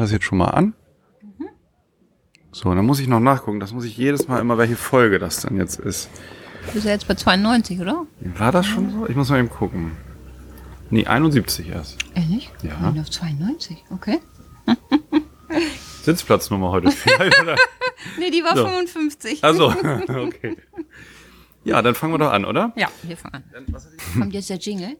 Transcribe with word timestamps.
mache 0.00 0.06
das 0.06 0.12
jetzt 0.12 0.24
schon 0.24 0.38
mal 0.38 0.48
an. 0.48 0.72
So, 2.52 2.74
dann 2.74 2.84
muss 2.84 2.98
ich 3.00 3.06
noch 3.06 3.20
nachgucken. 3.20 3.60
Das 3.60 3.72
muss 3.72 3.84
ich 3.84 3.96
jedes 3.96 4.26
Mal 4.26 4.40
immer, 4.40 4.56
welche 4.58 4.76
Folge 4.76 5.18
das 5.18 5.42
dann 5.42 5.56
jetzt 5.56 5.78
ist. 5.78 6.08
Du 6.66 6.72
bist 6.72 6.86
ja 6.86 6.92
jetzt 6.92 7.06
bei 7.06 7.14
92, 7.14 7.80
oder? 7.80 8.06
War 8.20 8.50
das 8.50 8.66
schon 8.66 8.90
so? 8.90 9.06
Ich 9.06 9.14
muss 9.14 9.28
mal 9.28 9.38
eben 9.38 9.50
gucken. 9.50 9.92
Nee, 10.88 11.06
71 11.06 11.68
erst. 11.68 11.98
Ehrlich? 12.14 12.50
Ja. 12.62 12.70
Ich 12.72 12.92
bin 12.94 13.02
auf 13.02 13.10
92, 13.10 13.84
okay. 13.90 14.18
Sitzplatznummer 16.02 16.70
heute 16.70 16.90
vielleicht, 16.90 17.40
oder? 17.40 17.56
Nee, 18.18 18.30
die 18.30 18.42
war 18.42 18.56
So. 18.56 18.66
55. 18.66 19.44
Also, 19.44 19.68
okay. 20.08 20.56
Ja, 21.64 21.82
dann 21.82 21.94
fangen 21.94 22.14
wir 22.14 22.18
doch 22.18 22.32
an, 22.32 22.44
oder? 22.44 22.72
Ja, 22.76 22.88
wir 23.02 23.16
fangen 23.16 23.44
an. 23.54 23.66
Kommt 24.18 24.34
jetzt 24.34 24.50
der 24.50 24.56
Jingle? 24.56 24.96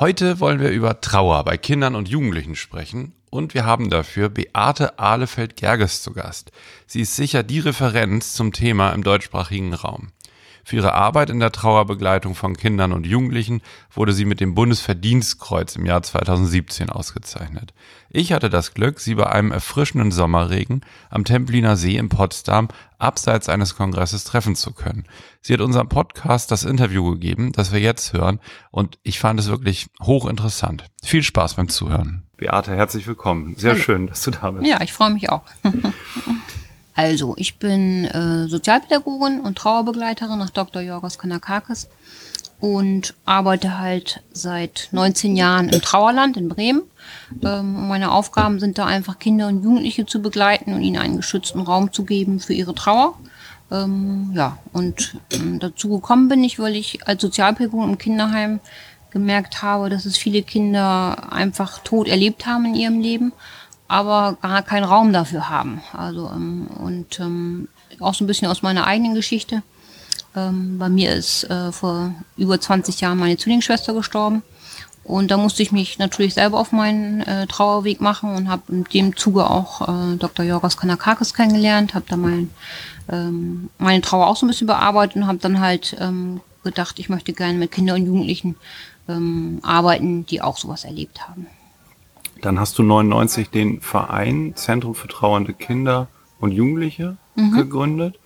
Heute 0.00 0.40
wollen 0.40 0.58
wir 0.58 0.70
über 0.70 1.00
Trauer 1.00 1.44
bei 1.44 1.56
Kindern 1.56 1.94
und 1.94 2.08
Jugendlichen 2.08 2.56
sprechen 2.56 3.14
und 3.30 3.54
wir 3.54 3.64
haben 3.64 3.90
dafür 3.90 4.30
Beate 4.30 4.98
Ahlefeld-Gerges 4.98 6.02
zu 6.02 6.14
Gast. 6.14 6.50
Sie 6.88 7.02
ist 7.02 7.14
sicher 7.14 7.44
die 7.44 7.60
Referenz 7.60 8.32
zum 8.32 8.52
Thema 8.52 8.90
im 8.90 9.04
deutschsprachigen 9.04 9.72
Raum. 9.72 10.10
Für 10.66 10.76
ihre 10.76 10.94
Arbeit 10.94 11.28
in 11.28 11.40
der 11.40 11.52
Trauerbegleitung 11.52 12.34
von 12.34 12.56
Kindern 12.56 12.92
und 12.92 13.06
Jugendlichen 13.06 13.60
wurde 13.92 14.14
sie 14.14 14.24
mit 14.24 14.40
dem 14.40 14.54
Bundesverdienstkreuz 14.54 15.76
im 15.76 15.84
Jahr 15.84 16.02
2017 16.02 16.88
ausgezeichnet. 16.88 17.74
Ich 18.08 18.32
hatte 18.32 18.48
das 18.48 18.72
Glück, 18.72 18.98
sie 18.98 19.14
bei 19.14 19.26
einem 19.26 19.52
erfrischenden 19.52 20.10
Sommerregen 20.10 20.80
am 21.10 21.24
Templiner 21.24 21.76
See 21.76 21.96
in 21.96 22.08
Potsdam 22.08 22.68
abseits 22.98 23.50
eines 23.50 23.76
Kongresses 23.76 24.24
treffen 24.24 24.56
zu 24.56 24.72
können. 24.72 25.04
Sie 25.42 25.52
hat 25.52 25.60
unserem 25.60 25.90
Podcast 25.90 26.50
das 26.50 26.64
Interview 26.64 27.10
gegeben, 27.10 27.52
das 27.52 27.70
wir 27.70 27.80
jetzt 27.80 28.14
hören, 28.14 28.40
und 28.70 28.98
ich 29.02 29.18
fand 29.18 29.38
es 29.38 29.48
wirklich 29.48 29.88
hochinteressant. 30.00 30.84
Viel 31.02 31.22
Spaß 31.22 31.54
beim 31.54 31.68
Zuhören. 31.68 32.22
Beate, 32.38 32.74
herzlich 32.74 33.06
willkommen. 33.06 33.54
Sehr 33.56 33.72
Hallo. 33.72 33.82
schön, 33.82 34.06
dass 34.06 34.22
du 34.22 34.30
da 34.30 34.50
bist. 34.50 34.66
Ja, 34.66 34.80
ich 34.80 34.92
freue 34.92 35.10
mich 35.10 35.28
auch. 35.28 35.42
Also, 36.94 37.34
ich 37.36 37.58
bin 37.58 38.04
äh, 38.04 38.46
Sozialpädagogin 38.48 39.40
und 39.40 39.58
Trauerbegleiterin 39.58 40.38
nach 40.38 40.50
Dr. 40.50 40.80
Jorgos 40.80 41.18
Kanakakis 41.18 41.88
und 42.60 43.14
arbeite 43.24 43.78
halt 43.78 44.22
seit 44.32 44.88
19 44.92 45.36
Jahren 45.36 45.68
im 45.68 45.82
Trauerland 45.82 46.36
in 46.36 46.48
Bremen. 46.48 46.82
Ähm, 47.42 47.88
meine 47.88 48.12
Aufgaben 48.12 48.60
sind 48.60 48.78
da 48.78 48.86
einfach 48.86 49.18
Kinder 49.18 49.48
und 49.48 49.62
Jugendliche 49.62 50.06
zu 50.06 50.22
begleiten 50.22 50.72
und 50.72 50.82
ihnen 50.82 50.98
einen 50.98 51.16
geschützten 51.16 51.60
Raum 51.60 51.92
zu 51.92 52.04
geben 52.04 52.40
für 52.40 52.54
ihre 52.54 52.74
Trauer. 52.74 53.18
Ähm, 53.70 54.30
ja, 54.34 54.58
und 54.72 55.16
ähm, 55.32 55.58
dazu 55.58 55.88
gekommen 55.88 56.28
bin 56.28 56.44
ich, 56.44 56.58
weil 56.58 56.76
ich 56.76 57.06
als 57.08 57.20
Sozialpädagogin 57.22 57.90
im 57.90 57.98
Kinderheim 57.98 58.60
gemerkt 59.10 59.62
habe, 59.62 59.90
dass 59.90 60.06
es 60.06 60.16
viele 60.16 60.42
Kinder 60.42 61.32
einfach 61.32 61.80
tot 61.80 62.08
erlebt 62.08 62.46
haben 62.46 62.66
in 62.66 62.74
ihrem 62.74 63.00
Leben, 63.00 63.32
aber 63.88 64.36
gar 64.40 64.62
keinen 64.62 64.84
Raum 64.84 65.12
dafür 65.12 65.48
haben. 65.48 65.82
Also 65.92 66.30
ähm, 66.34 66.66
und 66.78 67.20
ähm, 67.20 67.68
auch 68.00 68.14
so 68.14 68.24
ein 68.24 68.26
bisschen 68.26 68.48
aus 68.48 68.62
meiner 68.62 68.86
eigenen 68.86 69.14
Geschichte. 69.14 69.62
Ähm, 70.36 70.78
bei 70.78 70.88
mir 70.88 71.14
ist 71.14 71.44
äh, 71.44 71.70
vor 71.72 72.14
über 72.36 72.60
20 72.60 73.00
Jahren 73.00 73.18
meine 73.18 73.36
Zwillingsschwester 73.36 73.94
gestorben. 73.94 74.42
Und 75.04 75.30
da 75.30 75.36
musste 75.36 75.62
ich 75.62 75.70
mich 75.70 75.98
natürlich 75.98 76.32
selber 76.32 76.58
auf 76.58 76.72
meinen 76.72 77.20
äh, 77.20 77.46
Trauerweg 77.46 78.00
machen 78.00 78.34
und 78.34 78.48
habe 78.48 78.62
in 78.68 78.84
dem 78.84 79.16
Zuge 79.16 79.48
auch 79.48 79.82
äh, 79.82 80.16
Dr. 80.16 80.46
Jorgos 80.46 80.78
Kanakakis 80.78 81.34
kennengelernt, 81.34 81.94
habe 81.94 82.06
da 82.08 82.16
mein, 82.16 82.50
ähm, 83.10 83.68
meine 83.76 84.00
Trauer 84.00 84.28
auch 84.28 84.36
so 84.36 84.46
ein 84.46 84.48
bisschen 84.48 84.66
bearbeitet 84.66 85.16
und 85.16 85.26
habe 85.26 85.38
dann 85.38 85.60
halt 85.60 85.94
ähm, 86.00 86.40
gedacht, 86.64 86.98
ich 86.98 87.10
möchte 87.10 87.34
gerne 87.34 87.58
mit 87.58 87.70
Kindern 87.70 88.00
und 88.00 88.06
Jugendlichen 88.06 88.56
ähm, 89.06 89.60
arbeiten, 89.62 90.24
die 90.24 90.40
auch 90.40 90.56
sowas 90.56 90.84
erlebt 90.84 91.28
haben. 91.28 91.48
Dann 92.44 92.60
hast 92.60 92.78
du 92.78 92.82
99 92.82 93.48
den 93.48 93.80
Verein 93.80 94.54
Zentrum 94.54 94.94
für 94.94 95.08
trauernde 95.08 95.54
Kinder 95.54 96.08
und 96.40 96.52
Jugendliche 96.52 97.16
gegründet 97.54 98.20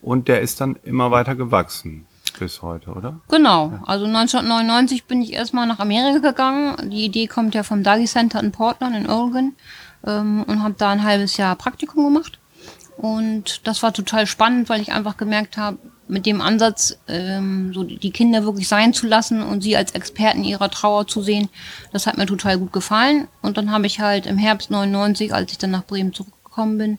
und 0.00 0.28
der 0.28 0.42
ist 0.42 0.60
dann 0.60 0.76
immer 0.84 1.10
weiter 1.10 1.34
gewachsen 1.34 2.06
bis 2.38 2.62
heute, 2.62 2.92
oder? 2.92 3.18
Genau, 3.28 3.80
also 3.84 4.04
1999 4.04 5.06
bin 5.06 5.22
ich 5.22 5.32
erstmal 5.32 5.66
nach 5.66 5.80
Amerika 5.80 6.30
gegangen. 6.30 6.88
Die 6.90 7.04
Idee 7.04 7.26
kommt 7.26 7.56
ja 7.56 7.64
vom 7.64 7.82
Dali 7.82 8.04
Center 8.04 8.38
in 8.40 8.52
Portland 8.52 8.94
in 8.94 9.10
Oregon 9.10 9.56
ähm, 10.06 10.44
und 10.46 10.62
habe 10.62 10.76
da 10.78 10.90
ein 10.90 11.02
halbes 11.02 11.36
Jahr 11.36 11.56
Praktikum 11.56 12.04
gemacht. 12.04 12.38
Und 12.96 13.66
das 13.66 13.82
war 13.82 13.92
total 13.92 14.28
spannend, 14.28 14.68
weil 14.68 14.80
ich 14.80 14.92
einfach 14.92 15.16
gemerkt 15.16 15.56
habe, 15.56 15.78
mit 16.08 16.26
dem 16.26 16.40
Ansatz, 16.40 16.98
ähm, 17.08 17.72
so 17.72 17.84
die 17.84 18.10
Kinder 18.10 18.44
wirklich 18.44 18.68
sein 18.68 18.92
zu 18.92 19.06
lassen 19.06 19.42
und 19.42 19.62
sie 19.62 19.76
als 19.76 19.92
Experten 19.92 20.44
ihrer 20.44 20.70
Trauer 20.70 21.06
zu 21.06 21.22
sehen, 21.22 21.48
das 21.92 22.06
hat 22.06 22.18
mir 22.18 22.26
total 22.26 22.58
gut 22.58 22.72
gefallen. 22.72 23.28
Und 23.42 23.56
dann 23.56 23.70
habe 23.70 23.86
ich 23.86 24.00
halt 24.00 24.26
im 24.26 24.38
Herbst 24.38 24.70
99, 24.70 25.32
als 25.32 25.52
ich 25.52 25.58
dann 25.58 25.70
nach 25.70 25.84
Bremen 25.84 26.12
zurückgekommen 26.12 26.78
bin, 26.78 26.98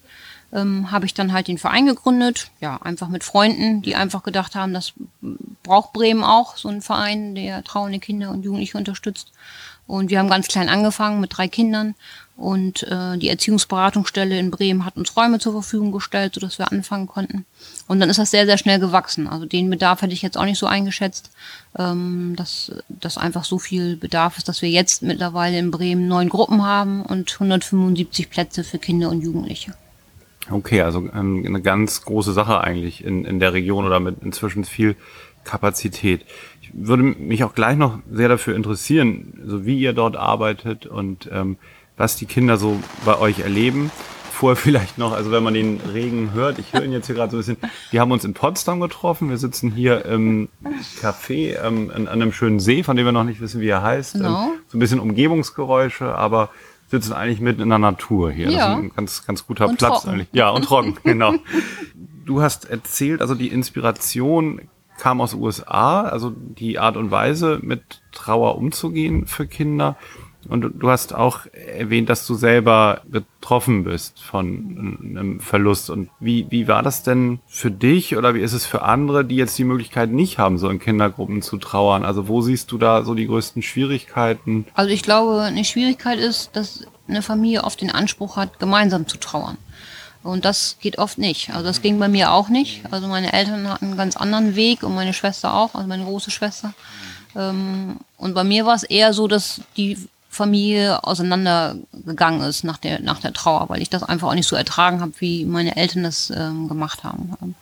ähm, 0.52 0.92
habe 0.92 1.06
ich 1.06 1.14
dann 1.14 1.34
halt 1.34 1.48
den 1.48 1.58
Verein 1.58 1.86
gegründet, 1.86 2.52
ja, 2.60 2.78
einfach 2.78 3.08
mit 3.10 3.24
Freunden, 3.24 3.82
die 3.82 3.96
einfach 3.96 4.24
gedacht 4.24 4.56
haben, 4.56 4.74
das 4.74 4.94
braucht 5.64 5.94
Bremen 5.94 6.24
auch, 6.24 6.58
so 6.58 6.70
ein 6.70 6.82
Verein, 6.82 7.36
der 7.36 7.64
trauernde 7.64 8.00
Kinder 8.00 8.32
und 8.32 8.44
Jugendliche 8.44 8.78
unterstützt. 8.78 9.32
Und 9.86 10.12
wir 10.12 10.20
haben 10.20 10.30
ganz 10.30 10.48
klein 10.48 10.70
angefangen 10.70 11.20
mit 11.20 11.36
drei 11.36 11.48
Kindern 11.48 11.96
und 12.40 12.84
äh, 12.84 13.18
die 13.18 13.28
Erziehungsberatungsstelle 13.28 14.40
in 14.40 14.50
Bremen 14.50 14.86
hat 14.86 14.96
uns 14.96 15.18
Räume 15.18 15.40
zur 15.40 15.52
Verfügung 15.52 15.92
gestellt, 15.92 16.36
sodass 16.36 16.58
wir 16.58 16.72
anfangen 16.72 17.06
konnten. 17.06 17.46
Und 17.88 18.00
dann 18.00 18.10
ist 18.10 18.18
das 18.18 18.32
sehr, 18.32 18.46
sehr 18.46 18.58
schnell 18.58 18.80
gewachsen. 18.80 19.28
Also 19.28 19.46
den 19.46 19.70
Bedarf 19.70 20.02
hätte 20.02 20.14
ich 20.14 20.22
jetzt 20.22 20.38
auch 20.38 20.46
nicht 20.46 20.58
so 20.58 20.66
eingeschätzt, 20.66 21.32
ähm, 21.78 22.36
dass, 22.38 22.72
dass 22.88 23.18
einfach 23.18 23.44
so 23.44 23.60
viel 23.60 23.98
Bedarf 23.98 24.38
ist, 24.38 24.48
dass 24.48 24.62
wir 24.62 24.70
jetzt 24.70 25.04
mittlerweile 25.04 25.60
in 25.60 25.70
Bremen 25.70 26.08
neun 26.08 26.30
Gruppen 26.30 26.64
haben 26.64 27.02
und 27.04 27.34
175 27.34 28.30
Plätze 28.30 28.64
für 28.64 28.80
Kinder 28.80 29.10
und 29.10 29.22
Jugendliche. 29.22 29.74
Okay, 30.50 30.82
also 30.82 31.10
ähm, 31.14 31.44
eine 31.46 31.62
ganz 31.62 32.06
große 32.06 32.32
Sache 32.32 32.62
eigentlich 32.62 33.04
in, 33.04 33.26
in 33.26 33.42
der 33.42 33.52
Region 33.52 33.86
oder 33.86 34.00
mit 34.00 34.24
inzwischen 34.24 34.64
viel 34.64 34.96
Kapazität. 35.44 36.26
Ich 36.62 36.72
würde 36.74 37.04
mich 37.04 37.44
auch 37.44 37.54
gleich 37.54 37.76
noch 37.76 38.00
sehr 38.10 38.30
dafür 38.30 38.56
interessieren, 38.56 39.42
so 39.46 39.66
wie 39.66 39.78
ihr 39.78 39.92
dort 39.92 40.16
arbeitet 40.16 40.86
und 40.86 41.30
ähm, 41.34 41.58
was 42.00 42.16
die 42.16 42.26
Kinder 42.26 42.58
so 42.58 42.80
bei 43.06 43.20
euch 43.20 43.40
erleben. 43.42 43.92
Vorher 44.32 44.56
vielleicht 44.62 44.98
noch, 44.98 45.12
also 45.12 45.32
wenn 45.32 45.44
man 45.44 45.54
den 45.54 45.80
Regen 45.82 46.32
hört, 46.34 46.58
ich 46.58 46.74
höre 46.74 46.84
ihn 46.84 46.94
jetzt 46.94 47.08
hier 47.08 47.16
gerade 47.16 47.32
so 47.32 47.38
ein 47.38 47.42
bisschen, 47.42 47.58
wir 47.92 48.00
haben 48.00 48.12
uns 48.12 48.24
in 48.24 48.34
Potsdam 48.34 48.80
getroffen, 48.80 49.30
wir 49.30 49.38
sitzen 49.38 49.70
hier 49.70 50.06
im 50.06 50.48
Café 51.02 51.62
ähm, 51.62 51.92
an, 51.94 52.08
einem 52.08 52.32
schönen 52.32 52.60
See, 52.60 52.82
von 52.84 52.96
dem 52.96 53.06
wir 53.06 53.12
noch 53.12 53.26
nicht 53.26 53.42
wissen, 53.42 53.60
wie 53.62 53.68
er 53.68 53.84
heißt. 53.84 54.14
Genau. 54.14 54.44
Ähm, 54.44 54.60
so 54.68 54.78
ein 54.78 54.80
bisschen 54.80 55.00
Umgebungsgeräusche, 55.00 56.16
aber 56.16 56.50
sitzen 56.88 57.14
eigentlich 57.14 57.42
mitten 57.42 57.62
in 57.62 57.70
der 57.70 57.80
Natur 57.80 58.32
hier. 58.32 58.50
Ja. 58.50 58.58
Das 58.58 58.70
ist 58.70 58.84
ein 58.84 58.92
ganz, 58.96 59.28
ganz 59.28 59.46
guter 59.46 59.68
Und 59.68 59.78
Platz 59.78 60.02
trocken. 60.02 60.10
eigentlich. 60.10 60.30
Ja, 60.32 60.50
und 60.50 60.64
trocken, 60.64 60.98
genau. 61.04 61.34
Du 62.26 62.42
hast 62.42 62.64
erzählt, 62.70 63.22
also 63.22 63.36
die 63.36 63.50
Inspiration 63.50 64.62
kam 64.98 65.20
aus 65.20 65.32
den 65.32 65.42
USA, 65.42 66.04
also 66.04 66.32
die 66.32 66.80
Art 66.80 66.96
und 66.96 67.12
Weise, 67.12 67.60
mit 67.62 68.02
Trauer 68.14 68.58
umzugehen 68.58 69.28
für 69.28 69.48
Kinder. 69.48 69.98
Und 70.48 70.62
du- 70.62 70.90
hast 70.90 71.14
auch 71.14 71.42
erwähnt, 71.52 72.10
dass 72.10 72.26
du 72.26 72.34
selber 72.34 73.02
betroffen 73.06 73.84
bist 73.84 74.22
von 74.22 74.98
einem 75.18 75.40
Verlust. 75.42 75.90
Und 75.90 76.10
wie, 76.20 76.48
wie 76.50 76.68
war 76.68 76.82
das 76.82 77.04
denn 77.04 77.40
für 77.48 77.70
dich 77.72 78.16
oder 78.16 78.34
wie 78.34 78.40
ist 78.40 78.54
es 78.54 78.66
für 78.66 78.82
andere, 78.84 79.26
die 79.26 79.36
jetzt 79.36 79.58
die 79.58 79.66
Möglichkeit 79.66 80.10
nicht 80.12 80.38
haben, 80.38 80.58
so 80.58 80.70
in 80.70 80.80
Kindergruppen 80.80 81.42
zu 81.42 81.58
trauern? 81.58 82.06
Also 82.06 82.30
wo 82.30 82.42
siehst 82.42 82.72
du 82.72 82.78
da 82.78 83.04
so 83.04 83.16
die 83.16 83.28
größten 83.28 83.62
Schwierigkeiten? 83.62 84.66
Also 84.76 84.92
ich 84.92 85.04
glaube, 85.04 85.42
eine 85.42 85.66
Schwierigkeit 85.66 86.20
ist, 86.20 86.56
dass 86.56 86.86
eine 87.08 87.22
Familie 87.22 87.64
oft 87.66 87.82
den 87.82 87.92
Anspruch 87.92 88.38
hat, 88.38 88.60
gemeinsam 88.60 89.08
zu 89.08 89.18
trauern. 89.18 89.58
Und 90.24 90.46
das 90.46 90.78
geht 90.80 90.98
oft 91.00 91.18
nicht. 91.18 91.50
Also 91.52 91.64
das 91.66 91.82
ging 91.82 92.00
bei 92.00 92.08
mir 92.08 92.32
auch 92.32 92.50
nicht. 92.50 92.84
Also 92.92 93.08
meine 93.08 93.34
Eltern 93.34 93.68
hatten 93.70 93.86
einen 93.88 93.98
ganz 93.98 94.16
anderen 94.16 94.56
Weg 94.56 94.84
und 94.84 94.96
meine 94.96 95.14
Schwester 95.14 95.54
auch, 95.54 95.76
also 95.76 95.88
meine 95.88 96.04
große 96.06 96.32
Schwester. 96.32 96.74
Ähm, 97.36 97.98
und 98.18 98.34
bei 98.34 98.44
mir 98.44 98.66
war 98.66 98.76
es 98.76 98.84
eher 98.84 99.14
so, 99.14 99.28
dass 99.28 99.62
die 99.78 99.98
Familie 100.40 101.04
auseinandergegangen 101.04 102.42
ist 102.42 102.64
nach 102.64 102.78
der, 102.78 103.02
nach 103.02 103.20
der 103.20 103.34
Trauer, 103.34 103.68
weil 103.68 103.82
ich 103.82 103.90
das 103.90 104.04
einfach 104.04 104.30
auch 104.30 104.36
nicht 104.36 104.48
so 104.48 104.56
ertragen 104.56 105.02
habe, 105.02 105.12
wie 105.20 105.46
meine 105.46 105.76
Eltern 105.76 106.04
das 106.04 106.32
ähm, 106.34 106.70
gemacht 106.70 107.04
haben. 107.04 107.56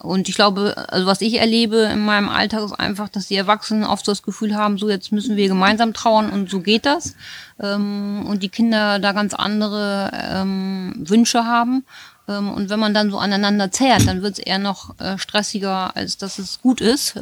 Und 0.00 0.28
ich 0.28 0.34
glaube, 0.34 0.74
also 0.88 1.06
was 1.06 1.20
ich 1.20 1.38
erlebe 1.38 1.76
in 1.92 2.00
meinem 2.00 2.28
Alltag 2.28 2.64
ist 2.64 2.72
einfach, 2.72 3.08
dass 3.08 3.28
die 3.28 3.36
Erwachsenen 3.36 3.84
oft 3.84 4.04
so 4.04 4.12
das 4.12 4.22
Gefühl 4.22 4.56
haben, 4.56 4.78
so 4.78 4.88
jetzt 4.88 5.12
müssen 5.12 5.36
wir 5.36 5.46
gemeinsam 5.46 5.92
trauern 5.92 6.30
und 6.30 6.50
so 6.50 6.60
geht 6.60 6.84
das. 6.84 7.14
Ähm, 7.60 8.24
und 8.26 8.42
die 8.42 8.48
Kinder 8.48 8.98
da 8.98 9.12
ganz 9.12 9.34
andere 9.34 10.10
ähm, 10.14 10.94
Wünsche 10.96 11.44
haben. 11.44 11.84
Ähm, 12.26 12.50
und 12.50 12.70
wenn 12.70 12.80
man 12.80 12.94
dann 12.94 13.10
so 13.10 13.18
aneinander 13.18 13.70
zerrt, 13.70 14.08
dann 14.08 14.22
wird 14.22 14.38
es 14.38 14.44
eher 14.44 14.58
noch 14.58 14.98
äh, 14.98 15.18
stressiger, 15.18 15.94
als 15.94 16.16
dass 16.16 16.38
es 16.38 16.60
gut 16.60 16.80
ist. 16.80 17.14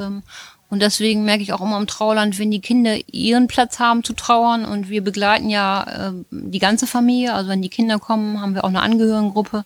Und 0.71 0.83
deswegen 0.83 1.25
merke 1.25 1.43
ich 1.43 1.55
auch 1.55 1.63
immer 1.63 1.79
im 1.79 1.87
Trauerland, 1.87 2.39
wenn 2.39 2.51
die 2.51 2.61
Kinder 2.61 2.97
ihren 3.11 3.47
Platz 3.47 3.79
haben 3.79 4.05
zu 4.05 4.13
trauern 4.13 4.67
und 4.67 4.91
wir 4.91 5.03
begleiten 5.03 5.49
ja 5.49 6.11
äh, 6.11 6.13
die 6.31 6.59
ganze 6.59 6.87
Familie, 6.87 7.33
also 7.33 7.49
wenn 7.49 7.63
die 7.63 7.71
Kinder 7.71 7.99
kommen, 7.99 8.41
haben 8.43 8.55
wir 8.55 8.65
auch 8.65 8.69
eine 8.69 8.83
Angehörigengruppe, 8.83 9.65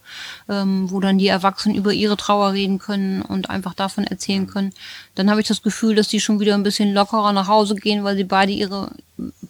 ähm, 0.49 0.91
wo 0.91 1.01
dann 1.01 1.19
die 1.19 1.27
Erwachsenen 1.27 1.77
über 1.77 1.93
ihre 1.93 2.17
Trauer 2.17 2.53
reden 2.53 2.79
können 2.79 3.23
und 3.23 3.51
einfach 3.51 3.75
davon 3.75 4.05
erzählen 4.05 4.47
können. 4.47 4.73
Dann 5.17 5.29
habe 5.29 5.41
ich 5.41 5.49
das 5.49 5.63
Gefühl, 5.63 5.97
dass 5.97 6.07
die 6.07 6.21
schon 6.21 6.39
wieder 6.39 6.55
ein 6.55 6.63
bisschen 6.63 6.95
lockerer 6.95 7.33
nach 7.33 7.49
Hause 7.49 7.75
gehen, 7.75 8.05
weil 8.05 8.17
sie 8.17 8.25
beide 8.25 8.53
ihre 8.53 8.93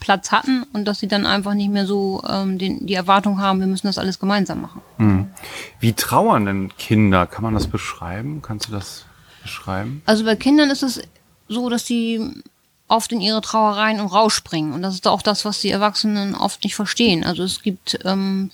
Platz 0.01 0.33
hatten 0.33 0.65
und 0.73 0.87
dass 0.87 1.01
sie 1.01 1.09
dann 1.09 1.27
einfach 1.27 1.53
nicht 1.53 1.71
mehr 1.71 1.87
so 1.87 2.23
ähm, 2.29 2.59
den, 2.59 2.87
die 2.87 2.95
Erwartung 2.95 3.41
haben, 3.41 3.61
wir 3.61 3.67
müssen 3.67 3.87
das 3.87 3.99
alles 3.99 4.19
gemeinsam 4.19 4.63
machen. 4.63 4.81
Hm. 4.97 5.29
Wie 5.81 5.93
trauern 5.93 6.47
denn 6.47 6.77
Kinder? 6.79 7.27
Kann 7.27 7.43
man 7.43 7.55
das 7.55 7.67
beschreiben? 7.67 8.41
Kannst 8.41 8.69
du 8.69 8.73
das 8.73 9.05
beschreiben? 9.43 10.03
Also 10.07 10.25
bei 10.25 10.37
Kindern 10.37 10.71
ist 10.71 10.83
es 10.83 11.01
so, 11.53 11.69
dass 11.69 11.87
sie 11.87 12.43
oft 12.89 13.13
in 13.13 13.21
ihre 13.21 13.41
Trauereien 13.41 14.01
und 14.01 14.09
rausspringen. 14.09 14.73
Und 14.73 14.83
das 14.83 14.95
ist 14.95 15.09
auch 15.09 15.23
das, 15.23 15.45
was 15.45 15.61
die 15.61 15.71
Erwachsenen 15.71 16.35
oft 16.35 16.63
nicht 16.65 16.75
verstehen. 16.75 17.25
Also 17.25 17.43
es 17.43 17.63
gibt 17.63 17.99
ähm, 18.05 18.51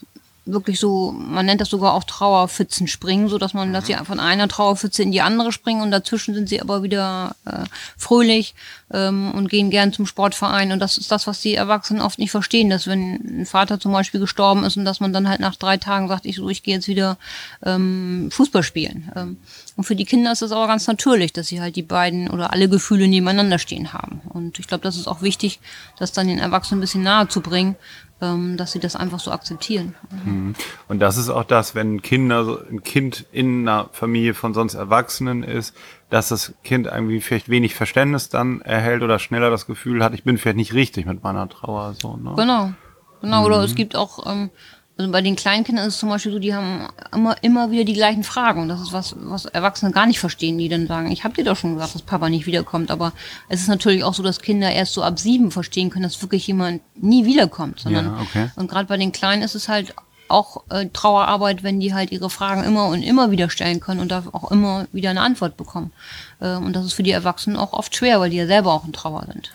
wirklich 0.52 0.80
so, 0.80 1.12
man 1.12 1.46
nennt 1.46 1.60
das 1.60 1.68
sogar 1.68 1.94
auch 1.94 2.04
Trauerpfützen 2.04 2.86
springen, 2.86 3.28
so 3.28 3.38
dass 3.38 3.54
man, 3.54 3.72
dass 3.72 3.86
sie 3.86 3.94
von 4.04 4.20
einer 4.20 4.48
Trauerpfütze 4.48 5.02
in 5.02 5.12
die 5.12 5.20
andere 5.20 5.52
springen 5.52 5.82
und 5.82 5.90
dazwischen 5.90 6.34
sind 6.34 6.48
sie 6.48 6.60
aber 6.60 6.82
wieder 6.82 7.36
äh, 7.44 7.64
fröhlich 7.96 8.54
ähm, 8.92 9.32
und 9.32 9.48
gehen 9.48 9.70
gern 9.70 9.92
zum 9.92 10.06
Sportverein. 10.06 10.72
Und 10.72 10.80
das 10.80 10.98
ist 10.98 11.10
das, 11.12 11.26
was 11.26 11.40
die 11.40 11.54
Erwachsenen 11.54 12.02
oft 12.02 12.18
nicht 12.18 12.30
verstehen, 12.30 12.70
dass 12.70 12.86
wenn 12.86 13.40
ein 13.40 13.46
Vater 13.46 13.78
zum 13.78 13.92
Beispiel 13.92 14.20
gestorben 14.20 14.64
ist 14.64 14.76
und 14.76 14.84
dass 14.84 15.00
man 15.00 15.12
dann 15.12 15.28
halt 15.28 15.40
nach 15.40 15.56
drei 15.56 15.76
Tagen 15.76 16.08
sagt, 16.08 16.26
ich 16.26 16.36
so, 16.36 16.48
ich 16.48 16.62
gehe 16.62 16.74
jetzt 16.74 16.88
wieder 16.88 17.18
ähm, 17.64 18.30
Fußball 18.30 18.62
spielen. 18.62 19.10
Ähm, 19.14 19.36
und 19.76 19.84
für 19.84 19.96
die 19.96 20.04
Kinder 20.04 20.32
ist 20.32 20.42
es 20.42 20.52
aber 20.52 20.66
ganz 20.66 20.86
natürlich, 20.86 21.32
dass 21.32 21.48
sie 21.48 21.60
halt 21.60 21.76
die 21.76 21.82
beiden 21.82 22.28
oder 22.30 22.52
alle 22.52 22.68
Gefühle 22.68 23.06
nebeneinander 23.06 23.58
stehen 23.58 23.92
haben. 23.92 24.20
Und 24.28 24.58
ich 24.58 24.66
glaube, 24.66 24.82
das 24.82 24.96
ist 24.96 25.06
auch 25.06 25.22
wichtig, 25.22 25.60
das 25.98 26.12
dann 26.12 26.26
den 26.26 26.38
Erwachsenen 26.38 26.78
ein 26.78 26.82
bisschen 26.82 27.02
nahe 27.02 27.28
zu 27.28 27.40
bringen, 27.40 27.76
dass 28.20 28.72
sie 28.72 28.80
das 28.80 28.96
einfach 28.96 29.20
so 29.20 29.30
akzeptieren. 29.30 29.94
Mhm. 30.24 30.54
Und 30.88 30.98
das 30.98 31.16
ist 31.16 31.28
auch 31.28 31.44
das, 31.44 31.74
wenn 31.76 32.02
Kinder, 32.02 32.64
ein 32.68 32.82
Kind 32.82 33.26
in 33.30 33.68
einer 33.68 33.88
Familie 33.92 34.34
von 34.34 34.54
sonst 34.54 34.74
Erwachsenen 34.74 35.44
ist, 35.44 35.74
dass 36.10 36.28
das 36.28 36.54
Kind 36.64 36.86
irgendwie 36.86 37.20
vielleicht 37.20 37.48
wenig 37.48 37.74
Verständnis 37.74 38.28
dann 38.28 38.60
erhält 38.62 39.02
oder 39.02 39.18
schneller 39.18 39.50
das 39.50 39.66
Gefühl 39.66 40.02
hat, 40.02 40.14
ich 40.14 40.24
bin 40.24 40.36
vielleicht 40.36 40.56
nicht 40.56 40.74
richtig 40.74 41.06
mit 41.06 41.22
meiner 41.22 41.48
Trauer. 41.48 41.94
So, 41.94 42.16
ne? 42.16 42.32
Genau. 42.36 42.72
Genau, 43.20 43.40
mhm. 43.40 43.46
oder 43.46 43.62
es 43.64 43.74
gibt 43.74 43.96
auch 43.96 44.26
ähm, 44.30 44.50
also 44.98 45.12
bei 45.12 45.22
den 45.22 45.36
Kleinkindern 45.36 45.86
ist 45.86 45.94
es 45.94 46.00
zum 46.00 46.08
Beispiel 46.08 46.32
so, 46.32 46.40
die 46.40 46.52
haben 46.52 46.88
immer, 47.14 47.36
immer 47.42 47.70
wieder 47.70 47.84
die 47.84 47.92
gleichen 47.92 48.24
Fragen. 48.24 48.62
Und 48.62 48.68
das 48.68 48.80
ist 48.80 48.92
was, 48.92 49.14
was 49.16 49.44
Erwachsene 49.44 49.92
gar 49.92 50.06
nicht 50.06 50.18
verstehen, 50.18 50.58
die 50.58 50.68
dann 50.68 50.88
sagen, 50.88 51.12
ich 51.12 51.22
habe 51.22 51.34
dir 51.34 51.44
doch 51.44 51.56
schon 51.56 51.74
gesagt, 51.74 51.94
dass 51.94 52.02
Papa 52.02 52.28
nicht 52.28 52.46
wiederkommt. 52.46 52.90
Aber 52.90 53.12
es 53.48 53.60
ist 53.60 53.68
natürlich 53.68 54.02
auch 54.02 54.12
so, 54.12 54.24
dass 54.24 54.40
Kinder 54.40 54.72
erst 54.72 54.94
so 54.94 55.04
ab 55.04 55.20
sieben 55.20 55.52
verstehen 55.52 55.90
können, 55.90 56.02
dass 56.02 56.20
wirklich 56.20 56.48
jemand 56.48 56.82
nie 56.96 57.24
wiederkommt. 57.26 57.78
Sondern, 57.78 58.06
ja, 58.06 58.20
okay. 58.20 58.50
Und 58.56 58.68
gerade 58.68 58.88
bei 58.88 58.96
den 58.96 59.12
Kleinen 59.12 59.42
ist 59.42 59.54
es 59.54 59.68
halt 59.68 59.94
auch 60.26 60.64
äh, 60.68 60.86
Trauerarbeit, 60.86 61.62
wenn 61.62 61.78
die 61.78 61.94
halt 61.94 62.10
ihre 62.10 62.28
Fragen 62.28 62.64
immer 62.64 62.86
und 62.86 63.04
immer 63.04 63.30
wieder 63.30 63.50
stellen 63.50 63.78
können 63.78 64.00
und 64.00 64.10
da 64.10 64.24
auch 64.32 64.50
immer 64.50 64.88
wieder 64.90 65.10
eine 65.10 65.20
Antwort 65.20 65.56
bekommen. 65.56 65.92
Äh, 66.40 66.56
und 66.56 66.74
das 66.74 66.84
ist 66.84 66.94
für 66.94 67.04
die 67.04 67.12
Erwachsenen 67.12 67.56
auch 67.56 67.72
oft 67.72 67.94
schwer, 67.94 68.18
weil 68.18 68.30
die 68.30 68.36
ja 68.36 68.48
selber 68.48 68.72
auch 68.72 68.84
in 68.84 68.92
Trauer 68.92 69.26
sind. 69.32 69.52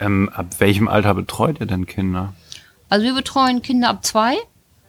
Ähm, 0.00 0.28
ab 0.34 0.46
welchem 0.58 0.88
Alter 0.88 1.14
betreut 1.14 1.60
ihr 1.60 1.66
denn 1.66 1.86
Kinder? 1.86 2.34
Also 2.88 3.06
wir 3.06 3.14
betreuen 3.14 3.62
Kinder 3.62 3.88
ab 3.88 4.04
zwei. 4.04 4.36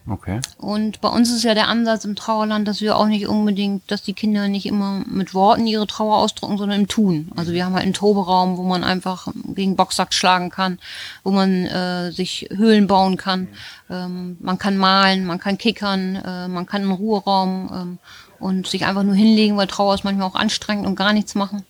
Okay. 0.06 0.42
Und 0.58 1.00
bei 1.00 1.08
uns 1.08 1.32
ist 1.32 1.44
ja 1.44 1.54
der 1.54 1.70
Ansatz 1.70 2.04
im 2.04 2.18
Trauerland, 2.18 2.68
dass 2.68 2.82
wir 2.82 2.98
auch 2.98 3.06
nicht 3.06 3.28
unbedingt, 3.28 3.90
dass 3.90 4.04
die 4.04 4.14
Kinder 4.14 4.50
nicht 4.50 4.66
immer 4.66 5.02
mit 5.08 5.34
Worten 5.34 5.66
ihre 5.66 5.88
Trauer 5.88 6.18
ausdrücken, 6.18 6.58
sondern 6.58 6.82
im 6.82 6.88
Tun. 6.90 7.32
Also 7.38 7.54
wir 7.54 7.64
haben 7.64 7.74
halt 7.74 7.84
einen 7.84 7.94
Toberaum, 7.94 8.58
wo 8.58 8.64
man 8.64 8.84
einfach 8.84 9.30
gegen 9.56 9.78
Boxsack 9.78 10.14
schlagen 10.14 10.50
kann, 10.50 10.78
wo 11.24 11.32
man 11.32 11.66
äh, 11.66 12.12
sich 12.12 12.50
Höhlen 12.52 12.88
bauen 12.88 13.16
kann. 13.16 13.48
Ähm, 13.90 14.36
man 14.42 14.58
kann 14.58 14.76
malen, 14.76 15.26
man 15.26 15.40
kann 15.40 15.58
kickern, 15.58 16.16
äh, 16.16 16.50
man 16.50 16.66
kann 16.66 16.82
einen 16.82 16.92
Ruheraum 16.92 17.70
ähm, 17.74 18.00
und 18.40 18.68
sich 18.68 18.86
einfach 18.86 19.04
nur 19.04 19.16
hinlegen, 19.16 19.56
weil 19.56 19.68
Trauer 19.68 19.96
ist 19.96 20.04
manchmal 20.04 20.28
auch 20.28 20.36
anstrengend 20.36 20.86
und 20.86 20.96
gar 20.96 21.14
nichts 21.14 21.34
machen. 21.34 21.64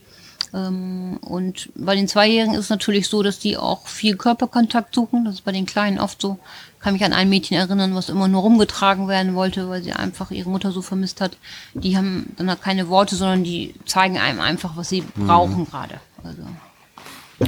Ähm, 0.53 1.17
und 1.21 1.69
bei 1.75 1.95
den 1.95 2.07
Zweijährigen 2.07 2.53
ist 2.53 2.65
es 2.65 2.69
natürlich 2.69 3.07
so, 3.07 3.23
dass 3.23 3.39
die 3.39 3.57
auch 3.57 3.87
viel 3.87 4.17
Körperkontakt 4.17 4.93
suchen. 4.93 5.25
Das 5.25 5.35
ist 5.35 5.45
bei 5.45 5.51
den 5.51 5.65
Kleinen 5.65 5.99
oft 5.99 6.21
so. 6.21 6.39
Ich 6.83 6.85
kann 6.85 6.95
mich 6.95 7.05
an 7.05 7.13
ein 7.13 7.29
Mädchen 7.29 7.55
erinnern, 7.55 7.95
was 7.95 8.09
immer 8.09 8.27
nur 8.27 8.41
rumgetragen 8.41 9.07
werden 9.07 9.35
wollte, 9.35 9.69
weil 9.69 9.81
sie 9.81 9.93
einfach 9.93 10.31
ihre 10.31 10.49
Mutter 10.49 10.73
so 10.73 10.81
vermisst 10.81 11.21
hat. 11.21 11.37
Die 11.73 11.95
haben 11.95 12.33
dann 12.35 12.49
halt 12.49 12.61
keine 12.61 12.89
Worte, 12.89 13.15
sondern 13.15 13.45
die 13.45 13.73
zeigen 13.85 14.17
einem 14.17 14.41
einfach, 14.41 14.75
was 14.75 14.89
sie 14.89 15.01
mhm. 15.15 15.25
brauchen 15.25 15.65
gerade. 15.65 16.01
Also. 16.25 16.41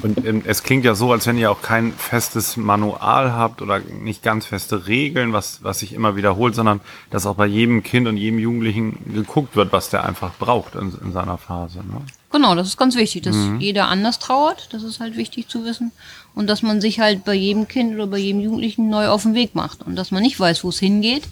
Und 0.04 0.26
ähm, 0.26 0.42
es 0.46 0.64
klingt 0.64 0.86
ja 0.86 0.96
so, 0.96 1.12
als 1.12 1.28
wenn 1.28 1.38
ihr 1.38 1.52
auch 1.52 1.62
kein 1.62 1.92
festes 1.92 2.56
Manual 2.56 3.34
habt 3.34 3.62
oder 3.62 3.80
nicht 3.80 4.24
ganz 4.24 4.46
feste 4.46 4.88
Regeln, 4.88 5.34
was, 5.34 5.62
was 5.66 5.80
sich 5.80 5.92
immer 5.92 6.16
wiederholt, 6.16 6.56
sondern 6.56 6.80
dass 7.10 7.26
auch 7.26 7.36
bei 7.36 7.46
jedem 7.46 7.84
Kind 7.84 8.08
und 8.08 8.16
jedem 8.16 8.40
Jugendlichen 8.40 9.14
geguckt 9.14 9.58
wird, 9.58 9.74
was 9.74 9.90
der 9.90 10.06
einfach 10.06 10.32
braucht 10.40 10.76
in, 10.76 10.98
in 11.04 11.12
seiner 11.12 11.38
Phase. 11.38 11.80
Ne? 11.80 12.02
Genau, 12.36 12.54
das 12.54 12.68
ist 12.68 12.76
ganz 12.76 12.98
wichtig, 12.98 13.24
dass 13.24 13.36
mhm. 13.38 13.62
jeder 13.62 13.88
anders 13.88 14.20
trauert. 14.20 14.68
Das 14.74 14.84
ist 14.84 15.00
halt 15.00 15.16
wichtig 15.16 15.48
zu 15.48 15.64
wissen. 15.64 15.94
Und 16.34 16.48
dass 16.48 16.64
man 16.64 16.82
sich 16.82 17.00
halt 17.00 17.24
bei 17.24 17.34
jedem 17.34 17.66
Kind 17.70 17.96
oder 17.96 18.08
bei 18.08 18.18
jedem 18.18 18.42
Jugendlichen 18.42 18.90
neu 18.90 19.08
auf 19.08 19.24
den 19.24 19.36
Weg 19.36 19.56
macht. 19.56 19.84
Und 19.84 19.96
dass 19.96 20.12
man 20.12 20.22
nicht 20.22 20.38
weiß, 20.38 20.66
wo 20.66 20.70
es 20.70 20.78
hingeht 20.78 21.24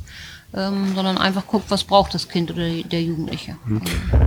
ähm, 0.55 0.93
sondern 0.93 1.17
einfach 1.17 1.47
guckt, 1.47 1.65
was 1.69 1.83
braucht 1.83 2.13
das 2.13 2.29
Kind 2.29 2.51
oder 2.51 2.69
der 2.69 3.01
Jugendliche. 3.01 3.57
Mhm. 3.65 3.81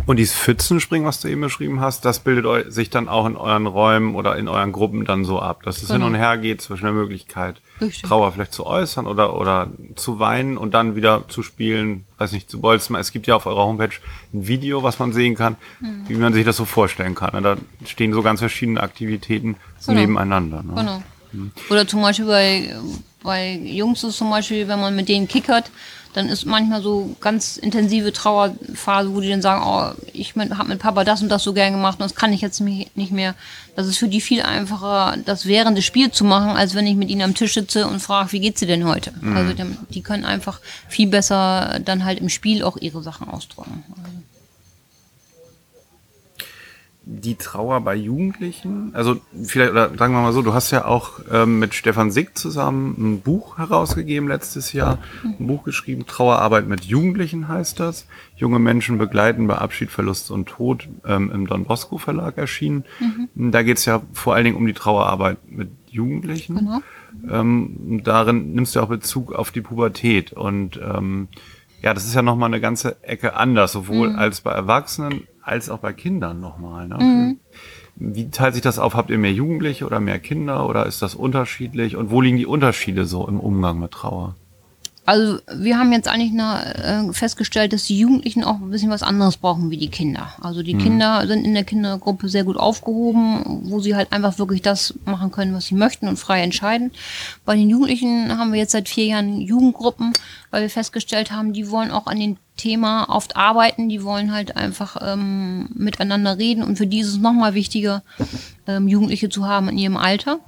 Und 0.07 0.17
dieses 0.17 0.35
Pfützenspringen, 0.35 1.07
was 1.07 1.21
du 1.21 1.29
eben 1.29 1.41
beschrieben 1.41 1.81
hast, 1.81 2.05
das 2.05 2.21
bildet 2.21 2.73
sich 2.73 2.91
dann 2.91 3.09
auch 3.09 3.27
in 3.27 3.37
euren 3.37 3.67
Räumen 3.67 4.17
oder 4.17 4.37
in 4.37 4.49
euren 4.49 4.73
Gruppen 4.73 5.05
dann 5.05 5.25
so 5.25 5.41
ab, 5.41 5.63
dass 5.63 5.83
es 5.83 5.89
genau. 5.89 6.07
hin 6.07 6.15
und 6.15 6.15
her 6.15 6.37
geht 6.39 6.61
zwischen 6.63 6.85
der 6.85 6.93
Möglichkeit, 6.93 7.61
Richtig. 7.81 8.03
Trauer 8.03 8.33
vielleicht 8.33 8.53
zu 8.53 8.67
äußern 8.67 9.07
oder, 9.07 9.37
oder 9.39 9.71
zu 9.95 10.19
weinen 10.19 10.57
und 10.57 10.75
dann 10.75 10.97
wieder 10.97 11.29
zu 11.29 11.43
spielen, 11.43 12.07
weiß 12.19 12.33
nicht, 12.33 12.51
zu 12.51 12.61
bolzen. 12.61 12.97
Es 12.97 13.13
gibt 13.13 13.27
ja 13.29 13.37
auf 13.37 13.47
eurer 13.47 13.65
Homepage 13.65 13.95
ein 14.35 14.49
Video, 14.49 14.83
was 14.83 14.99
man 14.99 15.13
sehen 15.13 15.37
kann, 15.37 15.57
mhm. 15.81 16.09
wie 16.09 16.15
man 16.15 16.33
sich 16.33 16.45
das 16.45 16.57
so 16.57 16.65
vorstellen 16.65 17.15
kann. 17.15 17.41
Da 17.43 17.57
stehen 17.85 18.13
so 18.13 18.23
ganz 18.23 18.41
verschiedene 18.41 18.81
Aktivitäten 18.81 19.57
genau. 19.87 20.01
nebeneinander. 20.01 20.63
Ne? 20.65 20.73
Genau. 20.75 21.03
Mhm. 21.33 21.53
Oder 21.71 21.87
zum 21.87 22.03
Beispiel 22.03 22.27
bei, 22.27 22.75
bei 23.23 23.53
Jungs 23.53 24.03
ist 24.03 24.17
zum 24.17 24.31
Beispiel, 24.31 24.67
wenn 24.67 24.81
man 24.81 24.97
mit 24.97 25.09
denen 25.09 25.29
kickert, 25.29 25.71
dann 26.17 26.31
ist 26.31 26.47
manchmal 26.47 26.81
so 26.81 27.15
ganz 27.21 27.59
intensive 27.59 28.11
Trauerphase, 28.11 29.15
wo 29.15 29.21
die 29.21 29.29
dann 29.29 29.43
sagen, 29.43 29.63
oh, 29.67 30.03
ich 30.15 30.35
habe 30.35 30.69
mit 30.69 30.79
Papa 30.79 31.05
das 31.05 31.21
und 31.21 31.29
das 31.29 31.43
so 31.43 31.53
gern 31.53 31.75
gemacht 31.75 32.01
und 32.01 32.05
das 32.05 32.15
kann 32.15 32.33
ich 32.33 32.41
jetzt 32.41 32.59
nicht 32.61 33.13
mehr. 33.13 33.35
Das 33.77 33.87
ist 33.87 33.99
für 33.99 34.09
die 34.09 34.23
viel 34.23 34.41
einfacher, 34.41 35.19
das 35.27 35.45
während 35.45 35.77
des 35.77 35.85
Spiels 35.85 36.17
zu 36.17 36.25
machen, 36.25 36.57
als 36.57 36.75
wenn 36.75 36.87
ich 36.87 36.97
mit 36.97 37.11
ihnen 37.11 37.21
am 37.21 37.35
Tisch 37.35 37.53
sitze 37.53 37.87
und 37.87 38.01
frage, 38.01 38.33
wie 38.33 38.41
geht's 38.41 38.61
dir 38.61 38.67
denn 38.67 38.87
heute? 38.87 39.13
Mhm. 39.21 39.37
Also 39.37 39.53
die, 39.91 40.01
können 40.01 40.25
einfach 40.25 40.61
viel 40.89 41.09
besser 41.09 41.81
dann 41.85 42.07
halt 42.07 42.21
im 42.21 42.31
Spiel 42.31 42.65
auch 42.65 42.79
ihre 42.79 43.03
Sachen 43.03 43.29
ausdrücken. 43.29 43.85
Also 44.03 44.16
die 47.09 47.37
Trauer 47.37 47.81
bei 47.83 47.95
Jugendlichen? 47.95 48.91
Also 48.93 49.21
vielleicht, 49.45 49.71
oder 49.71 49.97
sagen 49.97 50.13
wir 50.13 50.23
mal 50.23 50.33
so, 50.33 50.43
du 50.43 50.53
hast 50.53 50.73
ja 50.73 50.85
auch 50.85 51.21
ähm, 51.31 51.61
mit 51.61 51.73
Stefan 51.73 52.11
Sick 52.11 52.37
zusammen 52.37 52.97
ein 52.99 53.21
Buch 53.21 53.59
herausgegeben 53.59 54.29
letztes 54.29 54.73
Jahr. 54.73 54.99
Ein 55.23 55.47
Buch 55.47 55.63
geschrieben, 55.63 56.07
Trauerarbeit 56.07 56.67
mit 56.67 56.85
Jugendlichen 56.85 57.47
heißt 57.47 57.79
das. 57.79 58.09
Junge 58.37 58.59
Menschen 58.59 58.99
begleiten 58.99 59.47
bei 59.47 59.57
Abschied, 59.57 59.91
Verlust 59.91 60.33
und 60.33 60.49
Tod 60.49 60.89
ähm, 61.07 61.31
im 61.33 61.47
Don 61.47 61.65
Bosco 61.65 61.97
Verlag 61.97 62.39
erschienen. 62.39 62.85
Mhm. 62.99 63.53
Da 63.53 63.63
geht 63.63 63.79
es 63.79 63.85
ja 63.85 64.03
vor 64.13 64.35
allen 64.35 64.45
Dingen 64.45 64.57
um 64.57 64.67
die 64.67 64.75
Trauerarbeit 64.75 65.39
mit 65.49 65.71
Jugendlichen. 65.89 66.57
Genau. 66.57 66.81
Ähm, 67.31 68.01
darin 68.03 68.53
nimmst 68.53 68.75
du 68.75 68.81
auch 68.81 68.89
Bezug 68.89 69.33
auf 69.33 69.53
die 69.53 69.61
Pubertät 69.61 70.33
und 70.33 70.81
ähm, 70.83 71.29
ja, 71.83 71.95
das 71.95 72.05
ist 72.05 72.15
ja 72.15 72.23
nochmal 72.23 72.49
eine 72.49 72.61
ganze 72.61 73.03
Ecke 73.05 73.37
anders, 73.37 73.73
sowohl 73.73 74.11
mhm. 74.11 74.19
als 74.19 74.41
bei 74.41 74.51
Erwachsenen 74.51 75.23
als 75.47 75.71
auch 75.71 75.79
bei 75.79 75.93
Kindern 75.93 76.41
nochmal. 76.41 76.89
Ne? 76.89 76.97
Mhm. 76.99 77.41
Wie 77.95 78.31
teilt 78.31 78.55
sich 78.55 78.63
das 78.63 78.79
auf? 78.79 78.95
Habt 78.95 79.11
ihr 79.11 79.19
mehr 79.19 79.33
Jugendliche 79.33 79.87
oder 79.87 80.01
mehr 80.01 80.19
Kinder 80.19 80.69
oder 80.69 80.87
ist 80.87 81.03
das 81.03 81.15
unterschiedlich? 81.15 81.97
Und 81.97 82.11
wo 82.11 82.21
liegen 82.21 82.37
die 82.37 82.47
Unterschiede 82.47 83.07
so 83.07 83.27
im 83.27 83.39
Umgang 83.39 83.79
mit 83.79 83.93
Trauer? 83.93 84.35
Also 85.07 85.39
wir 85.55 85.79
haben 85.79 85.93
jetzt 85.93 86.09
eigentlich 86.09 86.33
eine, 86.33 87.09
äh, 87.09 87.13
festgestellt, 87.13 87.73
dass 87.73 87.85
die 87.85 87.97
Jugendlichen 87.97 88.43
auch 88.43 88.57
ein 88.57 88.71
bisschen 88.71 88.91
was 88.91 89.05
anderes 89.05 89.37
brauchen 89.37 89.71
wie 89.71 89.77
die 89.77 89.89
Kinder. 89.89 90.35
Also 90.41 90.65
die 90.65 90.75
mhm. 90.75 90.79
Kinder 90.81 91.27
sind 91.29 91.45
in 91.45 91.55
der 91.55 91.63
Kindergruppe 91.63 92.29
sehr 92.29 92.43
gut 92.43 92.57
aufgehoben, 92.57 93.71
wo 93.71 93.79
sie 93.79 93.95
halt 93.95 94.13
einfach 94.13 94.39
wirklich 94.39 94.63
das 94.63 94.95
machen 95.05 95.31
können, 95.31 95.55
was 95.55 95.67
sie 95.67 95.77
möchten 95.77 96.09
und 96.09 96.19
frei 96.19 96.43
entscheiden. 96.43 96.91
Bei 97.45 97.55
den 97.55 97.71
Jugendlichen 97.71 98.37
haben 98.37 98.53
wir 98.53 98.59
jetzt 98.59 98.73
seit 98.73 98.89
vier 98.89 99.07
Jahren 99.07 99.41
Jugendgruppen, 99.41 100.13
weil 100.51 100.63
wir 100.63 100.71
festgestellt 100.71 101.31
haben, 101.31 101.53
die 101.53 101.71
wollen 101.71 101.93
auch 101.93 102.09
an 102.09 102.19
den 102.19 102.37
Thema 102.57 103.09
oft 103.09 103.37
arbeiten, 103.37 103.89
die 103.89 104.03
wollen 104.03 104.33
halt 104.33 104.57
einfach 104.57 104.97
ähm, 105.01 105.69
miteinander 105.75 106.37
reden 106.37 106.65
und 106.65 106.79
für 106.79 106.87
die 106.87 107.01
ist 107.01 107.09
es 107.09 107.19
nochmal 107.19 107.55
wichtiger, 107.55 108.03
ähm, 108.67 108.89
Jugendliche 108.89 109.29
zu 109.29 109.47
haben 109.47 109.69
in 109.69 109.79
ihrem 109.79 109.97
Alter 109.97 110.41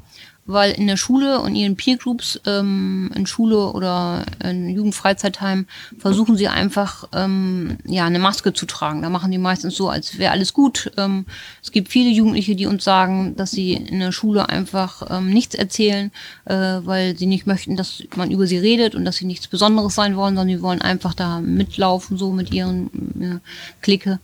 weil 0.49 0.73
in 0.73 0.87
der 0.87 0.97
Schule 0.97 1.40
und 1.40 1.55
ihren 1.55 1.76
Peergroups 1.76 2.40
ähm, 2.47 3.11
in 3.14 3.26
Schule 3.26 3.71
oder 3.73 4.25
in 4.43 4.71
Jugendfreizeitheim 4.71 5.67
versuchen 5.99 6.38
sie 6.38 6.49
einfach 6.49 7.07
ähm, 7.12 7.76
ja 7.85 8.07
eine 8.07 8.19
Maske 8.19 8.55
zu 8.55 8.64
tragen. 8.64 9.02
Da 9.02 9.11
machen 9.11 9.31
die 9.31 9.37
meistens 9.37 9.76
so, 9.76 9.90
als 9.90 10.19
wäre 10.19 10.33
alles 10.33 10.55
gut. 10.55 10.90
Ähm, 10.97 11.26
es 11.62 11.71
gibt 11.71 11.90
viele 11.90 12.09
Jugendliche, 12.09 12.57
die 12.57 12.64
uns 12.64 12.83
sagen, 12.83 13.37
dass 13.37 13.50
sie 13.50 13.75
in 13.75 14.00
der 14.00 14.11
Schule 14.11 14.49
einfach 14.49 15.02
ähm, 15.11 15.28
nichts 15.28 15.55
erzählen, 15.55 16.11
äh, 16.47 16.55
weil 16.55 17.17
sie 17.17 17.26
nicht 17.26 17.47
möchten, 17.47 17.76
dass 17.76 18.02
man 18.17 18.31
über 18.31 18.47
sie 18.47 18.59
redet 18.59 18.95
und 18.95 19.05
dass 19.05 19.17
sie 19.17 19.26
nichts 19.26 19.49
Besonderes 19.49 19.95
sein 19.95 20.17
wollen, 20.17 20.35
sondern 20.35 20.57
sie 20.57 20.62
wollen 20.62 20.81
einfach 20.81 21.12
da 21.12 21.40
mitlaufen 21.40 22.17
so 22.17 22.33
mit 22.33 22.55
ihren 22.55 22.87
äh, 23.21 23.38
Clique. 23.83 24.19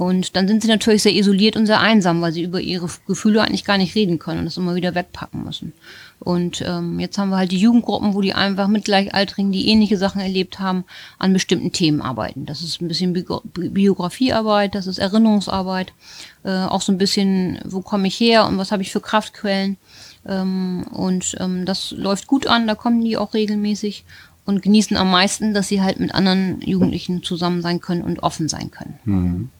Und 0.00 0.34
dann 0.34 0.48
sind 0.48 0.62
sie 0.62 0.68
natürlich 0.68 1.02
sehr 1.02 1.14
isoliert 1.14 1.56
und 1.56 1.66
sehr 1.66 1.78
einsam, 1.78 2.22
weil 2.22 2.32
sie 2.32 2.42
über 2.42 2.58
ihre 2.58 2.88
Gefühle 3.06 3.42
eigentlich 3.42 3.66
gar 3.66 3.76
nicht 3.76 3.94
reden 3.94 4.18
können 4.18 4.38
und 4.38 4.44
das 4.46 4.56
immer 4.56 4.74
wieder 4.74 4.94
wegpacken 4.94 5.44
müssen. 5.44 5.74
Und 6.18 6.64
ähm, 6.66 6.98
jetzt 7.00 7.18
haben 7.18 7.28
wir 7.28 7.36
halt 7.36 7.52
die 7.52 7.58
Jugendgruppen, 7.58 8.14
wo 8.14 8.22
die 8.22 8.32
einfach 8.32 8.68
mit 8.68 8.86
Gleichaltrigen, 8.86 9.52
die 9.52 9.68
ähnliche 9.68 9.98
Sachen 9.98 10.22
erlebt 10.22 10.58
haben, 10.58 10.84
an 11.18 11.34
bestimmten 11.34 11.72
Themen 11.72 12.00
arbeiten. 12.00 12.46
Das 12.46 12.62
ist 12.62 12.80
ein 12.80 12.88
bisschen 12.88 13.12
Bi 13.12 13.26
Biografiearbeit, 13.52 14.74
das 14.74 14.86
ist 14.86 14.96
Erinnerungsarbeit, 14.96 15.92
äh, 16.44 16.50
auch 16.50 16.80
so 16.80 16.92
ein 16.92 16.98
bisschen, 16.98 17.58
wo 17.66 17.82
komme 17.82 18.08
ich 18.08 18.18
her 18.18 18.46
und 18.46 18.56
was 18.56 18.72
habe 18.72 18.80
ich 18.80 18.90
für 18.90 19.02
Kraftquellen. 19.02 19.76
Ähm, 20.26 20.82
und 20.92 21.36
ähm, 21.40 21.66
das 21.66 21.90
läuft 21.90 22.26
gut 22.26 22.46
an, 22.46 22.66
da 22.66 22.74
kommen 22.74 23.04
die 23.04 23.18
auch 23.18 23.34
regelmäßig 23.34 24.06
und 24.46 24.62
genießen 24.62 24.96
am 24.96 25.10
meisten, 25.10 25.52
dass 25.52 25.68
sie 25.68 25.82
halt 25.82 26.00
mit 26.00 26.14
anderen 26.14 26.62
Jugendlichen 26.62 27.22
zusammen 27.22 27.60
sein 27.60 27.82
können 27.82 28.00
und 28.00 28.22
offen 28.22 28.48
sein 28.48 28.70
können. 28.70 28.98
Mhm. 29.04 29.50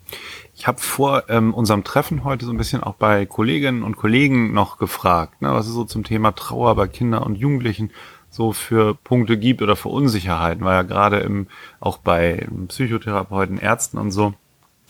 Ich 0.55 0.67
habe 0.67 0.81
vor 0.81 1.25
ähm, 1.29 1.55
unserem 1.55 1.85
Treffen 1.85 2.25
heute 2.25 2.45
so 2.45 2.53
ein 2.53 2.59
bisschen 2.59 2.83
auch 2.83 2.95
bei 2.95 3.25
Kolleginnen 3.27 3.83
und 3.83 3.97
Kollegen 3.97 4.53
noch 4.53 4.79
gefragt, 4.79 5.41
ne, 5.41 5.53
was 5.53 5.67
es 5.67 5.73
so 5.73 5.85
zum 5.85 6.05
Thema 6.05 6.33
Trauer 6.33 6.75
bei 6.75 6.87
Kindern 6.87 7.23
und 7.23 7.37
Jugendlichen 7.37 7.91
so 8.31 8.53
für 8.53 8.95
Punkte 8.95 9.37
gibt 9.37 9.63
oder 9.63 9.75
für 9.75 9.89
Unsicherheiten, 9.89 10.65
weil 10.65 10.75
ja 10.75 10.83
gerade 10.83 11.21
im, 11.21 11.49
auch 11.81 11.99
bei 11.99 12.47
Psychotherapeuten, 12.69 13.59
Ärzten 13.59 13.99
und 13.99 14.13
so, 14.13 14.35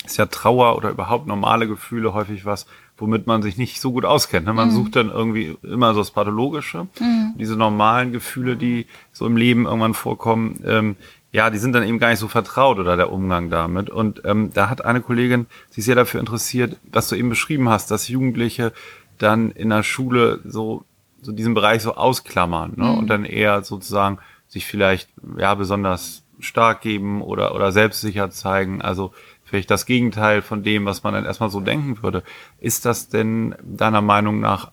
ist 0.05 0.17
ja 0.17 0.27
Trauer 0.27 0.77
oder 0.77 0.91
überhaupt 0.91 1.27
normale 1.27 1.67
Gefühle 1.67 2.15
häufig 2.15 2.45
was, 2.45 2.67
womit 2.97 3.27
man 3.27 3.43
sich 3.43 3.57
nicht 3.57 3.81
so 3.81 3.93
gut 3.93 4.05
auskennt. 4.05 4.47
Ne? 4.47 4.53
Man 4.53 4.69
mhm. 4.69 4.75
sucht 4.75 4.97
dann 4.97 5.11
irgendwie 5.11 5.57
immer 5.63 5.95
so 5.95 6.01
das 6.01 6.11
Pathologische. 6.11 6.89
Mhm. 6.99 7.35
Diese 7.39 7.57
normalen 7.57 8.13
Gefühle, 8.13 8.57
die 8.57 8.87
so 9.13 9.27
im 9.27 9.37
Leben 9.37 9.67
irgendwann 9.67 9.95
vorkommen, 9.95 10.63
ähm, 10.67 10.97
ja, 11.33 11.51
die 11.51 11.59
sind 11.59 11.73
dann 11.73 11.85
eben 11.85 11.99
gar 11.99 12.11
nicht 12.11 12.19
so 12.19 12.29
vertraut 12.29 12.79
oder 12.79 12.97
der 12.97 13.13
Umgang 13.13 13.51
damit. 13.51 13.89
Und 13.89 14.23
ähm, 14.25 14.51
da 14.53 14.69
hat 14.69 14.85
eine 14.85 15.01
Kollegin 15.01 15.47
sich 15.71 15.85
sehr 15.85 15.95
dafür 15.95 16.21
interessiert, 16.21 16.77
was 16.91 17.09
du 17.09 17.15
eben 17.15 17.29
beschrieben 17.29 17.69
hast, 17.69 17.91
dass 17.91 18.09
Jugendliche 18.09 18.73
dann 19.19 19.51
in 19.51 19.71
der 19.71 19.83
Schule 19.83 20.41
so, 20.45 20.85
so 21.23 21.31
diesen 21.33 21.55
Bereich 21.55 21.83
so 21.83 21.95
ausklammern 21.95 22.73
ne? 22.77 22.85
Mhm. 22.85 22.99
und 22.99 23.07
dann 23.07 23.25
eher 23.25 23.63
sozusagen 23.63 24.19
sich 24.49 24.67
vielleicht 24.67 25.11
ja 25.39 25.55
besonders 25.55 26.25
stark 26.41 26.81
geben 26.81 27.23
oder, 27.23 27.55
oder 27.55 27.71
selbstsicher 27.71 28.31
zeigen. 28.31 28.83
Also 28.83 29.13
vielleicht 29.45 29.71
das 29.71 29.87
Gegenteil 29.87 30.43
von 30.43 30.65
dem, 30.65 30.85
was 30.85 31.05
man 31.05 31.15
dann 31.15 31.25
erstmal 31.25 31.51
so 31.51 31.61
denken 31.61 32.03
würde. 32.03 32.25
Ist 32.59 32.87
das 32.87 33.09
denn 33.09 33.55
deiner 33.63 34.01
Meinung 34.01 34.41
nach 34.41 34.73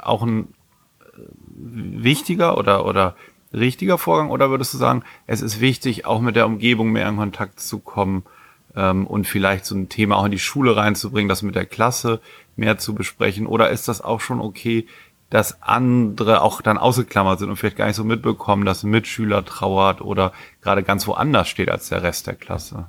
auch 0.00 0.22
ein 0.22 0.54
äh, 1.00 1.20
wichtiger 1.54 2.56
oder, 2.56 2.86
oder 2.86 3.14
richtiger 3.52 3.98
Vorgang 3.98 4.30
oder 4.30 4.50
würdest 4.50 4.74
du 4.74 4.78
sagen, 4.78 5.02
es 5.26 5.42
ist 5.42 5.60
wichtig, 5.60 6.06
auch 6.06 6.20
mit 6.20 6.36
der 6.36 6.46
Umgebung 6.46 6.92
mehr 6.92 7.08
in 7.08 7.16
Kontakt 7.16 7.60
zu 7.60 7.78
kommen 7.78 8.24
ähm, 8.74 9.06
und 9.06 9.26
vielleicht 9.26 9.64
so 9.64 9.74
ein 9.74 9.88
Thema 9.88 10.16
auch 10.16 10.24
in 10.24 10.32
die 10.32 10.38
Schule 10.38 10.76
reinzubringen, 10.76 11.28
das 11.28 11.42
mit 11.42 11.54
der 11.54 11.66
Klasse 11.66 12.20
mehr 12.56 12.78
zu 12.78 12.94
besprechen? 12.94 13.46
Oder 13.46 13.70
ist 13.70 13.88
das 13.88 14.00
auch 14.00 14.20
schon 14.20 14.40
okay, 14.40 14.86
dass 15.30 15.62
andere 15.62 16.42
auch 16.42 16.60
dann 16.60 16.76
ausgeklammert 16.76 17.38
sind 17.38 17.48
und 17.48 17.56
vielleicht 17.56 17.78
gar 17.78 17.86
nicht 17.86 17.96
so 17.96 18.04
mitbekommen, 18.04 18.66
dass 18.66 18.82
ein 18.82 18.90
Mitschüler 18.90 19.44
trauert 19.44 20.02
oder 20.02 20.32
gerade 20.60 20.82
ganz 20.82 21.06
woanders 21.06 21.48
steht 21.48 21.70
als 21.70 21.88
der 21.88 22.02
Rest 22.02 22.26
der 22.26 22.34
Klasse? 22.34 22.88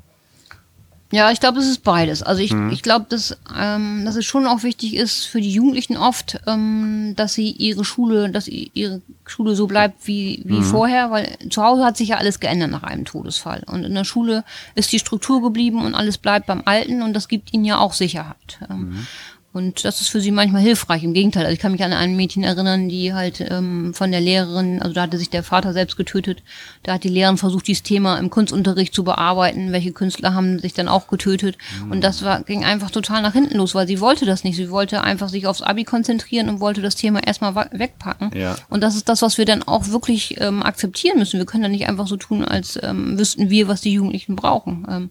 Ja, 1.14 1.30
ich 1.30 1.40
glaube, 1.40 1.60
es 1.60 1.68
ist 1.68 1.84
beides. 1.84 2.24
Also 2.24 2.42
ich, 2.42 2.54
mhm. 2.54 2.72
ich 2.72 2.82
glaube, 2.82 3.06
dass, 3.08 3.38
ähm, 3.56 4.02
dass 4.04 4.16
es 4.16 4.26
schon 4.26 4.48
auch 4.48 4.64
wichtig 4.64 4.96
ist 4.96 5.26
für 5.26 5.42
die 5.42 5.52
Jugendlichen 5.52 5.96
oft, 5.96 6.40
ähm, 6.48 7.14
dass 7.16 7.36
sie 7.36 7.52
ihre 7.52 7.86
Schule, 7.86 8.32
dass 8.32 8.48
ihre 8.48 9.00
Schule 9.28 9.56
so 9.56 9.68
bleibt 9.68 10.08
wie, 10.08 10.42
wie 10.44 10.58
mhm. 10.58 10.64
vorher, 10.64 11.12
weil 11.12 11.38
zu 11.52 11.62
Hause 11.62 11.86
hat 11.86 11.98
sich 11.98 12.10
ja 12.10 12.18
alles 12.18 12.40
geändert 12.40 12.72
nach 12.72 12.82
einem 12.82 13.06
Todesfall. 13.06 13.62
Und 13.68 13.84
in 13.84 13.94
der 13.94 14.06
Schule 14.06 14.44
ist 14.74 14.92
die 14.92 14.98
Struktur 14.98 15.44
geblieben 15.44 15.86
und 15.86 15.94
alles 15.94 16.18
bleibt 16.18 16.48
beim 16.48 16.64
Alten 16.66 17.04
und 17.04 17.14
das 17.14 17.28
gibt 17.28 17.54
ihnen 17.54 17.66
ja 17.66 17.78
auch 17.78 17.94
Sicherheit. 17.94 18.58
Ähm, 18.68 18.78
mhm. 18.80 19.08
Und 19.54 19.86
das 19.86 20.02
ist 20.02 20.10
für 20.10 20.20
sie 20.20 20.32
manchmal 20.32 20.64
hilfreich. 20.64 21.04
Im 21.04 21.14
Gegenteil, 21.14 21.44
also 21.44 21.54
ich 21.54 21.60
kann 21.60 21.72
mich 21.72 21.84
an 21.84 21.94
ein 21.94 22.16
Mädchen 22.16 22.44
erinnern, 22.44 22.90
die 22.90 23.14
halt 23.14 23.40
ähm, 23.40 23.94
von 23.94 24.12
der 24.12 24.20
Lehrerin, 24.20 24.82
also 24.82 24.96
da 24.96 25.04
hatte 25.04 25.20
sich 25.20 25.30
der 25.30 25.44
Vater 25.44 25.74
selbst 25.74 25.96
getötet, 25.96 26.42
da 26.82 26.94
hat 26.94 27.04
die 27.04 27.10
Lehrerin 27.10 27.38
versucht, 27.38 27.68
dieses 27.68 27.84
Thema 27.84 28.18
im 28.18 28.32
Kunstunterricht 28.32 28.96
zu 28.96 29.04
bearbeiten. 29.04 29.72
Welche 29.72 29.92
Künstler 29.92 30.34
haben 30.34 30.58
sich 30.58 30.74
dann 30.74 30.88
auch 30.88 31.08
getötet? 31.08 31.60
Mhm. 31.86 31.92
Und 31.92 32.04
das 32.04 32.24
war, 32.24 32.42
ging 32.42 32.66
einfach 32.66 32.90
total 32.90 33.22
nach 33.22 33.34
hinten 33.34 33.58
los, 33.58 33.76
weil 33.76 33.86
sie 33.86 34.00
wollte 34.00 34.26
das 34.26 34.44
nicht. 34.44 34.56
Sie 34.56 34.72
wollte 34.72 35.02
einfach 35.02 35.30
sich 35.30 35.46
aufs 35.46 35.62
Abi 35.62 35.84
konzentrieren 35.84 36.50
und 36.50 36.60
wollte 36.60 36.82
das 36.82 36.96
Thema 36.96 37.22
erstmal 37.24 37.54
wegpacken. 37.72 38.32
Ja. 38.36 38.56
Und 38.70 38.82
das 38.82 38.96
ist 38.96 39.08
das, 39.08 39.22
was 39.22 39.38
wir 39.38 39.46
dann 39.46 39.62
auch 39.62 39.90
wirklich 39.90 40.42
ähm, 40.42 40.64
akzeptieren 40.64 41.20
müssen. 41.20 41.38
Wir 41.38 41.46
können 41.46 41.62
dann 41.62 41.72
nicht 41.72 41.88
einfach 41.88 42.08
so 42.08 42.18
tun, 42.18 42.44
als 42.44 42.80
ähm, 42.82 43.20
wüssten 43.20 43.52
wir, 43.52 43.68
was 43.68 43.82
die 43.82 43.94
Jugendlichen 43.94 44.36
brauchen. 44.36 44.88
Ähm, 44.90 45.10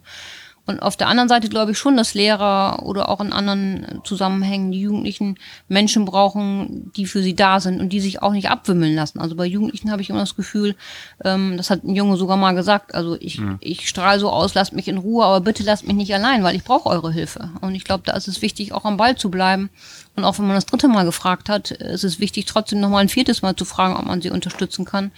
und 0.64 0.80
auf 0.80 0.96
der 0.96 1.08
anderen 1.08 1.28
Seite 1.28 1.48
glaube 1.48 1.72
ich 1.72 1.78
schon, 1.78 1.96
dass 1.96 2.14
Lehrer 2.14 2.84
oder 2.84 3.08
auch 3.08 3.20
in 3.20 3.32
anderen 3.32 4.00
Zusammenhängen 4.04 4.70
die 4.70 4.82
Jugendlichen 4.82 5.36
Menschen 5.68 6.04
brauchen, 6.04 6.92
die 6.94 7.06
für 7.06 7.20
sie 7.20 7.34
da 7.34 7.58
sind 7.58 7.80
und 7.80 7.88
die 7.88 8.00
sich 8.00 8.22
auch 8.22 8.30
nicht 8.30 8.48
abwimmeln 8.48 8.94
lassen. 8.94 9.18
Also 9.18 9.34
bei 9.34 9.44
Jugendlichen 9.44 9.90
habe 9.90 10.02
ich 10.02 10.10
immer 10.10 10.20
das 10.20 10.36
Gefühl, 10.36 10.76
ähm, 11.24 11.56
das 11.56 11.68
hat 11.70 11.82
ein 11.82 11.96
Junge 11.96 12.16
sogar 12.16 12.36
mal 12.36 12.54
gesagt, 12.54 12.94
also 12.94 13.16
ich, 13.18 13.40
mhm. 13.40 13.58
ich 13.58 13.88
strahle 13.88 14.20
so 14.20 14.30
aus, 14.30 14.54
lasst 14.54 14.72
mich 14.72 14.86
in 14.86 14.98
Ruhe, 14.98 15.24
aber 15.24 15.40
bitte 15.40 15.64
lasst 15.64 15.84
mich 15.84 15.96
nicht 15.96 16.14
allein, 16.14 16.44
weil 16.44 16.54
ich 16.54 16.62
brauche 16.62 16.88
eure 16.88 17.12
Hilfe. 17.12 17.50
Und 17.60 17.74
ich 17.74 17.82
glaube, 17.82 18.04
da 18.06 18.12
ist 18.12 18.28
es 18.28 18.40
wichtig, 18.40 18.72
auch 18.72 18.84
am 18.84 18.96
Ball 18.96 19.16
zu 19.16 19.32
bleiben. 19.32 19.68
Und 20.14 20.24
auch 20.24 20.38
wenn 20.38 20.46
man 20.46 20.54
das 20.54 20.66
dritte 20.66 20.86
Mal 20.86 21.04
gefragt 21.04 21.48
hat, 21.48 21.72
ist 21.72 22.04
es 22.04 22.20
wichtig, 22.20 22.46
trotzdem 22.46 22.78
nochmal 22.78 23.00
ein 23.00 23.08
viertes 23.08 23.42
Mal 23.42 23.56
zu 23.56 23.64
fragen, 23.64 23.96
ob 23.96 24.06
man 24.06 24.22
sie 24.22 24.30
unterstützen 24.30 24.84
kann, 24.84 25.10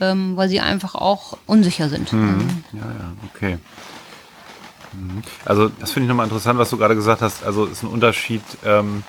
ähm, 0.00 0.36
weil 0.36 0.48
sie 0.48 0.60
einfach 0.60 0.94
auch 0.94 1.38
unsicher 1.46 1.88
sind. 1.88 2.12
Mhm. 2.12 2.62
Ja, 2.72 2.80
ja, 2.80 3.12
okay. 3.34 3.58
Mhm. 4.92 5.22
Also 5.44 5.70
das 5.80 5.92
finde 5.92 6.06
ich 6.06 6.08
nochmal 6.08 6.26
interessant, 6.26 6.58
was 6.58 6.70
du 6.70 6.76
gerade 6.76 6.94
gesagt 6.94 7.22
hast. 7.22 7.44
Also 7.44 7.66
ist 7.66 7.82
ein 7.82 7.88
Unterschied. 7.88 8.42
Ähm, 8.64 9.02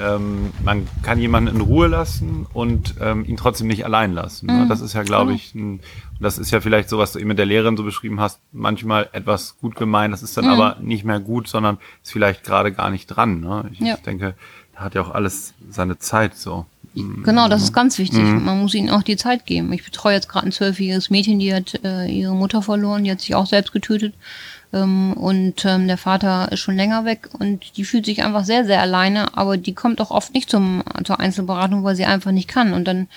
ähm, 0.00 0.52
man 0.62 0.86
kann 1.02 1.18
jemanden 1.18 1.56
in 1.56 1.60
Ruhe 1.60 1.88
lassen 1.88 2.46
und 2.52 2.94
ähm, 3.00 3.24
ihn 3.24 3.36
trotzdem 3.36 3.66
nicht 3.66 3.84
allein 3.84 4.12
lassen. 4.12 4.46
Ne? 4.46 4.64
Mhm. 4.64 4.68
Das 4.68 4.80
ist 4.80 4.92
ja, 4.92 5.02
glaube 5.02 5.32
ich, 5.32 5.54
ein, 5.54 5.80
das 6.20 6.38
ist 6.38 6.50
ja 6.50 6.60
vielleicht 6.60 6.88
so, 6.88 6.98
was 6.98 7.12
du 7.12 7.18
eben 7.18 7.28
mit 7.28 7.38
der 7.38 7.46
Lehrerin 7.46 7.76
so 7.76 7.82
beschrieben 7.82 8.20
hast, 8.20 8.40
manchmal 8.52 9.08
etwas 9.12 9.58
gut 9.60 9.74
gemeint, 9.74 10.12
das 10.12 10.22
ist 10.22 10.36
dann 10.36 10.44
mhm. 10.44 10.52
aber 10.52 10.76
nicht 10.80 11.04
mehr 11.04 11.20
gut, 11.20 11.48
sondern 11.48 11.78
ist 12.02 12.12
vielleicht 12.12 12.44
gerade 12.44 12.72
gar 12.72 12.90
nicht 12.90 13.06
dran. 13.06 13.40
Ne? 13.40 13.70
Ich, 13.72 13.80
ja. 13.80 13.94
ich 13.94 14.02
denke, 14.02 14.34
da 14.74 14.80
hat 14.80 14.94
ja 14.94 15.02
auch 15.02 15.10
alles 15.10 15.54
seine 15.68 15.98
Zeit 15.98 16.36
so. 16.36 16.66
Genau, 16.94 17.48
das 17.48 17.62
ist 17.62 17.72
ganz 17.72 17.98
wichtig. 17.98 18.20
Mhm. 18.20 18.44
Man 18.44 18.60
muss 18.60 18.74
ihnen 18.74 18.90
auch 18.90 19.02
die 19.02 19.16
Zeit 19.16 19.46
geben. 19.46 19.72
Ich 19.72 19.84
betreue 19.84 20.14
jetzt 20.14 20.28
gerade 20.28 20.46
ein 20.46 20.52
zwölfjähriges 20.52 21.10
Mädchen, 21.10 21.38
die 21.38 21.54
hat 21.54 21.80
äh, 21.84 22.06
ihre 22.06 22.34
Mutter 22.34 22.62
verloren, 22.62 23.04
die 23.04 23.10
hat 23.10 23.20
sich 23.20 23.34
auch 23.34 23.46
selbst 23.46 23.72
getötet. 23.72 24.14
Ähm, 24.72 25.14
und 25.14 25.64
ähm, 25.64 25.86
der 25.86 25.98
Vater 25.98 26.52
ist 26.52 26.60
schon 26.60 26.76
länger 26.76 27.04
weg 27.04 27.28
und 27.38 27.76
die 27.76 27.84
fühlt 27.84 28.06
sich 28.06 28.22
einfach 28.22 28.44
sehr, 28.44 28.64
sehr 28.64 28.80
alleine, 28.80 29.36
aber 29.36 29.56
die 29.56 29.74
kommt 29.74 30.00
auch 30.00 30.10
oft 30.10 30.34
nicht 30.34 30.50
zum, 30.50 30.82
zur 31.04 31.20
Einzelberatung, 31.20 31.84
weil 31.84 31.96
sie 31.96 32.04
einfach 32.04 32.32
nicht 32.32 32.48
kann. 32.48 32.72
Und 32.74 32.86
dann 32.86 33.08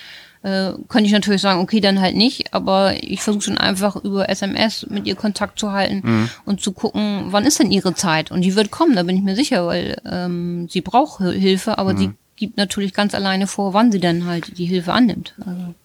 äh, 0.44 0.72
könnte 0.88 1.06
ich 1.06 1.12
natürlich 1.12 1.42
sagen, 1.42 1.60
okay, 1.60 1.82
dann 1.82 2.02
halt 2.02 2.16
nicht, 2.16 2.54
aber 2.54 2.96
ich 3.04 3.22
versuche 3.22 3.44
schon 3.44 3.58
einfach 3.58 3.96
über 3.98 4.30
SMS 4.30 4.88
mit 4.90 5.06
ihr 5.06 5.16
Kontakt 5.16 5.60
zu 5.60 5.72
halten 5.72 6.02
mhm. 6.04 6.30
und 6.46 6.62
zu 6.62 6.72
gucken, 6.72 7.26
wann 7.28 7.46
ist 7.46 7.60
denn 7.60 7.72
ihre 7.72 7.94
Zeit? 7.94 8.32
Und 8.32 8.42
die 8.42 8.56
wird 8.56 8.72
kommen, 8.72 8.96
da 8.96 9.04
bin 9.04 9.18
ich 9.18 9.24
mir 9.24 9.36
sicher, 9.36 9.68
weil 9.68 9.98
ähm, 10.06 10.68
sie 10.70 10.82
braucht 10.82 11.22
Hilfe, 11.22 11.78
aber 11.78 11.94
mhm. 11.94 11.98
sie 11.98 12.12
gibt 12.38 12.58
natürlich 12.58 12.94
ganz 12.94 13.14
alleine 13.14 13.46
vor, 13.46 13.74
wann 13.74 13.92
sie 13.92 14.00
denn 14.00 14.26
halt 14.26 14.58
die 14.58 14.66
Hilfe 14.66 14.94
annimmt. 14.94 15.36
Also. 15.46 15.76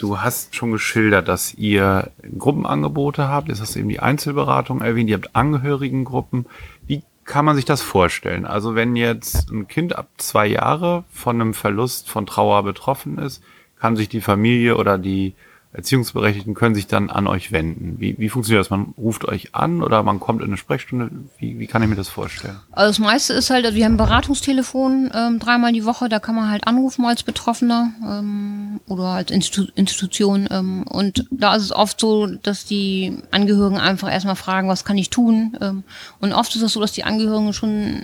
Du 0.00 0.18
hast 0.18 0.56
schon 0.56 0.72
geschildert, 0.72 1.28
dass 1.28 1.52
ihr 1.52 2.10
Gruppenangebote 2.38 3.28
habt. 3.28 3.48
Jetzt 3.48 3.60
hast 3.60 3.74
du 3.74 3.80
eben 3.80 3.90
die 3.90 4.00
Einzelberatung 4.00 4.80
erwähnt. 4.80 5.10
Ihr 5.10 5.16
habt 5.16 5.36
Angehörigengruppen. 5.36 6.46
Wie 6.86 7.02
kann 7.26 7.44
man 7.44 7.54
sich 7.54 7.66
das 7.66 7.82
vorstellen? 7.82 8.46
Also 8.46 8.74
wenn 8.74 8.96
jetzt 8.96 9.50
ein 9.50 9.68
Kind 9.68 9.94
ab 9.94 10.08
zwei 10.16 10.46
Jahre 10.46 11.04
von 11.12 11.38
einem 11.38 11.52
Verlust 11.52 12.08
von 12.08 12.24
Trauer 12.24 12.62
betroffen 12.62 13.18
ist, 13.18 13.42
kann 13.78 13.94
sich 13.94 14.08
die 14.08 14.22
Familie 14.22 14.78
oder 14.78 14.96
die 14.96 15.34
Erziehungsberechtigten 15.72 16.54
können 16.54 16.74
sich 16.74 16.88
dann 16.88 17.10
an 17.10 17.28
euch 17.28 17.52
wenden. 17.52 18.00
Wie, 18.00 18.18
wie 18.18 18.28
funktioniert 18.28 18.64
das? 18.64 18.70
Man 18.70 18.92
ruft 18.98 19.24
euch 19.24 19.54
an 19.54 19.84
oder 19.84 20.02
man 20.02 20.18
kommt 20.18 20.40
in 20.40 20.48
eine 20.48 20.56
Sprechstunde? 20.56 21.10
Wie, 21.38 21.60
wie 21.60 21.66
kann 21.68 21.80
ich 21.82 21.88
mir 21.88 21.94
das 21.94 22.08
vorstellen? 22.08 22.56
Also 22.72 22.90
das 22.90 22.98
meiste 22.98 23.34
ist 23.34 23.50
halt, 23.50 23.64
also 23.64 23.76
wir 23.76 23.84
haben 23.84 23.94
ein 23.94 23.96
Beratungstelefon 23.96 25.10
ähm, 25.14 25.38
dreimal 25.38 25.72
die 25.72 25.84
Woche, 25.84 26.08
da 26.08 26.18
kann 26.18 26.34
man 26.34 26.50
halt 26.50 26.66
anrufen 26.66 27.04
als 27.04 27.22
Betroffener 27.22 27.92
ähm, 28.02 28.80
oder 28.88 29.04
als 29.04 29.30
Institu 29.30 29.70
Institution. 29.76 30.48
Ähm, 30.50 30.82
und 30.88 31.26
da 31.30 31.54
ist 31.54 31.62
es 31.62 31.72
oft 31.72 32.00
so, 32.00 32.26
dass 32.26 32.64
die 32.64 33.18
Angehörigen 33.30 33.78
einfach 33.78 34.10
erstmal 34.10 34.36
fragen, 34.36 34.68
was 34.68 34.84
kann 34.84 34.98
ich 34.98 35.10
tun? 35.10 35.56
Ähm, 35.60 35.84
und 36.18 36.32
oft 36.32 36.56
ist 36.56 36.62
es 36.62 36.72
so, 36.72 36.80
dass 36.80 36.92
die 36.92 37.04
Angehörigen 37.04 37.52
schon 37.52 38.02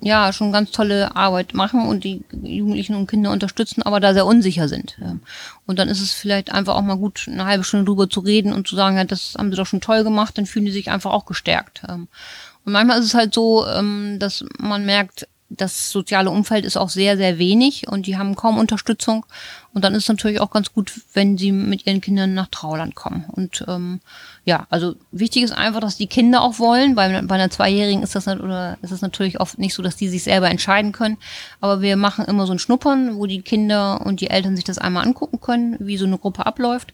ja 0.00 0.32
schon 0.32 0.52
ganz 0.52 0.70
tolle 0.70 1.14
Arbeit 1.14 1.54
machen 1.54 1.86
und 1.86 2.04
die 2.04 2.22
Jugendlichen 2.42 2.94
und 2.94 3.08
Kinder 3.08 3.30
unterstützen, 3.30 3.82
aber 3.82 4.00
da 4.00 4.14
sehr 4.14 4.26
unsicher 4.26 4.68
sind. 4.68 4.98
Und 5.66 5.78
dann 5.78 5.88
ist 5.88 6.00
es 6.00 6.12
vielleicht 6.12 6.52
einfach 6.52 6.74
auch 6.74 6.82
mal 6.82 6.96
gut, 6.96 7.26
eine 7.30 7.44
halbe 7.44 7.64
Stunde 7.64 7.86
drüber 7.86 8.08
zu 8.08 8.20
reden 8.20 8.52
und 8.52 8.66
zu 8.66 8.76
sagen, 8.76 8.96
ja, 8.96 9.04
das 9.04 9.34
haben 9.36 9.50
sie 9.50 9.56
doch 9.56 9.66
schon 9.66 9.80
toll 9.80 10.04
gemacht, 10.04 10.38
dann 10.38 10.46
fühlen 10.46 10.64
die 10.64 10.72
sich 10.72 10.90
einfach 10.90 11.12
auch 11.12 11.26
gestärkt. 11.26 11.82
Und 11.88 12.72
manchmal 12.72 12.98
ist 12.98 13.06
es 13.06 13.14
halt 13.14 13.34
so, 13.34 13.66
ähm, 13.66 14.18
dass 14.18 14.44
man 14.58 14.84
merkt, 14.84 15.26
das 15.50 15.90
soziale 15.90 16.30
Umfeld 16.30 16.64
ist 16.64 16.76
auch 16.76 16.88
sehr, 16.88 17.16
sehr 17.16 17.38
wenig 17.38 17.88
und 17.88 18.06
die 18.06 18.16
haben 18.16 18.36
kaum 18.36 18.56
Unterstützung. 18.56 19.26
Und 19.74 19.84
dann 19.84 19.94
ist 19.94 20.04
es 20.04 20.08
natürlich 20.08 20.40
auch 20.40 20.50
ganz 20.50 20.72
gut, 20.72 20.92
wenn 21.12 21.38
sie 21.38 21.52
mit 21.52 21.86
ihren 21.86 22.00
Kindern 22.00 22.34
nach 22.34 22.48
Trauland 22.48 22.94
kommen. 22.94 23.24
Und 23.28 23.64
ähm, 23.68 24.00
ja, 24.44 24.66
also 24.70 24.94
wichtig 25.10 25.42
ist 25.42 25.52
einfach, 25.52 25.80
dass 25.80 25.96
die 25.96 26.06
Kinder 26.06 26.42
auch 26.42 26.58
wollen. 26.58 26.94
Bei, 26.94 27.22
bei 27.22 27.34
einer 27.34 27.50
Zweijährigen 27.50 28.02
ist 28.02 28.14
das, 28.14 28.26
oder 28.26 28.78
ist 28.82 28.92
das 28.92 29.00
natürlich 29.00 29.40
oft 29.40 29.58
nicht 29.58 29.74
so, 29.74 29.82
dass 29.82 29.96
die 29.96 30.08
sich 30.08 30.22
selber 30.22 30.48
entscheiden 30.48 30.92
können. 30.92 31.18
Aber 31.60 31.82
wir 31.82 31.96
machen 31.96 32.24
immer 32.24 32.46
so 32.46 32.52
ein 32.52 32.58
Schnuppern, 32.58 33.16
wo 33.16 33.26
die 33.26 33.42
Kinder 33.42 34.04
und 34.04 34.20
die 34.20 34.30
Eltern 34.30 34.56
sich 34.56 34.64
das 34.64 34.78
einmal 34.78 35.04
angucken 35.04 35.40
können, 35.40 35.76
wie 35.80 35.96
so 35.96 36.06
eine 36.06 36.18
Gruppe 36.18 36.46
abläuft. 36.46 36.92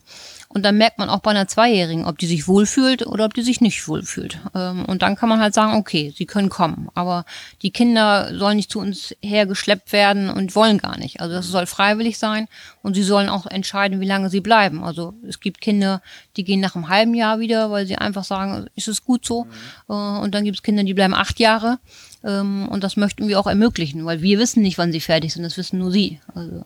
Und 0.49 0.63
dann 0.63 0.77
merkt 0.77 0.97
man 0.97 1.09
auch 1.09 1.19
bei 1.19 1.31
einer 1.31 1.47
Zweijährigen, 1.47 2.05
ob 2.05 2.17
die 2.17 2.25
sich 2.25 2.47
wohlfühlt 2.47 3.05
oder 3.05 3.25
ob 3.25 3.33
die 3.33 3.41
sich 3.41 3.59
nicht 3.59 3.87
wohlfühlt. 3.87 4.39
Ähm, 4.55 4.85
und 4.85 5.01
dann 5.01 5.15
kann 5.15 5.29
man 5.29 5.41
halt 5.41 5.53
sagen, 5.53 5.77
okay, 5.77 6.13
sie 6.15 6.25
können 6.25 6.49
kommen. 6.49 6.89
Aber 6.93 7.25
die 7.61 7.71
Kinder 7.71 8.31
sollen 8.33 8.55
nicht 8.55 8.71
zu 8.71 8.79
uns 8.79 9.13
hergeschleppt 9.21 9.91
werden 9.91 10.29
und 10.29 10.55
wollen 10.55 10.77
gar 10.77 10.97
nicht. 10.97 11.19
Also 11.19 11.35
das 11.35 11.47
soll 11.47 11.65
freiwillig 11.65 12.17
sein 12.17 12.47
und 12.81 12.93
sie 12.93 13.03
sollen 13.03 13.29
auch 13.29 13.45
entscheiden, 13.45 13.99
wie 13.99 14.07
lange 14.07 14.29
sie 14.29 14.39
bleiben. 14.39 14.83
Also 14.83 15.13
es 15.27 15.39
gibt 15.41 15.59
Kinder, 15.59 16.01
die 16.37 16.45
gehen 16.45 16.61
nach 16.61 16.75
einem 16.75 16.87
halben 16.87 17.13
Jahr 17.13 17.39
wieder, 17.39 17.69
weil 17.69 17.85
sie 17.85 17.97
einfach 17.97 18.23
sagen, 18.23 18.67
ist 18.75 18.87
es 18.87 19.03
gut 19.03 19.25
so. 19.25 19.45
Mhm. 19.87 20.19
Und 20.19 20.33
dann 20.33 20.45
gibt 20.45 20.57
es 20.57 20.63
Kinder, 20.63 20.83
die 20.83 20.93
bleiben 20.93 21.13
acht 21.13 21.39
Jahre. 21.39 21.79
Ähm, 22.27 22.67
und 22.67 22.83
das 22.83 22.97
möchten 22.97 23.27
wir 23.29 23.39
auch 23.39 23.47
ermöglichen, 23.47 24.05
weil 24.05 24.21
wir 24.21 24.37
wissen 24.37 24.61
nicht, 24.61 24.77
wann 24.77 24.91
sie 24.91 24.99
fertig 24.99 25.33
sind. 25.33 25.43
Das 25.43 25.57
wissen 25.57 25.79
nur 25.79 25.91
sie. 25.91 26.19
Also, 26.35 26.65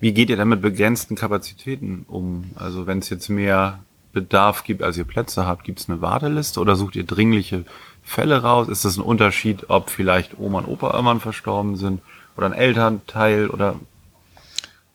wie 0.00 0.12
geht 0.12 0.30
ihr 0.30 0.36
denn 0.36 0.48
mit 0.48 0.62
begrenzten 0.62 1.14
Kapazitäten 1.14 2.06
um? 2.08 2.50
Also 2.56 2.86
wenn 2.86 2.98
es 3.00 3.10
jetzt 3.10 3.28
mehr 3.28 3.80
Bedarf 4.12 4.64
gibt, 4.64 4.82
als 4.82 4.96
ihr 4.96 5.04
Plätze 5.04 5.46
habt, 5.46 5.64
gibt 5.64 5.80
es 5.80 5.90
eine 5.90 6.00
Warteliste 6.00 6.58
oder 6.60 6.74
sucht 6.74 6.96
ihr 6.96 7.04
dringliche 7.04 7.66
Fälle 8.02 8.42
raus? 8.42 8.68
Ist 8.68 8.86
das 8.86 8.96
ein 8.96 9.02
Unterschied, 9.02 9.68
ob 9.68 9.90
vielleicht 9.90 10.38
Oma 10.38 10.60
und 10.60 10.68
Opa 10.68 10.92
irgendwann 10.92 11.20
verstorben 11.20 11.76
sind 11.76 12.00
oder 12.36 12.46
ein 12.46 12.54
Elternteil 12.54 13.48
oder? 13.50 13.76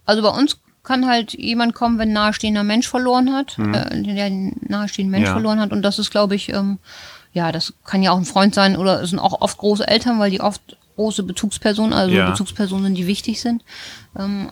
Also 0.06 0.24
bei 0.24 0.30
uns 0.30 0.60
kann 0.82 1.08
halt 1.08 1.34
jemand 1.34 1.76
kommen, 1.76 2.00
wenn 2.00 2.10
ein 2.10 2.14
nahestehender 2.14 2.64
Mensch 2.64 2.88
verloren 2.88 3.32
hat, 3.32 3.58
mhm. 3.60 3.74
äh, 3.74 4.04
der 4.04 4.26
einen 4.26 4.60
nahestehenden 4.68 5.12
Mensch 5.12 5.28
ja. 5.28 5.34
verloren 5.34 5.60
hat. 5.60 5.72
Und 5.72 5.84
das 5.84 6.00
ist, 6.00 6.10
glaube 6.10 6.34
ich, 6.34 6.50
ähm, 6.50 6.80
ja, 7.34 7.52
das 7.52 7.74
kann 7.84 8.04
ja 8.04 8.12
auch 8.12 8.18
ein 8.18 8.26
Freund 8.26 8.56
sein 8.56 8.78
oder 8.78 9.02
es 9.02 9.10
sind 9.10 9.20
auch 9.20 9.42
oft 9.42 9.58
große 9.58 9.88
Eltern, 9.88 10.20
weil 10.20 10.32
die 10.32 10.42
oft 10.42 10.78
große 10.96 11.24
Bezugspersonen, 11.24 11.94
also 11.94 12.14
ja. 12.14 12.30
Bezugspersonen, 12.30 12.94
die 12.94 13.08
wichtig 13.08 13.42
sind. 13.42 13.64
Ähm, 14.18 14.52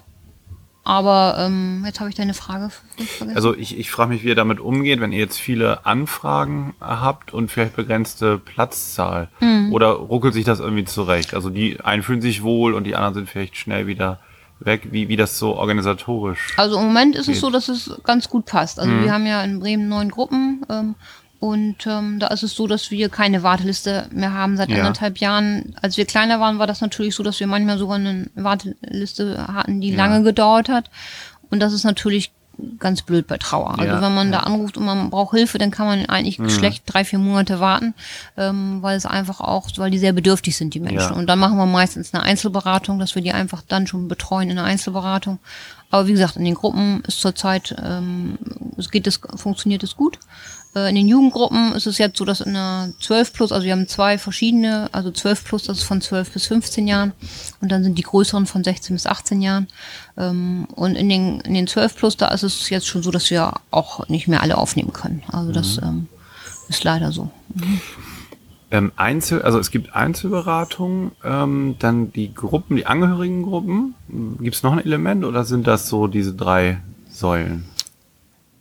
aber 0.84 1.36
ähm, 1.38 1.84
jetzt 1.86 2.00
habe 2.00 2.10
ich 2.10 2.16
deine 2.16 2.34
Frage 2.34 2.72
vergessen. 2.72 3.36
Also 3.36 3.56
ich, 3.56 3.78
ich 3.78 3.92
frage 3.92 4.14
mich, 4.14 4.24
wie 4.24 4.30
ihr 4.30 4.36
damit 4.36 4.60
umgeht, 4.60 5.00
wenn 5.00 5.12
ihr 5.12 5.20
jetzt 5.20 5.40
viele 5.40 5.86
Anfragen 5.86 6.74
habt 6.80 7.34
und 7.34 7.52
vielleicht 7.52 7.76
begrenzte 7.76 8.40
Platzzahl. 8.40 9.30
Mhm. 9.42 9.72
Oder 9.72 9.92
ruckelt 9.92 10.34
sich 10.34 10.44
das 10.44 10.60
irgendwie 10.60 10.86
zurecht? 10.86 11.36
Also 11.36 11.52
die 11.52 11.80
einen 11.82 12.02
fühlen 12.02 12.22
sich 12.22 12.42
wohl 12.42 12.74
und 12.74 12.86
die 12.86 12.96
anderen 12.96 13.14
sind 13.14 13.30
vielleicht 13.30 13.58
schnell 13.58 13.86
wieder 13.86 14.20
weg, 14.60 14.88
wie, 14.92 15.08
wie 15.08 15.16
das 15.16 15.38
so 15.38 15.56
organisatorisch 15.56 16.54
Also 16.58 16.78
im 16.78 16.86
Moment 16.86 17.16
ist 17.16 17.28
geht. 17.28 17.36
es 17.36 17.42
so, 17.42 17.50
dass 17.50 17.68
es 17.68 17.92
ganz 18.04 18.30
gut 18.30 18.46
passt. 18.46 18.80
Also 18.80 18.92
mhm. 18.92 19.04
wir 19.04 19.14
haben 19.14 19.26
ja 19.28 19.44
in 19.44 19.60
Bremen 19.60 19.88
neun 19.88 20.10
Gruppen 20.10 20.66
ähm, 20.70 20.96
und 21.42 21.88
ähm, 21.88 22.20
da 22.20 22.28
ist 22.28 22.44
es 22.44 22.54
so, 22.54 22.68
dass 22.68 22.92
wir 22.92 23.10
keine 23.10 23.42
Warteliste 23.42 24.08
mehr 24.12 24.32
haben 24.32 24.58
seit 24.58 24.70
ja. 24.70 24.78
anderthalb 24.78 25.18
Jahren. 25.18 25.74
Als 25.82 25.98
wir 25.98 26.06
kleiner 26.06 26.40
waren, 26.40 26.60
war 26.60 26.68
das 26.68 26.82
natürlich 26.82 27.16
so, 27.16 27.24
dass 27.24 27.40
wir 27.40 27.48
manchmal 27.48 27.80
sogar 27.80 27.96
eine 27.96 28.28
Warteliste 28.36 29.48
hatten, 29.48 29.82
die 29.82 29.90
ja. 29.90 29.98
lange 29.98 30.22
gedauert 30.22 30.70
hat. 30.70 30.92
Und 31.50 31.60
das 31.60 31.74
ist 31.74 31.84
natürlich 31.84 32.32
ganz 32.78 33.02
blöd 33.02 33.26
bei 33.26 33.40
Trauer. 33.40 33.72
Also 33.80 33.86
ja, 33.86 34.02
wenn 34.04 34.14
man 34.14 34.32
ja. 34.32 34.38
da 34.38 34.44
anruft 34.44 34.78
und 34.78 34.86
man 34.86 35.10
braucht 35.10 35.36
Hilfe, 35.36 35.58
dann 35.58 35.72
kann 35.72 35.88
man 35.88 36.06
eigentlich 36.06 36.38
mhm. 36.38 36.48
schlecht 36.48 36.84
drei, 36.86 37.04
vier 37.04 37.18
Monate 37.18 37.60
warten, 37.60 37.96
ähm, 38.38 38.84
weil 38.84 38.96
es 38.96 39.08
einfach 39.08 39.42
auch, 39.42 39.68
weil 39.78 39.90
die 39.90 39.98
sehr 39.98 40.14
bedürftig 40.14 40.56
sind, 40.56 40.76
die 40.76 40.80
Menschen. 40.80 41.00
Ja. 41.00 41.16
Und 41.16 41.26
dann 41.26 41.40
machen 41.40 41.58
wir 41.58 41.66
meistens 41.66 42.14
eine 42.14 42.22
Einzelberatung, 42.22 43.00
dass 43.00 43.16
wir 43.16 43.24
die 43.24 43.32
einfach 43.32 43.64
dann 43.68 43.88
schon 43.88 44.08
betreuen 44.08 44.52
in 44.52 44.60
einer 44.60 44.68
Einzelberatung. 44.68 45.40
Aber 45.90 46.06
wie 46.06 46.12
gesagt, 46.12 46.36
in 46.36 46.46
den 46.46 46.54
Gruppen 46.54 47.02
ist 47.08 47.20
zurzeit, 47.20 47.76
ähm, 47.84 48.38
es 48.78 48.92
geht 48.92 49.08
es, 49.08 49.20
funktioniert 49.36 49.82
es 49.82 49.96
gut. 49.96 50.20
Äh, 50.76 50.90
in 50.90 50.96
den 50.96 51.08
Jugendgruppen 51.08 51.74
ist 51.74 51.88
es 51.88 51.98
jetzt 51.98 52.18
so, 52.18 52.26
dass 52.26 52.42
in 52.42 52.54
der 52.54 52.90
12 53.00 53.34
plus, 53.34 53.52
also 53.52 53.66
wir 53.66 53.74
haben 53.74 53.88
zwei 53.88 54.18
verschiedene, 54.18 54.90
also 54.92 55.12
12 55.12 55.44
plus, 55.44 55.64
das 55.64 55.80
ist 55.80 55.84
von 55.84 56.02
12 56.02 56.32
bis 56.32 56.48
15 56.48 56.88
Jahren 56.88 57.14
und 57.60 57.72
dann 57.72 57.84
sind 57.84 57.98
die 57.98 58.04
größeren 58.04 58.46
von 58.46 58.64
16 58.64 58.96
bis 58.96 59.06
18 59.06 59.42
Jahren. 59.42 59.68
Ähm, 60.18 60.68
und 60.76 60.96
in 60.96 61.10
den, 61.10 61.42
in 61.42 61.54
den 61.54 61.68
12 61.68 61.96
plus, 61.96 62.18
da 62.18 62.30
ist 62.30 62.44
es 62.44 62.70
jetzt 62.70 62.88
schon 62.88 63.04
so, 63.04 63.12
dass 63.12 63.30
wir 63.30 63.54
auch 63.72 64.08
nicht 64.08 64.28
mehr 64.28 64.42
alle 64.42 64.58
aufnehmen 64.58 64.94
können. 64.94 65.24
Also 65.32 65.52
das 65.52 65.82
mhm. 65.82 65.88
ähm, 65.88 66.08
ist 66.70 66.84
leider 66.84 67.12
so. 67.12 67.30
Mhm. 67.54 67.82
Ähm, 68.74 68.94
Einzel, 68.96 69.42
also 69.42 69.60
es 69.60 69.70
gibt 69.70 69.94
Einzelberatungen, 69.94 71.12
ähm, 71.26 71.76
dann 71.80 72.14
die 72.14 72.34
Gruppen, 72.34 72.78
die 72.78 72.86
Angehörigengruppen. 72.86 73.96
Gibt 74.40 74.56
es 74.56 74.64
noch 74.64 74.72
ein 74.72 74.80
Element 74.80 75.26
oder 75.26 75.44
sind 75.44 75.68
das 75.68 75.90
so 75.90 76.08
diese 76.08 76.34
drei 76.34 76.80
Säulen? 77.10 77.66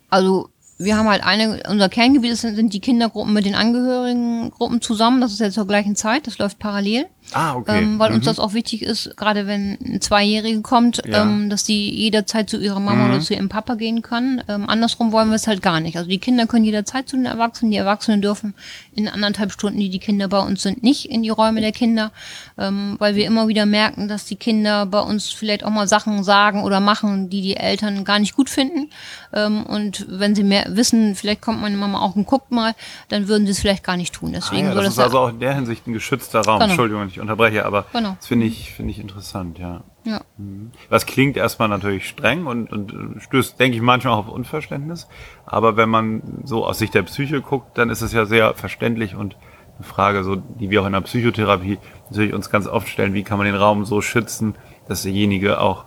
Also 0.09 0.49
wir 0.83 0.97
haben 0.97 1.07
halt 1.07 1.23
eine, 1.23 1.63
unser 1.69 1.89
Kerngebiet 1.89 2.37
sind, 2.37 2.55
sind 2.55 2.73
die 2.73 2.79
Kindergruppen 2.79 3.33
mit 3.33 3.45
den 3.45 3.55
Angehörigengruppen 3.55 4.81
zusammen. 4.81 5.21
Das 5.21 5.31
ist 5.31 5.39
ja 5.39 5.49
zur 5.51 5.67
gleichen 5.67 5.95
Zeit, 5.95 6.27
das 6.27 6.37
läuft 6.37 6.59
parallel. 6.59 7.05
Ah, 7.33 7.55
okay. 7.55 7.79
Ähm, 7.79 7.99
weil 7.99 8.09
mhm. 8.09 8.17
uns 8.17 8.25
das 8.25 8.39
auch 8.39 8.53
wichtig 8.53 8.81
ist, 8.81 9.15
gerade 9.15 9.47
wenn 9.47 9.77
ein 9.83 10.01
Zweijährige 10.01 10.61
kommt, 10.61 11.01
ja. 11.05 11.21
ähm, 11.21 11.49
dass 11.49 11.63
die 11.63 11.89
jederzeit 11.89 12.49
zu 12.49 12.57
ihrer 12.57 12.79
Mama 12.79 13.05
mhm. 13.05 13.11
oder 13.11 13.19
zu 13.21 13.33
ihrem 13.33 13.49
Papa 13.49 13.75
gehen 13.75 14.01
kann. 14.01 14.43
Ähm, 14.47 14.69
andersrum 14.69 15.11
wollen 15.11 15.29
wir 15.29 15.35
es 15.35 15.47
halt 15.47 15.61
gar 15.61 15.79
nicht. 15.79 15.97
Also 15.97 16.09
die 16.09 16.17
Kinder 16.17 16.47
können 16.47 16.65
jederzeit 16.65 17.07
zu 17.07 17.15
den 17.15 17.25
Erwachsenen. 17.25 17.71
Die 17.71 17.77
Erwachsenen 17.77 18.21
dürfen 18.21 18.53
in 18.93 19.07
anderthalb 19.07 19.51
Stunden, 19.51 19.79
die 19.79 19.89
die 19.89 19.99
Kinder 19.99 20.27
bei 20.27 20.39
uns 20.39 20.61
sind, 20.61 20.83
nicht 20.83 21.09
in 21.09 21.23
die 21.23 21.29
Räume 21.29 21.61
der 21.61 21.71
Kinder, 21.71 22.11
ähm, 22.57 22.95
weil 22.99 23.15
wir 23.15 23.25
immer 23.25 23.47
wieder 23.47 23.65
merken, 23.65 24.07
dass 24.07 24.25
die 24.25 24.35
Kinder 24.35 24.85
bei 24.85 24.99
uns 24.99 25.29
vielleicht 25.29 25.63
auch 25.63 25.69
mal 25.69 25.87
Sachen 25.87 26.23
sagen 26.23 26.63
oder 26.63 26.79
machen, 26.79 27.29
die 27.29 27.41
die 27.41 27.55
Eltern 27.55 28.03
gar 28.03 28.19
nicht 28.19 28.35
gut 28.35 28.49
finden. 28.49 28.89
Ähm, 29.33 29.65
und 29.65 30.05
wenn 30.09 30.35
sie 30.35 30.43
mehr 30.43 30.65
wissen, 30.69 31.15
vielleicht 31.15 31.41
kommt 31.41 31.61
meine 31.61 31.77
Mama 31.77 32.01
auch 32.01 32.15
und 32.15 32.25
guckt 32.25 32.51
mal, 32.51 32.73
dann 33.09 33.27
würden 33.27 33.45
sie 33.45 33.51
es 33.51 33.59
vielleicht 33.59 33.83
gar 33.83 33.97
nicht 33.97 34.13
tun. 34.13 34.33
Deswegen 34.33 34.67
ah 34.67 34.69
ja, 34.71 34.75
das, 34.75 34.83
das 34.85 34.93
ist 34.93 34.99
also 34.99 35.19
auch 35.19 35.29
in 35.29 35.39
der 35.39 35.55
Hinsicht 35.55 35.87
ein 35.87 35.93
geschützter 35.93 36.41
Raum. 36.41 36.59
Genau. 36.59 36.71
Entschuldigung, 36.71 37.07
ich 37.07 37.20
unterbreche, 37.21 37.65
aber 37.65 37.85
genau. 37.93 38.15
das 38.17 38.27
finde 38.27 38.45
ich, 38.45 38.73
finde 38.73 38.91
ich 38.91 38.99
interessant, 38.99 39.59
ja. 39.59 39.83
Ja. 40.03 40.21
Mhm. 40.37 40.71
Was 40.89 41.05
klingt 41.05 41.37
erstmal 41.37 41.69
natürlich 41.69 42.07
streng 42.07 42.47
und, 42.47 42.71
und 42.71 42.93
stößt, 43.19 43.59
denke 43.59 43.77
ich, 43.77 43.83
manchmal 43.83 44.13
auch 44.13 44.27
auf 44.27 44.29
Unverständnis. 44.29 45.07
Aber 45.45 45.77
wenn 45.77 45.89
man 45.89 46.41
so 46.43 46.65
aus 46.65 46.79
Sicht 46.79 46.95
der 46.95 47.03
Psyche 47.03 47.41
guckt, 47.41 47.77
dann 47.77 47.89
ist 47.89 48.01
es 48.01 48.11
ja 48.11 48.25
sehr 48.25 48.53
verständlich 48.55 49.15
und 49.15 49.37
eine 49.75 49.85
Frage, 49.85 50.23
so, 50.23 50.35
die 50.35 50.69
wir 50.69 50.81
auch 50.81 50.85
in 50.85 50.93
der 50.93 51.01
Psychotherapie 51.01 51.77
natürlich 52.09 52.33
uns 52.33 52.49
ganz 52.49 52.67
oft 52.67 52.87
stellen, 52.87 53.13
wie 53.13 53.23
kann 53.23 53.37
man 53.37 53.45
den 53.45 53.55
Raum 53.55 53.85
so 53.85 54.01
schützen, 54.01 54.55
dass 54.87 55.03
derjenige 55.03 55.59
auch 55.59 55.85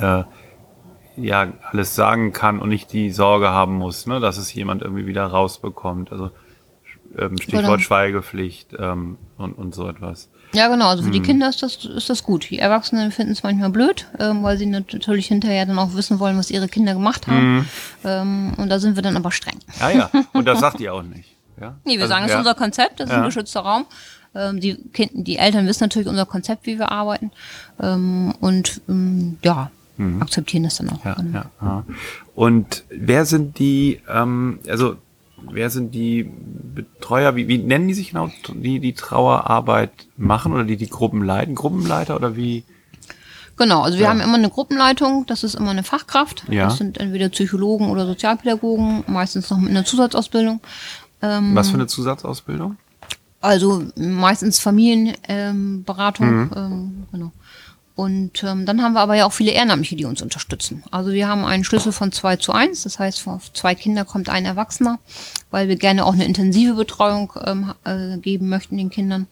äh, 0.00 0.24
ja 1.16 1.52
alles 1.70 1.94
sagen 1.94 2.32
kann 2.32 2.60
und 2.60 2.68
nicht 2.68 2.92
die 2.92 3.10
Sorge 3.10 3.50
haben 3.50 3.74
muss, 3.74 4.06
ne, 4.06 4.20
dass 4.20 4.38
es 4.38 4.52
jemand 4.52 4.82
irgendwie 4.82 5.06
wieder 5.06 5.26
rausbekommt. 5.26 6.12
Also 6.12 6.30
ähm, 7.16 7.38
Stichwort. 7.38 7.80
Schweigepflicht 7.80 8.76
ähm, 8.78 9.18
und, 9.36 9.52
und 9.54 9.74
so 9.74 9.88
etwas. 9.88 10.30
Ja, 10.52 10.68
genau. 10.68 10.88
Also 10.88 11.02
für 11.02 11.08
hm. 11.08 11.12
die 11.12 11.22
Kinder 11.22 11.48
ist 11.48 11.62
das, 11.62 11.84
ist 11.84 12.08
das 12.08 12.22
gut. 12.22 12.50
Die 12.50 12.58
Erwachsenen 12.58 13.12
finden 13.12 13.32
es 13.32 13.42
manchmal 13.42 13.70
blöd, 13.70 14.06
ähm, 14.18 14.42
weil 14.42 14.56
sie 14.56 14.66
natürlich 14.66 15.26
hinterher 15.26 15.66
dann 15.66 15.78
auch 15.78 15.94
wissen 15.94 16.18
wollen, 16.18 16.38
was 16.38 16.50
ihre 16.50 16.68
Kinder 16.68 16.94
gemacht 16.94 17.26
haben. 17.26 17.40
Hm. 17.40 17.66
Ähm, 18.04 18.54
und 18.56 18.68
da 18.68 18.78
sind 18.78 18.96
wir 18.96 19.02
dann 19.02 19.16
aber 19.16 19.32
streng. 19.32 19.58
Ja, 19.80 19.90
ja. 19.90 20.10
Und 20.32 20.46
das 20.46 20.60
sagt 20.60 20.80
ihr 20.80 20.94
auch 20.94 21.02
nicht. 21.02 21.36
Ja? 21.60 21.76
Nee, 21.84 21.94
wir 21.94 22.02
also, 22.02 22.08
sagen, 22.08 22.22
das 22.22 22.32
ja. 22.32 22.36
ist 22.36 22.46
unser 22.46 22.54
Konzept, 22.54 23.00
das 23.00 23.08
ist 23.08 23.12
ja. 23.12 23.18
ein 23.18 23.24
geschützter 23.24 23.60
Raum. 23.60 23.86
Ähm, 24.34 24.60
die, 24.60 24.76
kind, 24.92 25.12
die 25.14 25.38
Eltern 25.38 25.66
wissen 25.66 25.84
natürlich 25.84 26.08
unser 26.08 26.26
Konzept, 26.26 26.66
wie 26.66 26.78
wir 26.78 26.92
arbeiten. 26.92 27.30
Ähm, 27.80 28.34
und 28.40 28.80
ähm, 28.88 29.38
ja, 29.42 29.70
mhm. 29.96 30.22
akzeptieren 30.22 30.64
das 30.64 30.76
dann 30.76 30.90
auch. 30.90 31.04
Ja, 31.04 31.16
ja, 31.32 31.44
ja. 31.60 31.84
Und 32.34 32.84
wer 32.90 33.24
sind 33.24 33.58
die, 33.58 34.00
ähm, 34.08 34.58
also 34.68 34.96
wer 35.50 35.70
sind 35.70 35.94
die 35.94 36.30
Betreuer, 36.74 37.36
wie, 37.36 37.48
wie 37.48 37.58
nennen 37.58 37.88
die 37.88 37.94
sich 37.94 38.10
genau, 38.10 38.30
die 38.54 38.80
die 38.80 38.92
Trauerarbeit 38.92 39.90
machen 40.16 40.52
oder 40.52 40.64
die 40.64 40.76
die 40.76 40.88
Gruppen 40.88 41.22
leiten? 41.22 41.54
Gruppenleiter 41.54 42.16
oder 42.16 42.36
wie? 42.36 42.64
Genau, 43.56 43.82
also 43.82 43.96
wir 43.98 44.04
Ja. 44.04 44.10
haben 44.10 44.20
immer 44.20 44.34
eine 44.34 44.50
Gruppenleitung, 44.50 45.24
das 45.26 45.42
ist 45.42 45.54
immer 45.54 45.70
eine 45.70 45.82
Fachkraft. 45.82 46.44
Ja. 46.50 46.64
Das 46.64 46.76
sind 46.76 46.98
entweder 46.98 47.28
Psychologen 47.30 47.88
oder 47.88 48.04
Sozialpädagogen, 48.06 49.04
meistens 49.06 49.48
noch 49.48 49.58
mit 49.58 49.70
einer 49.70 49.84
Zusatzausbildung. 49.84 50.60
Ähm, 51.22 51.54
Was 51.54 51.68
für 51.70 51.74
eine 51.74 51.86
Zusatzausbildung? 51.86 52.76
Also 53.40 53.84
meistens 53.96 54.58
Familienberatung. 54.58 56.26
Ähm, 56.28 56.40
Mhm. 56.42 56.50
ähm, 56.56 57.02
genau. 57.12 57.32
Und 57.96 58.44
ähm, 58.44 58.66
dann 58.66 58.82
haben 58.82 58.92
wir 58.92 59.00
aber 59.00 59.14
ja 59.14 59.24
auch 59.24 59.32
viele 59.32 59.52
Ehrenamtliche, 59.52 59.96
die 59.96 60.04
uns 60.04 60.20
unterstützen. 60.20 60.84
Also 60.90 61.12
wir 61.12 61.28
haben 61.28 61.46
einen 61.46 61.64
Schlüssel 61.64 61.92
von 61.92 62.12
2 62.12 62.36
zu 62.36 62.52
1, 62.52 62.82
das 62.82 62.98
heißt, 62.98 63.26
auf 63.26 63.50
zwei 63.54 63.74
Kinder 63.74 64.04
kommt 64.04 64.28
ein 64.28 64.44
Erwachsener, 64.44 64.98
weil 65.50 65.68
wir 65.68 65.76
gerne 65.76 66.04
auch 66.04 66.12
eine 66.12 66.26
intensive 66.26 66.74
Betreuung 66.74 67.32
ähm, 67.42 67.72
äh, 67.84 68.18
geben 68.18 68.50
möchten 68.50 68.76
den 68.76 68.90
Kindern. 68.90 69.26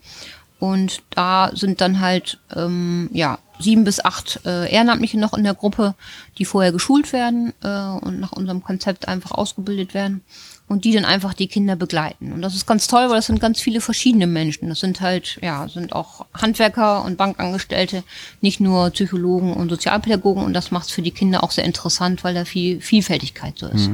Und 0.60 1.02
da 1.10 1.50
sind 1.54 1.82
dann 1.82 2.00
halt 2.00 2.38
ähm, 2.56 3.10
ja 3.12 3.38
sieben 3.58 3.84
bis 3.84 4.02
acht 4.02 4.40
äh, 4.46 4.72
Ehrenamtliche 4.72 5.20
noch 5.20 5.34
in 5.34 5.44
der 5.44 5.54
Gruppe, 5.54 5.94
die 6.38 6.46
vorher 6.46 6.72
geschult 6.72 7.12
werden 7.12 7.52
äh, 7.62 7.68
und 7.68 8.18
nach 8.18 8.32
unserem 8.32 8.62
Konzept 8.64 9.08
einfach 9.08 9.32
ausgebildet 9.32 9.92
werden 9.92 10.22
und 10.66 10.84
die 10.84 10.92
dann 10.92 11.04
einfach 11.04 11.34
die 11.34 11.46
Kinder 11.46 11.76
begleiten. 11.76 12.32
Und 12.32 12.40
das 12.42 12.54
ist 12.54 12.66
ganz 12.66 12.86
toll, 12.86 13.08
weil 13.08 13.16
das 13.16 13.26
sind 13.26 13.40
ganz 13.40 13.60
viele 13.60 13.80
verschiedene 13.80 14.26
Menschen. 14.26 14.68
Das 14.68 14.80
sind 14.80 15.00
halt, 15.00 15.38
ja, 15.42 15.68
sind 15.68 15.92
auch 15.92 16.24
Handwerker 16.34 17.04
und 17.04 17.16
Bankangestellte, 17.18 18.02
nicht 18.40 18.60
nur 18.60 18.90
Psychologen 18.90 19.52
und 19.52 19.68
Sozialpädagogen. 19.68 20.42
Und 20.42 20.54
das 20.54 20.70
macht 20.70 20.86
es 20.86 20.92
für 20.92 21.02
die 21.02 21.10
Kinder 21.10 21.44
auch 21.44 21.50
sehr 21.50 21.64
interessant, 21.64 22.24
weil 22.24 22.34
da 22.34 22.44
viel 22.44 22.80
Vielfältigkeit 22.80 23.58
so 23.58 23.66
ist. 23.68 23.90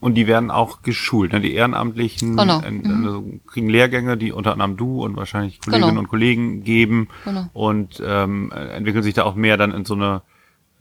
Und 0.00 0.14
die 0.16 0.26
werden 0.26 0.50
auch 0.50 0.82
geschult. 0.82 1.32
Ne? 1.32 1.40
Die 1.40 1.54
Ehrenamtlichen 1.54 2.36
Genau. 2.36 2.60
äh, 2.60 3.06
also 3.06 3.24
kriegen 3.46 3.68
Lehrgänge, 3.70 4.16
die 4.18 4.32
unter 4.32 4.52
anderem 4.52 4.76
du 4.76 5.02
und 5.02 5.16
wahrscheinlich 5.16 5.60
Kolleginnen 5.60 5.90
Genau. 5.90 6.00
und 6.02 6.08
Kollegen 6.08 6.62
geben 6.62 7.08
Genau. 7.24 7.46
und 7.54 8.02
ähm, 8.06 8.52
entwickeln 8.52 9.02
sich 9.02 9.14
da 9.14 9.24
auch 9.24 9.34
mehr 9.34 9.56
dann 9.56 9.72
in 9.72 9.84
so 9.86 9.94
eine 9.94 10.20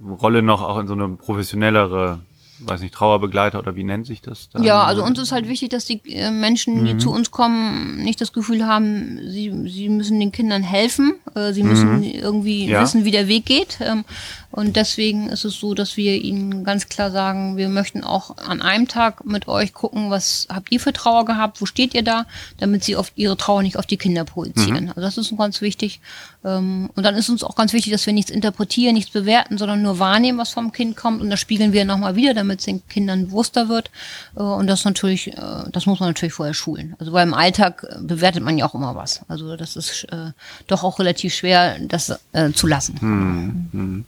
Rolle 0.06 0.42
noch, 0.42 0.62
auch 0.62 0.78
in 0.78 0.88
so 0.88 0.94
eine 0.94 1.08
professionellere, 1.08 2.20
weiß 2.60 2.82
nicht, 2.82 2.94
Trauerbegleiter 2.94 3.60
oder 3.60 3.76
wie 3.76 3.84
nennt 3.84 4.06
sich 4.06 4.22
das? 4.22 4.50
Dann? 4.50 4.64
Ja, 4.64 4.84
also 4.84 5.04
uns 5.04 5.20
ist 5.20 5.32
halt 5.32 5.48
wichtig, 5.50 5.70
dass 5.70 5.86
die 5.86 6.02
äh, 6.14 6.32
Menschen, 6.32 6.86
die 6.86 6.98
zu 6.98 7.12
uns 7.12 7.32
kommen, 7.32 7.98
nicht 8.04 8.22
das 8.22 8.32
Gefühl 8.34 8.66
haben, 8.66 9.20
sie, 9.28 9.52
sie 9.70 9.90
müssen 9.90 10.20
den 10.20 10.32
Kindern 10.32 10.64
helfen. 10.64 11.16
Äh, 11.36 11.54
sie 11.54 11.64
müssen 11.64 12.04
irgendwie 12.04 12.68
Ja. 12.68 12.82
wissen, 12.82 13.06
wie 13.06 13.12
der 13.12 13.28
Weg 13.28 13.46
geht. 13.46 13.80
Und 14.54 14.76
deswegen 14.76 15.30
ist 15.30 15.46
es 15.46 15.56
so, 15.56 15.74
dass 15.74 15.98
wir 15.98 16.22
ihnen 16.22 16.64
ganz 16.64 16.88
klar 16.88 17.10
sagen, 17.10 17.58
wir 17.58 17.70
möchten 17.70 18.04
auch 18.04 18.38
an 18.38 18.62
einem 18.62 18.88
Tag 18.88 19.26
mit 19.26 19.48
euch 19.48 19.74
gucken, 19.74 20.12
was 20.12 20.48
habt 20.48 20.72
ihr 20.72 20.80
für 20.80 20.94
Trauer 20.94 21.26
gehabt, 21.26 21.60
wo 21.60 21.66
steht 21.66 21.96
ihr 21.96 22.04
da, 22.04 22.28
damit 22.60 22.84
sie 22.84 22.96
auf 22.96 23.12
ihre 23.16 23.36
Trauer 23.36 23.64
nicht 23.64 23.78
auf 23.78 23.88
die 23.88 23.98
Kinder 23.98 24.26
projizieren. 24.26 24.90
Also 24.90 25.02
das 25.02 25.18
ist 25.18 25.32
uns 25.32 25.40
ganz 25.40 25.62
wichtig. 25.62 26.02
Ähm, 26.46 26.92
und 26.96 27.04
dann 27.04 27.16
ist 27.16 27.30
uns 27.30 27.44
auch 27.44 27.56
ganz 27.56 27.74
wichtig, 27.74 27.92
dass 27.92 28.06
wir 28.06 28.14
nichts 28.14 28.30
interpretieren, 28.30 28.94
nichts 28.94 29.10
bewerten, 29.10 29.58
sondern 29.58 29.82
nur 29.82 29.98
wahrnehmen, 29.98 30.38
was 30.38 30.52
vom 30.52 30.72
Kind 30.72 30.96
kommt. 30.96 31.20
Und 31.20 31.32
das 31.32 31.40
spiegeln 31.40 31.74
wir 31.74 31.84
nochmal 31.84 32.16
wieder, 32.16 32.36
damit 32.36 32.60
es 32.60 32.66
den 32.66 32.88
Kindern 32.88 33.30
bewusster 33.30 33.70
wird. 33.70 33.90
Äh, 34.36 34.42
und 34.42 34.68
das 34.68 34.86
natürlich, 34.86 35.30
äh, 35.30 35.64
das 35.72 35.88
muss 35.88 36.00
man 36.00 36.10
natürlich 36.10 36.34
vorher 36.34 36.54
schulen. 36.54 36.96
Also 37.00 37.12
weil 37.12 37.26
im 37.26 37.34
Alltag 37.34 37.88
äh, 37.90 37.96
bewertet 38.02 38.44
man 38.44 38.60
ja 38.60 38.68
auch 38.68 38.76
immer 38.76 38.96
was. 38.96 39.22
Also 39.28 39.56
das 39.58 39.76
ist 39.76 40.06
doch 40.68 40.84
auch 40.84 41.00
relativ 41.00 41.34
schwer, 41.34 41.80
das 41.80 42.20
zu 42.54 42.68
lassen. 42.68 44.06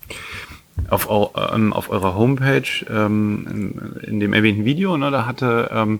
Auf, 0.90 1.10
au- 1.10 1.32
ähm, 1.54 1.74
auf 1.74 1.90
eurer 1.90 2.16
Homepage, 2.16 2.86
ähm, 2.90 3.48
in, 3.50 4.10
in 4.12 4.20
dem 4.20 4.34
erwähnten 4.34 4.66
Video, 4.66 4.98
ne, 4.98 5.12
da 5.12 5.26
hatte 5.26 5.70
ähm, 5.74 6.00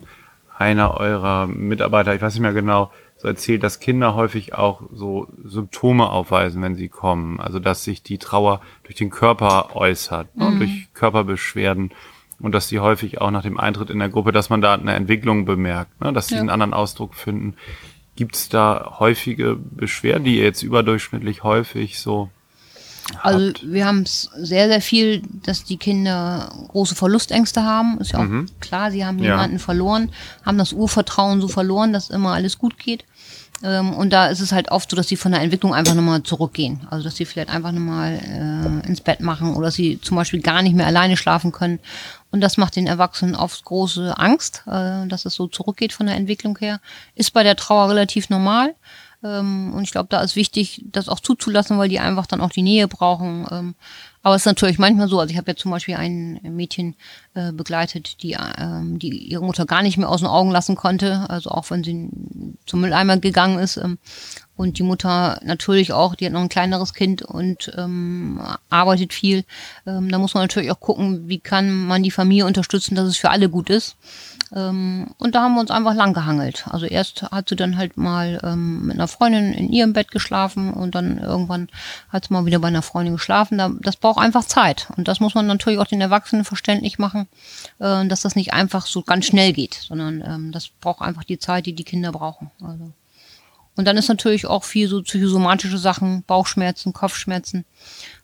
einer 0.58 0.94
eurer 0.98 1.46
Mitarbeiter, 1.46 2.14
ich 2.14 2.22
weiß 2.22 2.34
nicht 2.34 2.42
mehr 2.42 2.52
genau, 2.52 2.90
so 3.18 3.28
erzählt, 3.28 3.62
dass 3.62 3.80
Kinder 3.80 4.14
häufig 4.14 4.54
auch 4.54 4.82
so 4.92 5.26
Symptome 5.44 6.08
aufweisen, 6.10 6.60
wenn 6.62 6.74
sie 6.76 6.88
kommen. 6.88 7.40
Also 7.40 7.58
dass 7.58 7.82
sich 7.84 8.02
die 8.02 8.18
Trauer 8.18 8.60
durch 8.84 8.94
den 8.96 9.08
Körper 9.10 9.74
äußert, 9.74 10.36
ne, 10.36 10.54
durch 10.58 10.88
Körperbeschwerden. 10.94 11.92
Und 12.38 12.54
dass 12.54 12.68
sie 12.68 12.80
häufig 12.80 13.18
auch 13.22 13.30
nach 13.30 13.40
dem 13.42 13.58
Eintritt 13.58 13.88
in 13.88 13.98
der 13.98 14.10
Gruppe, 14.10 14.30
dass 14.32 14.50
man 14.50 14.60
da 14.60 14.74
eine 14.74 14.94
Entwicklung 14.94 15.46
bemerkt, 15.46 15.98
ne, 16.02 16.12
dass 16.12 16.28
sie 16.28 16.34
Ja. 16.34 16.40
einen 16.40 16.50
anderen 16.50 16.74
Ausdruck 16.74 17.14
finden. 17.14 17.54
Gibt 18.14 18.34
es 18.36 18.50
da 18.50 18.96
häufige 18.98 19.56
Beschwerden, 19.56 20.24
die 20.24 20.36
ihr 20.36 20.44
jetzt 20.44 20.62
überdurchschnittlich 20.62 21.42
häufig 21.44 21.98
so 21.98 22.28
Also 23.22 23.52
wir 23.62 23.86
haben 23.86 24.02
es 24.02 24.30
sehr, 24.36 24.68
sehr 24.68 24.80
viel, 24.80 25.22
dass 25.44 25.64
die 25.64 25.76
Kinder 25.76 26.52
große 26.68 26.94
Verlustängste 26.94 27.62
haben. 27.62 27.98
Ist 28.00 28.12
ja 28.12 28.18
auch 28.20 28.60
klar, 28.60 28.90
sie 28.90 29.04
haben 29.04 29.18
Ja. 29.18 29.32
jemanden 29.32 29.58
verloren, 29.58 30.10
haben 30.44 30.58
das 30.58 30.72
Urvertrauen 30.72 31.40
so 31.40 31.48
verloren, 31.48 31.92
dass 31.92 32.10
immer 32.10 32.32
alles 32.32 32.58
gut 32.58 32.78
geht. 32.78 33.04
Ähm, 33.62 33.94
und 33.94 34.10
da 34.12 34.26
ist 34.26 34.40
es 34.40 34.52
halt 34.52 34.70
oft 34.70 34.90
so, 34.90 34.96
dass 34.96 35.08
sie 35.08 35.16
von 35.16 35.32
der 35.32 35.40
Entwicklung 35.40 35.72
einfach 35.72 35.94
nochmal 35.94 36.22
zurückgehen. 36.22 36.86
Also 36.90 37.04
dass 37.04 37.16
sie 37.16 37.24
vielleicht 37.24 37.48
einfach 37.48 37.72
nochmal 37.72 38.20
äh, 38.84 38.86
ins 38.86 39.00
Bett 39.00 39.20
machen 39.20 39.54
oder 39.54 39.66
dass 39.68 39.74
sie 39.74 39.98
zum 40.00 40.16
Beispiel 40.16 40.40
gar 40.42 40.60
nicht 40.62 40.74
mehr 40.76 40.86
alleine 40.86 41.16
schlafen 41.16 41.52
können. 41.52 41.78
Und 42.32 42.42
das 42.42 42.58
macht 42.58 42.76
den 42.76 42.86
Erwachsenen 42.86 43.34
oft 43.34 43.64
große 43.64 44.18
Angst, 44.18 44.62
äh, 44.66 45.06
dass 45.06 45.24
es 45.24 45.34
so 45.34 45.46
zurückgeht 45.46 45.92
von 45.94 46.06
der 46.06 46.16
Entwicklung 46.16 46.58
her. 46.58 46.80
Ist 47.14 47.32
bei 47.32 47.42
der 47.44 47.56
Trauer 47.56 47.88
relativ 47.90 48.28
normal. 48.28 48.74
Ähm, 49.22 49.72
und 49.74 49.82
ich 49.82 49.90
glaube, 49.90 50.08
da 50.10 50.20
ist 50.20 50.36
wichtig, 50.36 50.84
das 50.86 51.08
auch 51.08 51.20
zuzulassen, 51.20 51.78
weil 51.78 51.88
die 51.88 51.98
einfach 51.98 52.26
dann 52.26 52.40
auch 52.40 52.50
die 52.50 52.62
Nähe 52.62 52.88
brauchen. 52.88 53.46
Ähm, 53.50 53.74
aber 54.22 54.34
es 54.34 54.42
ist 54.42 54.46
natürlich 54.46 54.78
manchmal 54.78 55.08
so, 55.08 55.20
also 55.20 55.30
ich 55.30 55.38
habe 55.38 55.50
ja 55.52 55.56
zum 55.56 55.70
Beispiel 55.70 55.94
ein 55.94 56.40
Mädchen 56.42 56.96
äh, 57.34 57.52
begleitet, 57.52 58.22
die, 58.22 58.36
ähm, 58.58 58.98
die 58.98 59.16
ihre 59.16 59.44
Mutter 59.44 59.66
gar 59.66 59.82
nicht 59.82 59.98
mehr 59.98 60.08
aus 60.08 60.20
den 60.20 60.28
Augen 60.28 60.50
lassen 60.50 60.74
konnte, 60.74 61.30
also 61.30 61.50
auch 61.50 61.70
wenn 61.70 61.84
sie 61.84 62.10
zum 62.66 62.80
Mülleimer 62.80 63.18
gegangen 63.18 63.58
ist. 63.58 63.80
Und 64.56 64.78
die 64.78 64.82
Mutter 64.82 65.38
natürlich 65.44 65.92
auch, 65.92 66.14
die 66.14 66.26
hat 66.26 66.32
noch 66.32 66.40
ein 66.40 66.48
kleineres 66.48 66.94
Kind 66.94 67.22
und 67.22 67.72
ähm, 67.76 68.40
arbeitet 68.70 69.12
viel. 69.12 69.44
Ähm, 69.86 70.10
da 70.10 70.18
muss 70.18 70.34
man 70.34 70.44
natürlich 70.44 70.70
auch 70.70 70.80
gucken, 70.80 71.28
wie 71.28 71.38
kann 71.38 71.86
man 71.86 72.02
die 72.02 72.10
Familie 72.10 72.46
unterstützen, 72.46 72.94
dass 72.94 73.06
es 73.06 73.18
für 73.18 73.30
alle 73.30 73.50
gut 73.50 73.68
ist. 73.68 73.96
Ähm, 74.54 75.08
und 75.18 75.34
da 75.34 75.42
haben 75.42 75.54
wir 75.54 75.60
uns 75.60 75.70
einfach 75.70 75.94
lang 75.94 76.14
gehangelt. 76.14 76.66
Also 76.68 76.86
erst 76.86 77.22
hat 77.22 77.48
sie 77.48 77.56
dann 77.56 77.76
halt 77.76 77.96
mal 77.96 78.40
ähm, 78.44 78.86
mit 78.86 78.96
einer 78.96 79.08
Freundin 79.08 79.52
in 79.52 79.70
ihrem 79.70 79.92
Bett 79.92 80.10
geschlafen 80.10 80.72
und 80.72 80.94
dann 80.94 81.18
irgendwann 81.18 81.68
hat 82.08 82.26
sie 82.26 82.32
mal 82.32 82.46
wieder 82.46 82.58
bei 82.58 82.68
einer 82.68 82.82
Freundin 82.82 83.14
geschlafen. 83.14 83.58
Da, 83.58 83.70
das 83.80 83.96
braucht 83.96 84.18
einfach 84.18 84.44
Zeit. 84.44 84.88
Und 84.96 85.08
das 85.08 85.20
muss 85.20 85.34
man 85.34 85.46
natürlich 85.46 85.78
auch 85.78 85.86
den 85.86 86.00
Erwachsenen 86.00 86.44
verständlich 86.44 86.98
machen, 86.98 87.28
äh, 87.78 88.06
dass 88.06 88.22
das 88.22 88.36
nicht 88.36 88.54
einfach 88.54 88.86
so 88.86 89.02
ganz 89.02 89.26
schnell 89.26 89.52
geht, 89.52 89.74
sondern 89.74 90.22
ähm, 90.26 90.52
das 90.52 90.68
braucht 90.68 91.02
einfach 91.02 91.24
die 91.24 91.38
Zeit, 91.38 91.66
die 91.66 91.74
die 91.74 91.84
Kinder 91.84 92.12
brauchen. 92.12 92.50
Also. 92.62 92.92
Und 93.76 93.84
dann 93.84 93.96
ist 93.96 94.08
natürlich 94.08 94.46
auch 94.46 94.64
viel 94.64 94.88
so 94.88 95.02
psychosomatische 95.02 95.78
Sachen, 95.78 96.22
Bauchschmerzen, 96.26 96.92
Kopfschmerzen. 96.92 97.64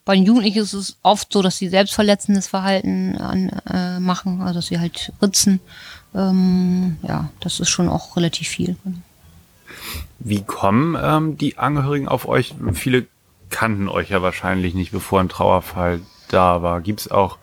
Bei 0.04 0.14
den 0.14 0.24
Jugendlichen 0.24 0.58
ist 0.58 0.72
es 0.72 0.96
oft 1.02 1.32
so, 1.32 1.42
dass 1.42 1.58
sie 1.58 1.68
selbstverletzendes 1.68 2.48
Verhalten 2.48 3.16
an, 3.18 3.50
äh, 3.70 4.00
machen, 4.00 4.40
also 4.40 4.54
dass 4.54 4.66
sie 4.66 4.80
halt 4.80 5.12
ritzen. 5.20 5.60
Ähm, 6.14 6.96
ja, 7.02 7.30
das 7.40 7.60
ist 7.60 7.68
schon 7.68 7.88
auch 7.88 8.16
relativ 8.16 8.48
viel. 8.48 8.76
Wie 10.18 10.42
kommen 10.42 10.96
ähm, 11.00 11.36
die 11.36 11.58
Angehörigen 11.58 12.08
auf 12.08 12.26
euch? 12.26 12.54
Viele 12.72 13.06
kannten 13.50 13.88
euch 13.88 14.10
ja 14.10 14.22
wahrscheinlich 14.22 14.74
nicht, 14.74 14.90
bevor 14.90 15.20
ein 15.20 15.28
Trauerfall 15.28 16.00
da 16.28 16.62
war. 16.62 16.80
Gibt 16.80 17.00
es 17.00 17.10
auch 17.10 17.38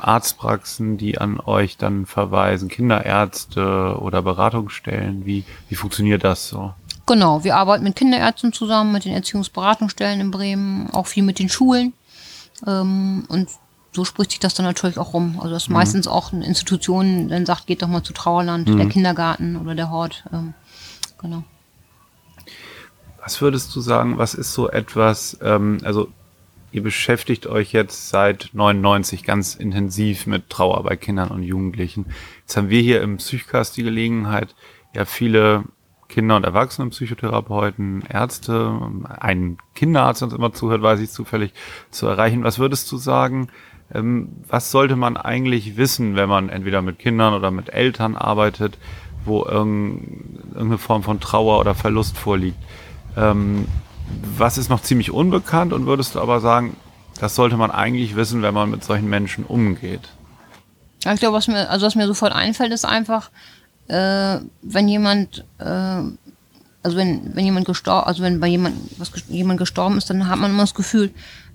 Arztpraxen, 0.00 0.96
die 0.96 1.18
an 1.18 1.40
euch 1.40 1.76
dann 1.76 2.06
verweisen, 2.06 2.68
Kinderärzte 2.68 3.98
oder 4.00 4.22
Beratungsstellen? 4.22 5.26
Wie, 5.26 5.44
wie 5.68 5.74
funktioniert 5.74 6.24
das 6.24 6.48
so? 6.48 6.74
Genau, 7.06 7.44
wir 7.44 7.56
arbeiten 7.56 7.84
mit 7.84 7.94
Kinderärzten 7.94 8.52
zusammen, 8.52 8.92
mit 8.92 9.04
den 9.04 9.12
Erziehungsberatungsstellen 9.12 10.20
in 10.20 10.30
Bremen, 10.32 10.90
auch 10.90 11.06
viel 11.06 11.22
mit 11.22 11.38
den 11.38 11.48
Schulen. 11.48 11.92
Ähm, 12.66 13.24
und 13.28 13.48
so 13.92 14.04
spricht 14.04 14.32
sich 14.32 14.40
das 14.40 14.54
dann 14.54 14.66
natürlich 14.66 14.98
auch 14.98 15.14
rum. 15.14 15.36
Also 15.38 15.54
dass 15.54 15.68
meistens 15.68 16.08
auch 16.08 16.32
eine 16.32 16.44
Institution 16.44 17.28
dann 17.28 17.46
sagt, 17.46 17.66
geht 17.66 17.82
doch 17.82 17.88
mal 17.88 18.02
zu 18.02 18.12
Trauerland, 18.12 18.68
der 18.68 18.86
Kindergarten 18.86 19.56
oder 19.56 19.74
der 19.74 19.90
Hort. 19.90 20.24
Ähm, 20.32 20.52
genau. 21.18 21.44
Was 23.22 23.40
würdest 23.40 23.74
du 23.74 23.80
sagen, 23.80 24.18
was 24.18 24.34
ist 24.34 24.52
so 24.52 24.68
etwas, 24.68 25.38
ähm, 25.40 25.78
also 25.82 26.08
ihr 26.72 26.82
beschäftigt 26.82 27.46
euch 27.46 27.72
jetzt 27.72 28.10
seit 28.10 28.50
99 28.52 29.24
ganz 29.24 29.54
intensiv 29.54 30.26
mit 30.26 30.50
Trauer 30.50 30.82
bei 30.82 30.96
Kindern 30.96 31.30
und 31.30 31.42
Jugendlichen. 31.42 32.06
Jetzt 32.40 32.56
haben 32.56 32.68
wir 32.68 32.82
hier 32.82 33.00
im 33.00 33.16
Psychcast 33.16 33.76
die 33.76 33.82
Gelegenheit, 33.82 34.54
ja 34.94 35.06
viele 35.06 35.64
Kinder- 36.08 36.36
und 36.36 36.44
Erwachsenenpsychotherapeuten, 36.44 38.02
Ärzte, 38.08 38.78
einen 39.18 39.58
Kinderarzt, 39.74 40.20
der 40.20 40.26
uns 40.26 40.34
immer 40.34 40.52
zuhört, 40.52 40.82
weiß 40.82 41.00
ich 41.00 41.10
zufällig, 41.10 41.52
zu 41.90 42.06
erreichen. 42.06 42.44
Was 42.44 42.58
würdest 42.58 42.90
du 42.92 42.96
sagen, 42.96 43.48
ähm, 43.92 44.28
was 44.48 44.70
sollte 44.70 44.96
man 44.96 45.16
eigentlich 45.16 45.76
wissen, 45.76 46.16
wenn 46.16 46.28
man 46.28 46.48
entweder 46.48 46.82
mit 46.82 46.98
Kindern 46.98 47.34
oder 47.34 47.50
mit 47.50 47.70
Eltern 47.70 48.16
arbeitet, 48.16 48.78
wo 49.24 49.44
irgend- 49.44 50.54
irgendeine 50.54 50.78
Form 50.78 51.02
von 51.02 51.20
Trauer 51.20 51.58
oder 51.60 51.74
Verlust 51.74 52.16
vorliegt? 52.16 52.58
Ähm, 53.16 53.66
was 54.36 54.58
ist 54.58 54.70
noch 54.70 54.82
ziemlich 54.82 55.10
unbekannt 55.10 55.72
und 55.72 55.86
würdest 55.86 56.14
du 56.14 56.20
aber 56.20 56.40
sagen, 56.40 56.76
das 57.18 57.34
sollte 57.34 57.56
man 57.56 57.70
eigentlich 57.70 58.14
wissen, 58.14 58.42
wenn 58.42 58.54
man 58.54 58.70
mit 58.70 58.84
solchen 58.84 59.08
Menschen 59.08 59.44
umgeht? 59.44 60.12
Ich 61.12 61.20
glaube, 61.20 61.36
was 61.36 61.46
mir, 61.48 61.70
also 61.70 61.86
was 61.86 61.94
mir 61.94 62.06
sofort 62.06 62.32
einfällt, 62.32 62.72
ist 62.72 62.84
einfach, 62.84 63.30
äh, 63.88 64.38
wenn 64.62 64.88
jemand, 64.88 65.44
äh, 65.58 65.64
also 66.82 66.96
wenn, 66.96 67.34
wenn 67.34 67.44
jemand 67.44 67.66
gestorben, 67.66 68.06
also 68.06 68.22
wenn 68.22 68.40
bei 68.40 68.48
jemand, 68.48 68.76
was, 68.98 69.10
jemand 69.28 69.58
gestorben 69.58 69.98
ist, 69.98 70.10
dann 70.10 70.28
hat 70.28 70.38
man 70.38 70.50
immer 70.50 70.62
das 70.62 70.74
Gefühl, 70.74 71.10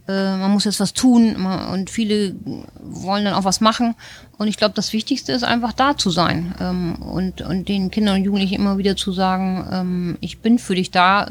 äh, 0.07 0.37
man 0.37 0.51
muss 0.51 0.65
jetzt 0.65 0.79
was 0.79 0.93
tun 0.93 1.35
man, 1.37 1.69
und 1.69 1.89
viele 1.89 2.35
wollen 2.81 3.25
dann 3.25 3.33
auch 3.33 3.43
was 3.43 3.61
machen. 3.61 3.95
Und 4.37 4.47
ich 4.47 4.57
glaube, 4.57 4.73
das 4.75 4.93
Wichtigste 4.93 5.31
ist 5.31 5.43
einfach 5.43 5.73
da 5.73 5.95
zu 5.95 6.09
sein 6.09 6.55
ähm, 6.59 6.95
und, 6.95 7.41
und 7.41 7.69
den 7.69 7.91
Kindern 7.91 8.17
und 8.17 8.23
Jugendlichen 8.23 8.55
immer 8.55 8.77
wieder 8.77 8.95
zu 8.95 9.11
sagen, 9.11 9.67
ähm, 9.71 10.17
ich 10.21 10.39
bin 10.39 10.57
für 10.59 10.75
dich 10.75 10.91
da, 10.91 11.29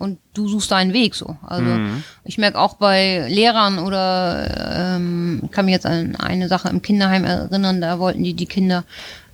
und 0.00 0.18
du 0.32 0.48
suchst 0.48 0.70
deinen 0.70 0.94
Weg 0.94 1.14
so. 1.14 1.36
Also 1.46 1.62
mhm. 1.62 2.02
ich 2.24 2.38
merke 2.38 2.58
auch 2.58 2.74
bei 2.74 3.28
Lehrern 3.28 3.78
oder 3.78 4.96
ähm, 4.96 5.42
kann 5.50 5.66
mich 5.66 5.72
jetzt 5.72 5.84
an 5.84 6.16
eine 6.16 6.48
Sache 6.48 6.70
im 6.70 6.80
Kinderheim 6.80 7.24
erinnern, 7.24 7.82
da 7.82 7.98
wollten 7.98 8.24
die 8.24 8.32
die 8.32 8.46
Kinder 8.46 8.84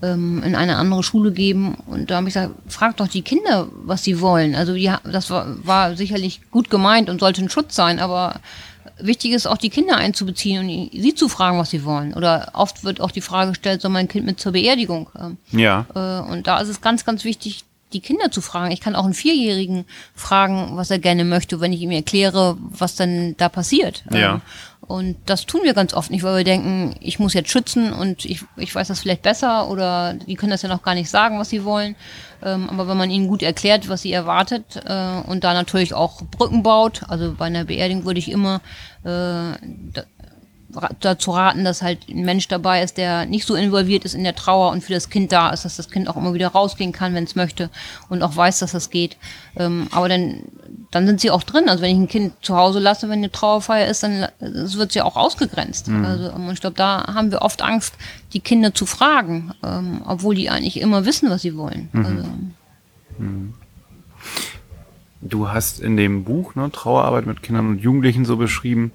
ähm, 0.03 0.43
in 0.43 0.57
eine 0.57 0.77
andere 0.77 1.05
Schule 1.05 1.31
geben 1.31 1.77
und 1.87 2.11
da 2.11 2.17
habe 2.17 2.27
ich 2.27 2.35
gesagt, 2.35 2.53
frag 2.67 2.97
doch 2.97 3.07
die 3.07 3.23
Kinder, 3.23 3.69
was 3.85 4.03
sie 4.03 4.21
wollen. 4.21 4.57
Also 4.57 4.75
die, 4.75 4.93
das 5.05 5.31
war, 5.31 5.47
war 5.65 5.95
sicherlich 5.95 6.41
gut 6.51 6.69
gemeint 6.69 7.09
und 7.09 7.21
sollte 7.21 7.43
ein 7.43 7.49
Schutz 7.49 7.77
sein, 7.77 8.01
aber 8.01 8.41
wichtig 8.99 9.33
ist 9.33 9.47
auch 9.47 9.59
die 9.59 9.71
Kinder 9.71 9.97
einzubeziehen 9.97 10.61
und 10.61 11.01
sie 11.01 11.15
zu 11.15 11.29
fragen, 11.29 11.59
was 11.59 11.71
sie 11.71 11.85
wollen. 11.85 12.13
Oder 12.13 12.51
oft 12.55 12.83
wird 12.83 13.01
auch 13.01 13.13
die 13.13 13.21
Frage 13.21 13.51
gestellt, 13.51 13.83
soll 13.83 13.93
mein 13.93 14.09
Kind 14.09 14.27
mit 14.27 14.41
zur 14.41 14.51
Beerdigung? 14.51 15.11
Ähm, 15.17 15.37
ja. 15.53 15.87
Äh, 15.95 16.29
und 16.29 16.49
da 16.49 16.59
ist 16.59 16.69
es 16.69 16.81
ganz, 16.81 17.05
ganz 17.05 17.23
wichtig, 17.23 17.65
die 17.97 18.01
Kinder 18.01 18.31
zu 18.31 18.41
fragen. 18.41 18.73
Ich 18.73 18.81
kann 18.81 18.95
auch 18.95 19.05
einen 19.05 19.15
Vierjährigen 19.15 19.87
fragen, 20.15 20.77
was 20.77 20.91
er 20.91 20.99
gerne 20.99 21.25
möchte, 21.25 21.61
wenn 21.61 21.73
ich 21.73 21.81
ihm 21.81 21.91
erkläre, 21.91 22.57
was 22.61 22.95
dann 22.95 23.37
da 23.39 23.49
passiert. 23.49 24.05
Ja. 24.13 24.35
Ähm, 24.35 24.41
und 24.87 25.17
das 25.27 25.47
tun 25.47 25.63
wir 25.65 25.75
ganz 25.75 25.95
oft 25.95 26.11
nicht, 26.11 26.23
weil 26.23 26.37
wir 26.37 26.45
denken, 26.45 26.95
ich 27.01 27.19
muss 27.19 27.35
jetzt 27.35 27.51
schützen 27.51 27.93
und 27.93 28.25
ich, 28.25 28.43
ich 28.57 28.73
weiß 28.73 28.87
das 28.87 29.01
vielleicht 29.01 29.23
besser 29.23 29.69
oder 29.69 30.15
die 30.15 30.37
können 30.37 30.53
das 30.53 30.63
ja 30.63 30.69
noch 30.69 30.83
gar 30.83 30.95
nicht 30.95 31.11
sagen, 31.11 31.41
was 31.41 31.49
sie 31.49 31.65
wollen. 31.65 31.97
Ähm, 32.45 32.69
aber 32.71 32.87
wenn 32.87 32.97
man 32.97 33.11
ihnen 33.11 33.27
gut 33.27 33.43
erklärt, 33.43 33.89
was 33.89 34.03
sie 34.03 34.13
erwartet 34.13 34.81
äh, 34.87 35.21
und 35.27 35.43
da 35.43 35.55
natürlich 35.55 35.93
auch 35.95 36.23
Brücken 36.23 36.63
baut, 36.63 37.03
also 37.09 37.35
bei 37.37 37.47
einer 37.47 37.65
Beerdigung 37.65 38.05
würde 38.05 38.21
ich 38.21 38.31
immer 38.31 38.61
äh, 39.05 39.53
dazu 41.01 41.31
raten, 41.31 41.65
dass 41.65 41.83
halt 41.83 42.09
ein 42.09 42.25
Mensch 42.25 42.49
dabei 42.49 42.83
ist, 42.83 42.97
der 42.97 43.27
nicht 43.27 43.47
so 43.47 43.55
involviert 43.55 44.05
ist 44.05 44.15
in 44.15 44.25
der 44.25 44.35
Trauer 44.35 44.73
und 44.73 44.83
für 44.83 44.93
das 44.93 45.11
Kind 45.11 45.33
da 45.33 45.51
ist, 45.51 45.65
dass 45.65 45.77
das 45.77 45.91
Kind 45.91 46.09
auch 46.09 46.17
immer 46.17 46.35
wieder 46.35 46.49
rausgehen 46.49 46.93
kann, 46.93 47.15
wenn 47.15 47.25
es 47.25 47.37
möchte 47.37 47.71
und 48.09 48.23
auch 48.23 48.37
weiß, 48.37 48.59
dass 48.59 48.73
das 48.73 48.91
geht. 48.91 49.17
Ähm, 49.57 49.89
aber 49.91 50.09
dann, 50.09 50.43
dann 50.91 51.07
sind 51.07 51.21
sie 51.21 51.31
auch 51.31 51.43
drin. 51.43 51.69
Also 51.69 51.83
wenn 51.83 51.91
ich 51.91 51.97
ein 51.97 52.09
Kind 52.09 52.33
zu 52.43 52.57
Hause 52.57 52.79
lasse, 52.79 53.09
wenn 53.09 53.19
eine 53.19 53.33
Trauerfeier 53.33 53.89
ist, 53.89 54.03
dann 54.03 54.29
wird 54.41 54.93
sie 54.93 55.03
auch 55.03 55.17
ausgegrenzt. 55.17 55.89
Mhm. 55.89 56.05
Also 56.05 56.33
und 56.33 56.51
ich 56.53 56.61
glaube, 56.61 56.77
da 56.77 57.13
haben 57.15 57.31
wir 57.31 57.43
oft 57.43 57.63
Angst, 57.63 57.95
die 58.33 58.41
Kinder 58.41 58.75
zu 58.75 58.87
fragen, 58.87 59.53
ähm, 59.65 60.03
obwohl 60.07 60.35
die 60.35 60.51
eigentlich 60.51 60.81
immer 60.81 61.05
wissen, 61.07 61.31
was 61.31 61.43
sie 61.43 61.57
wollen. 61.57 61.89
Mhm. 61.93 62.07
Also, 62.07 62.25
mhm. 63.19 63.55
Du 65.23 65.49
hast 65.49 65.81
in 65.81 65.97
dem 65.97 66.25
Buch 66.25 66.55
ne, 66.55 66.71
Trauerarbeit 66.71 67.27
mit 67.27 67.43
Kindern 67.43 67.69
und 67.69 67.79
Jugendlichen 67.81 68.25
so 68.25 68.37
beschrieben, 68.37 68.93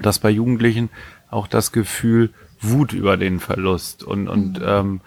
dass 0.00 0.18
bei 0.18 0.30
Jugendlichen 0.30 0.90
auch 1.30 1.46
das 1.46 1.72
Gefühl 1.72 2.30
Wut 2.60 2.92
über 2.92 3.16
den 3.16 3.40
Verlust 3.40 4.04
und, 4.04 4.28
und 4.28 4.60
mhm. 4.60 4.64
ähm, 4.66 5.00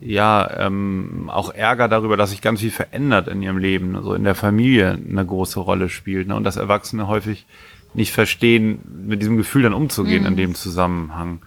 ja, 0.00 0.48
ähm, 0.58 1.28
auch 1.28 1.52
Ärger 1.52 1.88
darüber, 1.88 2.16
dass 2.16 2.30
sich 2.30 2.40
ganz 2.40 2.60
viel 2.60 2.70
verändert 2.70 3.26
in 3.26 3.42
ihrem 3.42 3.58
Leben, 3.58 3.96
also 3.96 4.14
in 4.14 4.24
der 4.24 4.36
Familie 4.36 4.90
eine 4.92 5.26
große 5.26 5.58
Rolle 5.58 5.88
spielt. 5.88 6.28
Ne? 6.28 6.36
Und 6.36 6.44
dass 6.44 6.56
Erwachsene 6.56 7.08
häufig 7.08 7.46
nicht 7.94 8.12
verstehen, 8.12 8.80
mit 9.06 9.22
diesem 9.22 9.36
Gefühl 9.36 9.62
dann 9.62 9.72
umzugehen 9.72 10.22
mhm. 10.22 10.28
in 10.28 10.36
dem 10.36 10.54
Zusammenhang. 10.54 11.40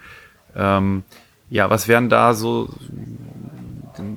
Ähm, 0.55 1.03
ja, 1.49 1.69
was 1.69 1.87
wären 1.87 2.09
da 2.09 2.33
so 2.33 2.69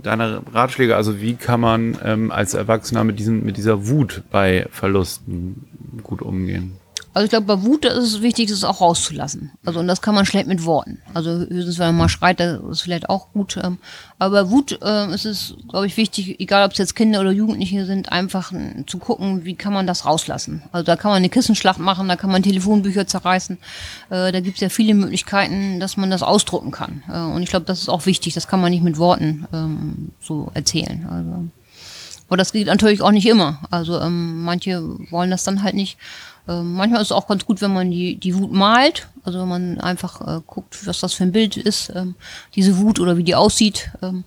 deine 0.03 0.43
Ratschläge? 0.53 0.97
Also 0.97 1.21
wie 1.21 1.35
kann 1.35 1.61
man 1.61 1.99
ähm, 2.03 2.33
als 2.33 2.55
Erwachsener 2.55 3.05
mit, 3.05 3.19
diesem, 3.19 3.45
mit 3.45 3.57
dieser 3.57 3.87
Wut 3.87 4.23
bei 4.31 4.67
Verlusten 4.71 5.67
gut 6.03 6.23
umgehen? 6.23 6.79
Also 7.15 7.27
ich 7.27 7.31
glaube, 7.31 7.47
bei 7.47 7.63
Wut 7.63 7.85
ist 7.85 7.97
es 7.97 8.23
wichtig, 8.23 8.49
das 8.49 8.65
auch 8.65 8.81
rauszulassen. 8.81 9.53
Also 9.65 9.79
und 9.79 9.87
das 9.87 10.03
kann 10.03 10.17
man 10.17 10.27
schlecht 10.27 10.49
mit 10.49 10.65
Worten. 10.65 11.01
Also 11.15 11.31
höchstens, 11.31 11.79
wenn 11.79 11.87
man 11.87 11.97
mal 11.97 12.09
schreit, 12.09 12.41
das 12.41 12.61
ist 12.69 12.83
vielleicht 12.83 13.09
auch 13.09 13.31
gut. 13.33 13.57
Ähm, 13.63 13.79
aber 14.19 14.43
bei 14.43 14.51
Wut 14.51 14.81
äh, 14.83 15.15
ist 15.15 15.25
es, 15.25 15.55
glaube 15.69 15.87
ich, 15.87 15.97
wichtig, 15.97 16.41
egal 16.41 16.67
ob 16.67 16.73
es 16.73 16.79
jetzt 16.79 16.97
Kinder 16.97 17.21
oder 17.21 17.31
Jugendliche 17.31 17.87
sind, 17.87 18.11
einfach 18.11 18.53
zu 18.89 18.99
gucken, 18.99 19.45
wie 19.45 19.55
kann 19.55 19.73
man 19.73 19.87
das 19.87 20.07
rauslassen. 20.07 20.65
Also 20.73 20.85
da 20.85 20.97
kann 20.97 21.11
man 21.11 21.19
eine 21.19 21.29
Kissenschlacht 21.29 21.79
machen, 21.79 22.09
da 22.09 22.17
kann 22.17 22.33
man 22.33 22.43
Telefonbücher 22.43 23.07
zerreißen. 23.07 23.59
Äh, 24.11 24.33
da 24.33 24.41
gibt 24.41 24.57
es 24.57 24.61
ja 24.61 24.69
viele 24.69 24.95
Möglichkeiten, 24.95 25.79
dass 25.79 25.97
man 25.97 26.11
das 26.11 26.25
ausdrucken 26.25 26.73
kann. 26.73 27.05
Äh, 27.09 27.21
und 27.21 27.45
ich 27.45 27.51
glaube, 27.51 27.67
das 27.67 27.79
ist 27.81 27.89
auch 27.89 28.07
wichtig. 28.07 28.35
Das 28.35 28.49
kann 28.49 28.61
man 28.61 28.73
nicht 28.73 28.83
mit 28.83 28.99
Worten 28.99 29.47
ähm, 29.53 30.11
so 30.21 30.51
erzählen. 30.53 31.07
Also. 31.09 31.45
Aber 32.27 32.37
das 32.39 32.53
geht 32.53 32.67
natürlich 32.67 33.03
auch 33.03 33.13
nicht 33.13 33.27
immer. 33.27 33.61
Also 33.71 34.01
ähm, 34.01 34.43
manche 34.43 34.83
wollen 35.13 35.31
das 35.31 35.45
dann 35.45 35.63
halt 35.63 35.75
nicht. 35.75 35.97
Ähm, 36.47 36.75
manchmal 36.75 37.01
ist 37.01 37.09
es 37.09 37.13
auch 37.13 37.27
ganz 37.27 37.47
gut, 37.47 37.61
wenn 37.63 37.73
man 37.73 37.91
die, 37.91 38.17
die 38.17 38.35
Wut 38.37 38.53
malt. 38.53 39.09
Also 39.23 39.41
wenn 39.41 39.49
man 39.49 39.81
einfach 39.81 40.21
äh, 40.21 40.41
guckt, 40.47 40.87
was 40.87 41.01
das 41.01 41.15
für 41.15 41.25
ein 41.25 41.33
Bild 41.33 41.57
ist, 41.57 41.91
ähm, 41.95 42.15
diese 42.55 42.79
Wut 42.79 43.01
oder 43.01 43.17
wie 43.17 43.25
die 43.25 43.35
aussieht. 43.35 43.91
Ähm, 44.03 44.25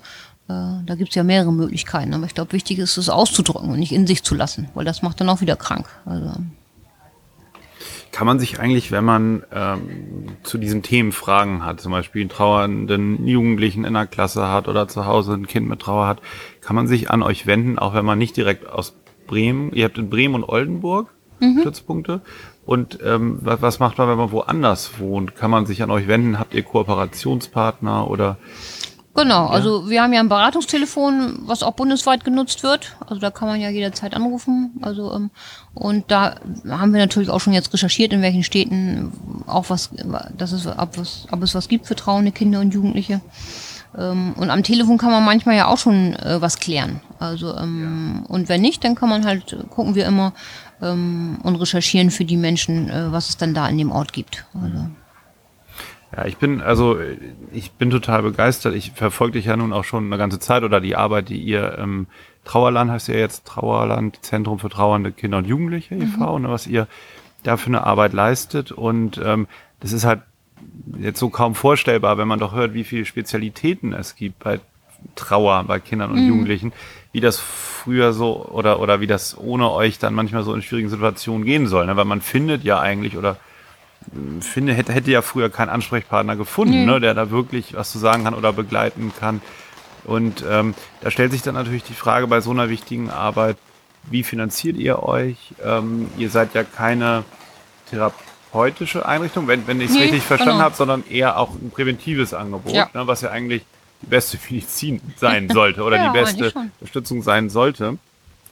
äh, 0.49 0.83
da 0.85 0.95
gibt's 0.95 1.15
ja 1.15 1.23
mehrere 1.23 1.53
Möglichkeiten. 1.53 2.13
Aber 2.13 2.25
ich 2.25 2.33
glaube, 2.33 2.53
wichtig 2.53 2.79
ist 2.79 2.97
es 2.97 3.09
auszudrücken 3.09 3.69
und 3.69 3.79
nicht 3.79 3.91
in 3.91 4.07
sich 4.07 4.23
zu 4.23 4.33
lassen, 4.33 4.69
weil 4.73 4.85
das 4.85 5.01
macht 5.01 5.21
dann 5.21 5.29
auch 5.29 5.41
wieder 5.41 5.55
krank. 5.55 5.87
Also, 6.05 6.31
kann 8.11 8.25
man 8.25 8.39
sich 8.39 8.59
eigentlich, 8.59 8.91
wenn 8.91 9.05
man 9.05 9.43
ähm, 9.51 10.29
zu 10.41 10.57
diesen 10.57 10.81
Themen 10.81 11.11
Fragen 11.11 11.63
hat, 11.63 11.81
zum 11.81 11.91
Beispiel 11.91 12.21
einen 12.21 12.29
trauernden 12.29 13.27
Jugendlichen 13.27 13.83
in 13.85 13.93
der 13.93 14.07
Klasse 14.07 14.47
hat 14.47 14.67
oder 14.67 14.87
zu 14.87 15.05
Hause 15.05 15.33
ein 15.33 15.45
Kind 15.45 15.67
mit 15.67 15.81
Trauer 15.81 16.07
hat, 16.07 16.21
kann 16.61 16.75
man 16.75 16.87
sich 16.87 17.11
an 17.11 17.21
euch 17.21 17.45
wenden, 17.45 17.77
auch 17.77 17.93
wenn 17.93 18.05
man 18.05 18.17
nicht 18.17 18.35
direkt 18.35 18.67
aus 18.67 18.95
Bremen, 19.27 19.71
ihr 19.73 19.85
habt 19.85 19.99
in 19.99 20.09
Bremen 20.09 20.33
und 20.33 20.45
Oldenburg 20.45 21.13
mhm. 21.39 21.61
Stützpunkte. 21.61 22.21
Und 22.65 22.99
ähm, 23.03 23.39
was, 23.41 23.79
macht 23.79 23.97
man, 23.97 24.09
wenn 24.09 24.17
man 24.17 24.31
woanders 24.31 24.99
wohnt? 24.99 25.35
Kann 25.35 25.49
man 25.49 25.65
sich 25.65 25.81
an 25.83 25.91
euch 25.91 26.07
wenden? 26.07 26.37
Habt 26.37 26.53
ihr 26.53 26.63
Kooperationspartner 26.63 28.09
oder? 28.09 28.37
Genau, 29.15 29.45
ja. 29.45 29.49
also 29.49 29.89
wir 29.89 30.03
haben 30.03 30.13
ja 30.13 30.19
ein 30.19 30.29
Beratungstelefon, 30.29 31.39
was 31.45 31.63
auch 31.63 31.71
bundesweit 31.71 32.23
genutzt 32.23 32.61
wird. 32.61 32.95
Also 32.99 33.19
da 33.19 33.31
kann 33.31 33.47
man 33.47 33.59
ja 33.59 33.69
jederzeit 33.69 34.13
anrufen. 34.13 34.71
Also 34.81 35.13
ähm, 35.13 35.31
und 35.73 36.11
da 36.11 36.35
haben 36.69 36.93
wir 36.93 36.99
natürlich 36.99 37.29
auch 37.29 37.39
schon 37.39 37.53
jetzt 37.53 37.73
recherchiert, 37.73 38.13
in 38.13 38.21
welchen 38.21 38.43
Städten 38.43 39.11
auch 39.47 39.69
was, 39.69 39.89
dass 40.37 40.51
es 40.51 40.67
ob, 40.67 40.97
was, 40.97 41.25
ob 41.31 41.41
es 41.41 41.55
was 41.55 41.67
gibt 41.67 41.87
für 41.87 41.95
trauende 41.95 42.31
Kinder 42.31 42.59
und 42.59 42.73
Jugendliche. 42.73 43.21
Ähm, 43.97 44.33
und 44.37 44.51
am 44.51 44.61
Telefon 44.61 44.97
kann 44.99 45.11
man 45.11 45.25
manchmal 45.25 45.55
ja 45.55 45.67
auch 45.67 45.77
schon 45.77 46.13
äh, 46.17 46.41
was 46.41 46.59
klären. 46.59 47.01
Also 47.17 47.55
ähm, 47.55 48.23
ja. 48.23 48.29
und 48.29 48.49
wenn 48.49 48.61
nicht, 48.61 48.83
dann 48.83 48.95
kann 48.95 49.09
man 49.09 49.25
halt 49.25 49.57
gucken 49.71 49.95
wir 49.95 50.05
immer, 50.05 50.33
ähm, 50.81 51.39
und 51.43 51.55
recherchieren 51.55 52.11
für 52.11 52.25
die 52.25 52.37
Menschen, 52.37 52.89
äh, 52.89 53.11
was 53.11 53.29
es 53.29 53.37
dann 53.37 53.53
da 53.53 53.67
in 53.67 53.77
dem 53.77 53.91
Ort 53.91 54.13
gibt. 54.13 54.45
Also. 54.53 54.89
Ja, 56.15 56.25
ich 56.25 56.37
bin, 56.37 56.61
also 56.61 56.97
ich 57.51 57.71
bin 57.73 57.89
total 57.89 58.23
begeistert. 58.23 58.75
Ich 58.75 58.91
verfolge 58.91 59.33
dich 59.33 59.45
ja 59.45 59.57
nun 59.57 59.73
auch 59.73 59.83
schon 59.83 60.05
eine 60.05 60.17
ganze 60.17 60.39
Zeit 60.39 60.63
oder 60.63 60.79
die 60.79 60.95
Arbeit, 60.95 61.29
die 61.29 61.41
ihr 61.41 61.77
ähm, 61.77 62.07
Trauerland 62.45 62.89
heißt 62.89 63.09
ja 63.09 63.15
jetzt 63.15 63.45
Trauerland, 63.45 64.23
Zentrum 64.23 64.57
für 64.57 64.69
trauernde 64.69 65.11
Kinder 65.11 65.39
und 65.39 65.47
Jugendliche 65.47 65.95
e.V., 65.95 66.37
mhm. 66.37 66.45
ne, 66.45 66.49
was 66.49 66.65
ihr 66.65 66.87
da 67.43 67.57
für 67.57 67.67
eine 67.67 67.85
Arbeit 67.85 68.13
leistet. 68.13 68.71
Und 68.71 69.19
ähm, 69.23 69.47
das 69.81 69.91
ist 69.91 70.05
halt 70.05 70.21
jetzt 70.97 71.19
so 71.19 71.29
kaum 71.29 71.55
vorstellbar, 71.55 72.17
wenn 72.17 72.27
man 72.27 72.39
doch 72.39 72.53
hört, 72.53 72.73
wie 72.73 72.85
viele 72.85 73.05
Spezialitäten 73.05 73.93
es 73.93 74.15
gibt 74.15 74.39
bei 74.39 74.59
Trauer 75.15 75.63
bei 75.65 75.79
Kindern 75.79 76.11
und 76.11 76.21
mhm. 76.21 76.27
Jugendlichen, 76.27 76.73
wie 77.17 77.21
das 77.21 77.39
früher 77.39 78.13
so 78.13 78.45
oder, 78.45 78.79
oder 78.79 79.01
wie 79.01 79.07
das 79.07 79.35
ohne 79.35 79.71
euch 79.71 79.97
dann 79.97 80.13
manchmal 80.13 80.43
so 80.43 80.53
in 80.53 80.61
schwierigen 80.61 80.89
Situationen 80.89 81.45
gehen 81.45 81.65
soll. 81.65 81.87
Ne? 81.87 81.97
Weil 81.97 82.05
man 82.05 82.21
findet 82.21 82.63
ja 82.63 82.79
eigentlich 82.79 83.17
oder 83.17 83.37
hm, 84.13 84.43
finde, 84.43 84.75
hätte, 84.75 84.93
hätte 84.93 85.09
ja 85.09 85.23
früher 85.23 85.49
keinen 85.49 85.69
Ansprechpartner 85.69 86.35
gefunden, 86.35 86.81
mhm. 86.81 86.85
ne, 86.85 86.99
der 86.99 87.15
da 87.15 87.31
wirklich 87.31 87.73
was 87.73 87.91
zu 87.91 87.97
sagen 87.97 88.25
kann 88.25 88.35
oder 88.35 88.53
begleiten 88.53 89.13
kann. 89.19 89.41
Und 90.03 90.45
ähm, 90.47 90.75
da 91.01 91.09
stellt 91.09 91.31
sich 91.31 91.41
dann 91.41 91.55
natürlich 91.55 91.81
die 91.81 91.95
Frage 91.95 92.27
bei 92.27 92.39
so 92.39 92.51
einer 92.51 92.69
wichtigen 92.69 93.09
Arbeit, 93.09 93.57
wie 94.03 94.21
finanziert 94.21 94.77
ihr 94.77 95.01
euch? 95.01 95.55
Ähm, 95.65 96.11
ihr 96.19 96.29
seid 96.29 96.53
ja 96.53 96.63
keine 96.63 97.23
therapeutische 97.89 99.07
Einrichtung, 99.07 99.47
wenn, 99.47 99.65
wenn 99.65 99.81
ich 99.81 99.89
es 99.89 99.95
nee, 99.95 100.03
richtig 100.03 100.21
verstanden 100.21 100.57
genau. 100.57 100.65
habe, 100.65 100.75
sondern 100.75 101.03
eher 101.09 101.39
auch 101.39 101.49
ein 101.55 101.71
präventives 101.71 102.35
Angebot, 102.35 102.73
ja. 102.73 102.91
ne, 102.93 103.07
was 103.07 103.21
ja 103.21 103.31
eigentlich 103.31 103.63
die 104.01 104.07
beste 104.07 104.37
Medizin 104.49 105.01
sein 105.17 105.49
sollte 105.49 105.83
oder 105.83 105.97
ja, 105.97 106.11
die 106.11 106.19
beste 106.19 106.53
Unterstützung 106.79 107.23
sein 107.23 107.49
sollte. 107.49 107.97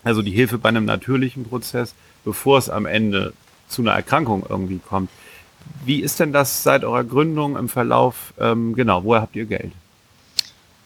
Also 0.04 0.22
die 0.22 0.32
Hilfe 0.32 0.58
bei 0.58 0.70
einem 0.70 0.86
natürlichen 0.86 1.46
Prozess, 1.46 1.94
bevor 2.24 2.60
es 2.60 2.70
am 2.70 2.86
Ende 2.86 3.34
zu 3.68 3.82
einer 3.82 3.94
Erkrankung 3.94 4.46
irgendwie 4.48 4.80
kommt. 4.80 5.10
Wie 5.84 6.02
ist 6.02 6.20
denn 6.20 6.32
das 6.32 6.64
seit 6.64 6.84
eurer 6.84 7.04
Gründung 7.04 7.58
im 7.58 7.70
Verlauf? 7.70 8.34
Ähm, 8.40 8.76
genau, 8.76 9.04
woher 9.04 9.22
habt 9.22 9.36
ihr 9.36 9.46
Geld? 9.46 9.72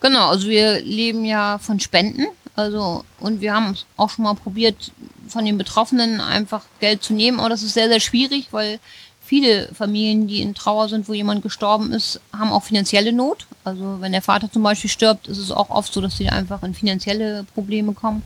Genau, 0.02 0.30
also 0.30 0.48
wir 0.48 0.80
leben 0.82 1.26
ja 1.26 1.58
von 1.58 1.80
Spenden. 1.80 2.28
Also, 2.56 3.04
und 3.20 3.42
wir 3.42 3.54
haben 3.54 3.76
auch 3.98 4.10
schon 4.10 4.24
mal 4.24 4.36
probiert, 4.36 4.92
von 5.28 5.46
den 5.46 5.58
Betroffenen 5.58 6.20
einfach 6.20 6.64
Geld 6.80 7.04
zu 7.04 7.14
nehmen, 7.14 7.40
aber 7.40 7.50
das 7.50 7.64
ist 7.64 7.74
sehr, 7.74 7.88
sehr 7.88 8.00
schwierig, 8.00 8.48
weil 8.52 8.80
viele 9.30 9.70
Familien, 9.76 10.26
die 10.26 10.42
in 10.42 10.56
Trauer 10.56 10.90
sind, 10.90 11.08
wo 11.08 11.14
jemand 11.14 11.44
gestorben 11.44 11.94
ist, 11.94 12.20
haben 12.36 12.52
auch 12.52 12.64
finanzielle 12.64 13.14
Not. 13.14 13.46
Also 13.64 13.98
wenn 14.00 14.12
der 14.12 14.24
Vater 14.24 14.52
zum 14.52 14.64
Beispiel 14.64 14.90
stirbt, 14.90 15.28
ist 15.28 15.38
es 15.38 15.52
auch 15.52 15.70
oft 15.70 15.94
so, 15.94 16.02
dass 16.02 16.18
sie 16.18 16.30
einfach 16.30 16.64
in 16.64 16.74
finanzielle 16.74 17.46
Probleme 17.54 17.94
kommen. 17.94 18.24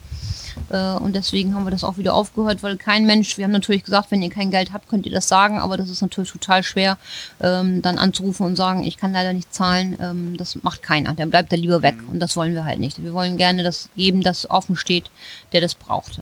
Äh, 0.69 0.93
und 0.93 1.13
deswegen 1.13 1.55
haben 1.55 1.65
wir 1.65 1.71
das 1.71 1.83
auch 1.83 1.97
wieder 1.97 2.13
aufgehört, 2.13 2.63
weil 2.63 2.77
kein 2.77 3.05
Mensch, 3.05 3.37
wir 3.37 3.43
haben 3.43 3.51
natürlich 3.51 3.83
gesagt, 3.83 4.11
wenn 4.11 4.21
ihr 4.21 4.29
kein 4.29 4.49
Geld 4.49 4.71
habt, 4.71 4.87
könnt 4.87 5.05
ihr 5.05 5.11
das 5.11 5.27
sagen, 5.27 5.59
aber 5.59 5.75
das 5.75 5.89
ist 5.89 6.01
natürlich 6.01 6.31
total 6.31 6.63
schwer, 6.63 6.97
ähm, 7.41 7.81
dann 7.81 7.97
anzurufen 7.97 8.45
und 8.45 8.55
sagen, 8.55 8.85
ich 8.85 8.95
kann 8.95 9.11
leider 9.11 9.33
nicht 9.33 9.53
zahlen. 9.53 9.97
Ähm, 9.99 10.37
das 10.37 10.55
macht 10.63 10.83
keiner. 10.83 11.13
Dann 11.15 11.31
bleibt 11.31 11.51
er 11.51 11.57
lieber 11.57 11.81
weg. 11.81 11.95
Und 12.09 12.21
das 12.21 12.37
wollen 12.37 12.53
wir 12.53 12.63
halt 12.63 12.79
nicht. 12.79 13.03
Wir 13.03 13.13
wollen 13.13 13.35
gerne 13.35 13.61
das 13.63 13.89
geben, 13.97 14.21
das 14.21 14.49
offen 14.49 14.77
steht, 14.77 15.11
der 15.51 15.59
das 15.59 15.75
braucht. 15.75 16.21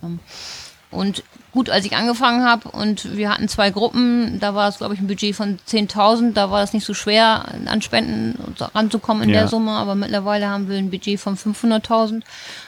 Und 0.92 1.24
gut, 1.54 1.70
als 1.70 1.86
ich 1.86 1.96
angefangen 1.96 2.46
habe 2.46 2.70
und 2.70 3.16
wir 3.18 3.30
hatten 3.30 3.48
zwei 3.48 3.72
Gruppen, 3.72 4.40
da 4.40 4.54
war 4.56 4.68
es, 4.70 4.78
glaube 4.78 4.94
ich, 4.94 5.00
ein 5.00 5.08
Budget 5.08 5.36
von 5.36 5.58
10.000, 5.68 6.34
da 6.34 6.52
war 6.52 6.64
es 6.64 6.74
nicht 6.74 6.86
so 6.86 6.94
schwer, 6.94 7.46
an 7.66 7.82
Spenden 7.82 8.38
ranzukommen 8.60 9.24
in 9.24 9.30
Ja. 9.30 9.40
der 9.42 9.48
Summe, 9.48 9.72
aber 9.72 9.96
mittlerweile 9.96 10.48
haben 10.50 10.70
wir 10.70 10.78
ein 10.78 10.90
Budget 10.92 11.20
von 11.20 11.38
500.000. 11.38 12.24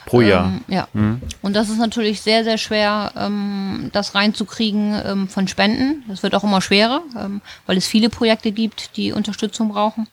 Pro 0.06 0.20
Jahr. 0.20 0.46
Ähm, 0.46 0.64
ja. 0.68 0.88
Und 1.42 1.54
das 1.54 1.68
ist 1.68 1.78
natürlich 1.78 2.20
sehr, 2.22 2.44
sehr 2.44 2.58
schwer, 2.58 3.12
ähm, 3.16 3.90
das 3.92 4.14
reinzukriegen 4.14 5.00
ähm, 5.04 5.28
von 5.28 5.48
Spenden. 5.48 6.04
Das 6.08 6.22
wird 6.22 6.34
auch 6.34 6.44
immer 6.44 6.60
schwerer, 6.60 7.02
ähm, 7.18 7.40
weil 7.66 7.76
es 7.76 7.86
viele 7.86 8.08
Projekte 8.10 8.52
gibt, 8.52 8.96
die 8.96 9.12
Unterstützung 9.12 9.68
brauchen. 9.68 10.08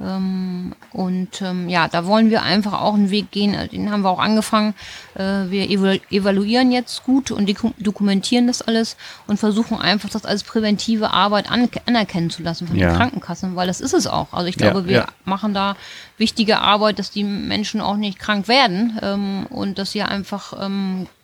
Ähm, 0.00 0.74
und 0.92 1.42
ähm, 1.42 1.68
ja, 1.68 1.88
da 1.88 2.06
wollen 2.06 2.30
wir 2.30 2.42
einfach 2.42 2.80
auch 2.80 2.94
einen 2.94 3.10
Weg 3.10 3.30
gehen, 3.32 3.54
äh, 3.54 3.66
den 3.68 3.90
haben 3.90 4.02
wir 4.02 4.10
auch 4.10 4.20
angefangen. 4.20 4.74
Äh, 5.16 5.50
wir 5.50 5.68
evalu 5.68 5.98
evaluieren 6.10 6.70
jetzt 6.70 7.02
gut 7.04 7.30
und 7.30 7.48
doku- 7.48 7.72
dokumentieren 7.78 8.46
das 8.46 8.62
alles 8.62 8.96
und 9.26 9.38
versuchen 9.38 9.78
einfach 9.80 10.08
das 10.08 10.24
als 10.24 10.44
präventive 10.44 11.10
Arbeit 11.10 11.50
an 11.50 11.68
anerkennen 11.86 12.30
zu 12.30 12.42
lassen 12.42 12.68
von 12.68 12.76
Ja. 12.76 12.90
den 12.90 12.96
Krankenkassen, 12.96 13.56
weil 13.56 13.66
das 13.66 13.80
ist 13.80 13.92
es 13.92 14.06
auch. 14.06 14.32
Also 14.32 14.46
ich 14.46 14.60
Ja, 14.60 14.70
glaube, 14.70 14.86
wir 14.86 14.96
ja. 14.98 15.06
machen 15.24 15.52
da 15.52 15.74
wichtige 16.16 16.60
Arbeit, 16.60 16.98
dass 16.98 17.10
die 17.10 17.24
Menschen 17.24 17.80
auch 17.80 17.96
nicht 17.96 18.18
krank 18.18 18.46
werden 18.48 18.98
ähm, 19.02 19.46
und 19.50 19.78
dass 19.78 19.90
sie 19.92 20.02
einfach 20.02 20.52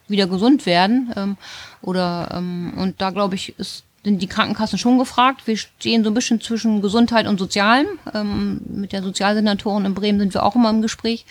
wieder 0.09 0.27
gesund 0.27 0.67
werden. 0.67 1.37
Oder 1.81 2.37
und 2.77 2.95
da 2.99 3.11
glaube 3.11 3.37
ich, 3.37 3.59
ist, 3.59 3.85
sind 4.05 4.21
die 4.21 4.27
Krankenkassen 4.27 4.79
schon 4.79 4.99
gefragt. 4.99 5.47
Wir 5.47 5.57
stehen 5.57 6.05
so 6.05 6.11
ein 6.11 6.14
bisschen 6.14 6.40
zwischen 6.40 6.83
Gesundheit 6.83 7.27
und 7.27 7.38
Sozialem. 7.38 7.87
Ähm, 8.14 8.61
mit 8.69 8.93
der 8.93 9.03
Sozialsenatorin 9.03 9.87
in 9.87 9.95
Bremen 9.95 10.19
sind 10.21 10.35
wir 10.35 10.43
auch 10.45 10.55
immer 10.55 10.71
im 10.71 10.83
Gespräch. 10.83 11.25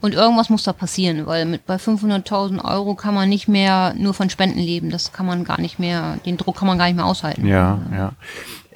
Und 0.00 0.12
irgendwas 0.14 0.50
muss 0.50 0.62
da 0.64 0.72
passieren, 0.74 1.24
weil 1.26 1.46
mit 1.46 1.64
bei 1.66 1.76
500.000 1.76 2.62
Euro 2.64 2.94
kann 2.94 3.14
man 3.14 3.28
nicht 3.30 3.48
mehr 3.48 3.94
nur 3.96 4.12
von 4.12 4.28
Spenden 4.28 4.58
leben. 4.58 4.90
Das 4.90 5.12
kann 5.12 5.24
man 5.24 5.44
gar 5.44 5.58
nicht 5.60 5.78
mehr, 5.78 6.18
den 6.26 6.36
Druck 6.36 6.56
kann 6.58 6.68
man 6.68 6.76
gar 6.78 6.86
nicht 6.86 6.96
mehr 6.96 7.06
aushalten. 7.06 7.46
Ja, 7.46 7.78
ja. 7.92 8.12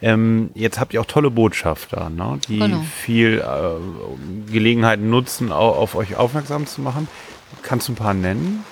Ähm, 0.02 0.48
jetzt 0.54 0.80
habt 0.80 0.94
ihr 0.94 1.00
auch 1.02 1.06
tolle 1.06 1.30
Botschafter, 1.30 2.08
ne? 2.08 2.38
die 2.48 2.58
Genau. 2.58 2.80
viel 3.02 3.44
äh, 3.46 4.50
Gelegenheiten 4.50 5.10
nutzen, 5.10 5.52
au- 5.52 5.72
auf 5.74 5.94
euch 5.94 6.16
aufmerksam 6.16 6.66
zu 6.66 6.80
machen. 6.80 7.06
Kannst 7.62 7.88
du 7.88 7.92
ein 7.92 7.96
paar 7.96 8.14
nennen? 8.14 8.64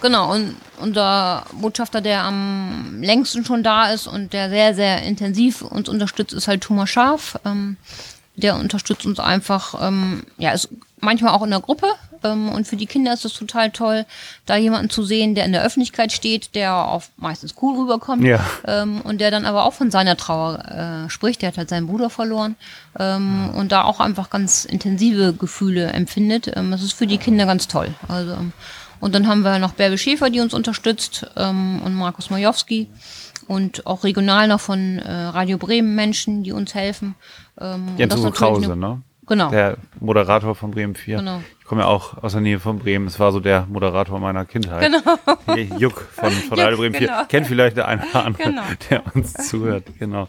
Genau, 0.00 0.32
und 0.32 0.56
unser 0.80 1.44
Botschafter, 1.52 2.00
der 2.00 2.22
am 2.24 3.02
längsten 3.02 3.44
schon 3.44 3.62
da 3.62 3.90
ist 3.90 4.06
und 4.06 4.32
der 4.32 4.48
sehr, 4.48 4.74
sehr 4.74 5.02
intensiv 5.02 5.62
uns 5.62 5.88
unterstützt, 5.88 6.32
ist 6.32 6.48
halt 6.48 6.62
Thomas 6.62 6.90
Scharf. 6.90 7.38
Ähm, 7.44 7.76
der 8.36 8.54
unterstützt 8.56 9.04
uns 9.04 9.18
einfach, 9.18 9.74
ähm, 9.80 10.22
ja, 10.36 10.52
ist 10.52 10.68
manchmal 11.00 11.34
auch 11.34 11.42
in 11.42 11.50
der 11.50 11.60
Gruppe. 11.60 11.88
Ähm, 12.24 12.48
und 12.48 12.66
für 12.66 12.76
die 12.76 12.86
Kinder 12.86 13.12
ist 13.12 13.24
es 13.24 13.34
total 13.34 13.70
toll, 13.70 14.06
da 14.46 14.56
jemanden 14.56 14.90
zu 14.90 15.02
sehen, 15.04 15.34
der 15.34 15.44
in 15.44 15.52
der 15.52 15.62
Öffentlichkeit 15.64 16.12
steht, 16.12 16.54
der 16.54 16.74
auch 16.74 17.02
meistens 17.16 17.54
cool 17.62 17.76
rüberkommt. 17.76 18.24
Ja. 18.24 18.44
Ähm, 18.66 19.00
und 19.02 19.20
der 19.20 19.30
dann 19.30 19.44
aber 19.44 19.64
auch 19.64 19.72
von 19.72 19.90
seiner 19.90 20.16
Trauer 20.16 21.06
äh, 21.06 21.10
spricht. 21.10 21.42
Der 21.42 21.48
hat 21.48 21.58
halt 21.58 21.68
seinen 21.68 21.86
Bruder 21.86 22.10
verloren 22.10 22.56
ähm, 22.98 23.50
und 23.54 23.72
da 23.72 23.84
auch 23.84 24.00
einfach 24.00 24.30
ganz 24.30 24.64
intensive 24.64 25.32
Gefühle 25.32 25.88
empfindet. 25.88 26.52
Ähm, 26.56 26.70
das 26.70 26.82
ist 26.82 26.92
für 26.92 27.06
die 27.06 27.18
Kinder 27.18 27.46
ganz 27.46 27.68
toll. 27.68 27.94
Also 28.08 28.36
und 29.00 29.14
dann 29.14 29.26
haben 29.26 29.42
wir 29.42 29.58
noch 29.58 29.72
Bärbe 29.72 29.98
Schäfer, 29.98 30.30
die 30.30 30.40
uns 30.40 30.54
unterstützt 30.54 31.26
ähm, 31.36 31.80
und 31.84 31.94
Markus 31.94 32.30
Majowski 32.30 32.88
und 33.46 33.86
auch 33.86 34.04
regional 34.04 34.48
noch 34.48 34.60
von 34.60 34.98
äh, 34.98 35.10
Radio 35.12 35.58
Bremen 35.58 35.94
Menschen, 35.94 36.42
die 36.42 36.52
uns 36.52 36.74
helfen. 36.74 37.14
Ähm, 37.60 37.88
Jens 37.96 38.16
Uwe 38.16 38.30
Krause, 38.30 38.76
ne? 38.76 39.02
Genau. 39.26 39.50
Der 39.50 39.76
Moderator 40.00 40.54
von 40.54 40.70
Bremen 40.70 40.94
4. 40.94 41.18
Genau. 41.18 41.42
Ich 41.60 41.66
komme 41.66 41.82
ja 41.82 41.86
auch 41.86 42.22
aus 42.22 42.32
der 42.32 42.40
Nähe 42.40 42.58
von 42.58 42.78
Bremen. 42.78 43.06
Es 43.06 43.20
war 43.20 43.30
so 43.30 43.40
der 43.40 43.66
Moderator 43.68 44.18
meiner 44.20 44.46
Kindheit. 44.46 44.90
Genau. 44.90 45.76
Juck 45.78 46.00
von, 46.12 46.30
von 46.32 46.56
Juck, 46.56 46.66
Radio 46.66 46.78
Bremen 46.78 46.94
4. 46.94 47.06
genau. 47.08 47.24
Kennt 47.28 47.46
vielleicht 47.46 47.76
der 47.76 47.88
eine 47.88 48.02
oder 48.08 48.24
andere, 48.24 48.42
Genau. 48.44 48.62
der 48.88 49.02
uns 49.14 49.34
zuhört. 49.34 49.84
Genau. 49.98 50.28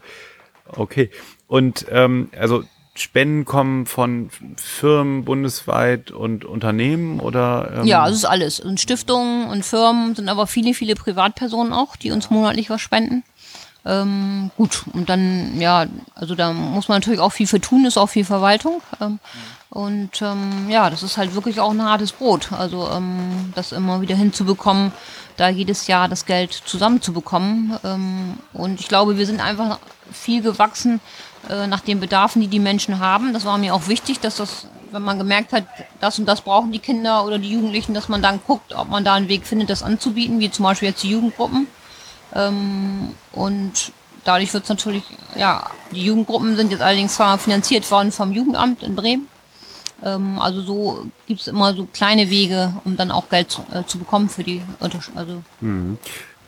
Okay. 0.67 1.10
Und 1.47 1.86
ähm, 1.89 2.29
also 2.38 2.63
Spenden 3.01 3.45
kommen 3.45 3.85
von 3.85 4.29
Firmen 4.57 5.25
bundesweit 5.25 6.12
und 6.12 6.45
Unternehmen 6.45 7.19
oder? 7.19 7.71
Ähm, 7.77 7.85
Ja, 7.85 8.07
es 8.07 8.15
ist 8.15 8.25
alles. 8.25 8.59
Und 8.59 8.79
Stiftungen 8.79 9.47
und 9.47 9.65
Firmen 9.65 10.15
sind 10.15 10.29
aber 10.29 10.47
viele, 10.47 10.73
viele 10.73 10.95
Privatpersonen 10.95 11.73
auch, 11.73 11.95
die 11.95 12.12
uns 12.12 12.29
monatlich 12.29 12.69
was 12.69 12.81
spenden. 12.81 13.23
Ähm, 13.85 14.51
gut, 14.57 14.83
und 14.93 15.09
dann, 15.09 15.59
ja, 15.59 15.85
also 16.13 16.35
da 16.35 16.51
muss 16.51 16.89
man 16.89 16.97
natürlich 16.97 17.21
auch 17.21 17.31
viel 17.31 17.47
für 17.47 17.62
tun, 17.62 17.85
ist 17.85 17.97
auch 17.97 18.09
viel 18.09 18.25
Verwaltung. 18.25 18.81
Ähm, 18.99 19.19
und 19.69 20.21
ähm, 20.21 20.69
ja, 20.69 20.89
das 20.89 21.03
ist 21.03 21.17
halt 21.17 21.35
wirklich 21.35 21.59
auch 21.59 21.71
ein 21.71 21.83
hartes 21.83 22.12
Brot. 22.12 22.51
Also 22.51 22.89
ähm, 22.91 23.53
das 23.55 23.71
immer 23.71 24.01
wieder 24.01 24.15
hinzubekommen, 24.15 24.91
da 25.38 25.47
jedes 25.47 25.88
Jahr 25.88 26.09
das 26.09 26.25
Geld 26.25 26.51
zusammenzubekommen. 26.51 27.77
Ähm, 27.83 28.33
und 28.53 28.79
ich 28.79 28.88
glaube, 28.88 29.17
wir 29.17 29.25
sind 29.25 29.41
einfach 29.41 29.79
viel 30.12 30.41
gewachsen 30.41 30.99
äh, 31.47 31.67
nach 31.67 31.82
den 31.82 31.99
Bedarfen, 31.99 32.41
die 32.41 32.47
die 32.47 32.60
Menschen 32.60 32.99
haben. 32.99 33.34
Das 33.34 33.45
war 33.45 33.58
mir 33.58 33.73
auch 33.73 33.88
wichtig, 33.88 34.19
dass 34.19 34.36
das, 34.36 34.67
wenn 34.91 35.02
man 35.02 35.17
gemerkt 35.17 35.54
hat, 35.54 35.65
das 35.99 36.19
und 36.19 36.25
das 36.25 36.41
brauchen 36.41 36.71
die 36.71 36.80
Kinder 36.80 37.25
oder 37.25 37.38
die 37.38 37.52
Jugendlichen, 37.52 37.93
dass 37.93 38.10
man 38.10 38.21
dann 38.21 38.41
guckt, 38.45 38.73
ob 38.75 38.89
man 38.89 39.04
da 39.04 39.13
einen 39.13 39.30
Weg 39.30 39.45
findet, 39.45 39.69
das 39.69 39.84
anzubieten, 39.84 40.39
wie 40.39 40.52
zum 40.52 40.63
Beispiel 40.63 40.89
jetzt 40.89 41.04
die 41.04 41.12
Jugendgruppen. 41.12 41.67
Ähm, 42.36 43.15
und 43.32 43.91
dadurch 44.23 44.54
wird 44.54 44.63
es 44.63 44.69
natürlich, 44.69 45.04
ja, 45.36 45.69
die 45.91 46.04
Jugendgruppen 46.04 46.56
sind 46.56 46.71
jetzt 46.71 46.82
allerdings 46.82 47.15
zwar 47.15 47.38
finanziert 47.38 47.89
worden 47.89 48.12
vom 48.12 48.32
Jugendamt 48.32 48.84
in 48.84 48.95
Bremen. 48.95 49.28
Ähm, 50.04 50.39
also 50.39 50.62
so 50.62 51.08
gibt 51.28 51.41
es 51.41 51.47
immer 51.47 51.73
so 51.73 51.88
kleine 51.91 52.30
Wege, 52.30 52.73
um 52.86 52.97
dann 52.97 53.12
auch 53.12 53.30
Geld 53.30 53.52
zu, 53.52 53.63
äh, 53.71 53.84
zu 53.86 53.97
bekommen 53.97 54.30
für 54.30 54.43
die 54.43 54.62
Untersch 54.80 55.12
also 55.15 55.41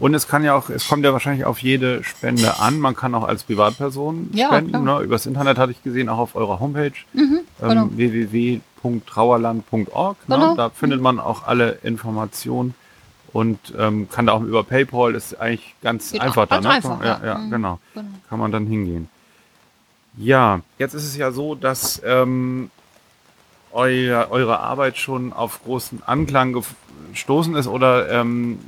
Und 0.01 0.13
es 0.15 0.27
kann 0.27 0.43
ja 0.43 0.55
auch, 0.55 0.69
es 0.71 0.87
kommt 0.87 1.05
ja 1.05 1.13
wahrscheinlich 1.13 1.45
auf 1.45 1.59
jede 1.59 2.03
Spende 2.03 2.59
an. 2.59 2.79
Man 2.79 2.95
kann 2.95 3.13
auch 3.13 3.23
als 3.23 3.43
Privatperson 3.43 4.31
Ja, 4.33 4.47
spenden. 4.47 4.83
Ne? 4.83 4.99
Übers 5.01 5.27
Internet 5.27 5.59
hatte 5.59 5.71
ich 5.71 5.83
gesehen, 5.83 6.09
auch 6.09 6.17
auf 6.17 6.35
eurer 6.35 6.59
Homepage 6.59 6.91
genau. 7.13 7.83
ähm, 7.83 7.95
www.trauerland.org. 7.97 10.17
Genau. 10.27 10.49
Ne? 10.49 10.53
Da 10.57 10.69
findet 10.71 11.01
man 11.01 11.19
auch 11.19 11.45
alle 11.45 11.77
Informationen 11.83 12.73
und 13.33 13.59
ähm, 13.77 14.09
kann 14.09 14.25
da 14.25 14.33
auch 14.33 14.41
über 14.41 14.63
PayPal 14.63 15.13
ist 15.15 15.39
eigentlich 15.39 15.75
ganz 15.83 16.11
Geht 16.11 16.21
einfach 16.21 16.43
auch 16.43 16.47
dann. 16.47 16.63
Ne? 16.63 16.69
einfach, 16.71 16.99
ja, 17.01 17.19
ja. 17.21 17.25
ja, 17.25 17.37
Mhm. 17.37 17.51
genau. 17.51 17.79
Genau. 17.93 18.07
Kann 18.29 18.39
man 18.39 18.51
dann 18.51 18.65
hingehen. 18.65 19.07
Ja, 20.17 20.59
jetzt 20.79 20.93
ist 20.95 21.05
es 21.05 21.15
ja 21.15 21.31
so, 21.31 21.53
dass 21.55 22.01
ähm, 22.03 22.69
euer, 23.71 24.27
eure 24.31 24.59
Arbeit 24.59 24.97
schon 24.97 25.31
auf 25.31 25.63
großen 25.63 26.01
Anklang 26.05 26.61
gestoßen 27.13 27.55
ist 27.55 27.67
oder 27.67 28.09
ähm, 28.09 28.59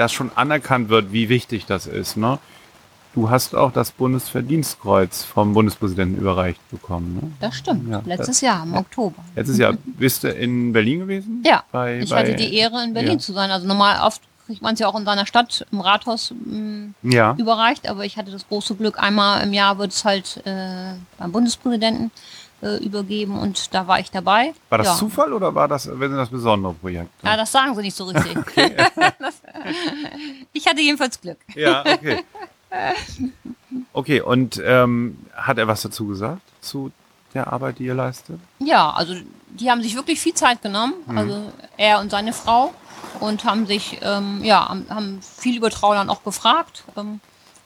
ähm, 0.00 0.04
das 0.04 0.12
schon 0.12 0.30
anerkannt 0.34 0.88
wird, 0.88 1.12
wie 1.12 1.28
wichtig 1.28 1.66
das 1.66 1.86
ist. 1.86 2.16
Ne? 2.16 2.38
Du 3.14 3.28
hast 3.28 3.54
auch 3.56 3.72
das 3.72 3.90
Bundesverdienstkreuz 3.90 5.24
vom 5.24 5.52
Bundespräsidenten 5.52 6.18
überreicht 6.20 6.60
bekommen. 6.70 7.18
Ne? 7.20 7.32
Das 7.40 7.56
stimmt. 7.56 7.90
Ja, 7.90 8.02
Letztes 8.04 8.40
Jahr 8.40 8.62
im 8.62 8.74
Oktober. 8.74 9.16
Letztes 9.34 9.58
Jahr 9.58 9.74
bist 9.84 10.22
du 10.24 10.28
in 10.30 10.72
Berlin 10.72 11.00
gewesen? 11.00 11.42
Ja, 11.44 11.64
Bei, 11.72 11.98
ich 11.98 12.10
bei, 12.10 12.20
hatte 12.20 12.34
die 12.36 12.54
Ehre, 12.54 12.84
in 12.84 12.94
Berlin 12.94 13.14
ja. 13.14 13.18
zu 13.18 13.32
sein. 13.32 13.50
Also 13.50 13.66
normal 13.66 14.00
oft 14.06 14.22
kriegt 14.46 14.62
man 14.62 14.74
es 14.74 14.80
ja 14.80 14.88
auch 14.88 14.98
in 14.98 15.04
seiner 15.04 15.26
Stadt 15.26 15.66
im 15.72 15.80
Rathaus 15.80 16.32
mh, 16.44 16.90
Ja. 17.02 17.34
überreicht, 17.38 17.88
aber 17.88 18.04
ich 18.04 18.16
hatte 18.16 18.30
das 18.30 18.46
große 18.48 18.74
Glück, 18.76 19.00
einmal 19.00 19.42
im 19.42 19.52
Jahr 19.52 19.78
wird 19.78 19.92
es 19.92 20.04
halt 20.04 20.40
äh, 20.44 20.94
beim 21.18 21.32
Bundespräsidenten 21.32 22.10
äh, 22.62 22.76
übergeben 22.84 23.38
und 23.38 23.74
da 23.74 23.86
war 23.86 24.00
ich 24.00 24.10
dabei. 24.10 24.52
War 24.68 24.78
das 24.78 24.86
ja. 24.88 24.94
Zufall 24.94 25.32
oder 25.32 25.54
war 25.54 25.68
das, 25.68 25.88
wenn 25.92 26.14
das 26.14 26.28
besondere 26.28 26.74
Projekte? 26.74 27.26
Ja, 27.26 27.36
das 27.36 27.50
sagen 27.52 27.74
sie 27.74 27.82
nicht 27.82 27.96
so 27.96 28.04
richtig. 28.04 28.36
das, 29.18 29.40
ich 30.52 30.66
hatte 30.66 30.80
jedenfalls 30.80 31.20
Glück. 31.20 31.38
Ja, 31.54 31.84
okay. 31.86 32.22
Okay, 33.92 34.20
und 34.20 34.60
ähm, 34.64 35.18
hat 35.34 35.58
er 35.58 35.66
was 35.66 35.82
dazu 35.82 36.06
gesagt 36.06 36.42
zu 36.60 36.92
der 37.34 37.52
Arbeit, 37.52 37.78
die 37.78 37.84
ihr 37.84 37.94
leistet? 37.94 38.38
Ja, 38.58 38.90
also 38.90 39.14
die 39.48 39.70
haben 39.70 39.82
sich 39.82 39.94
wirklich 39.96 40.20
viel 40.20 40.34
Zeit 40.34 40.62
genommen, 40.62 40.94
Mhm. 41.06 41.18
also 41.18 41.52
er 41.76 42.00
und 42.00 42.10
seine 42.10 42.32
Frau 42.32 42.72
und 43.20 43.44
haben 43.44 43.66
sich, 43.66 43.98
ähm, 44.02 44.42
ja, 44.44 44.68
haben, 44.68 44.86
haben 44.88 45.20
viel 45.22 45.56
über 45.56 45.70
Trauland 45.70 46.10
auch 46.10 46.22
gefragt 46.22 46.84
ähm, 46.96 47.20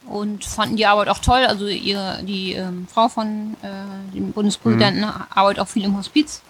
und 0.08 0.44
fanden 0.44 0.76
die 0.76 0.86
Arbeit 0.86 1.08
auch 1.08 1.18
toll. 1.18 1.44
Also 1.46 1.66
ihre, 1.66 2.22
die 2.22 2.52
ähm, 2.52 2.86
Frau 2.92 3.08
von 3.08 3.56
äh, 3.62 4.14
dem 4.14 4.32
Bundespräsidenten 4.32 5.00
Mhm. 5.02 5.12
arbeitet 5.34 5.60
auch 5.60 5.68
viel 5.68 5.84
im 5.84 5.96
Hospiz 5.96 6.42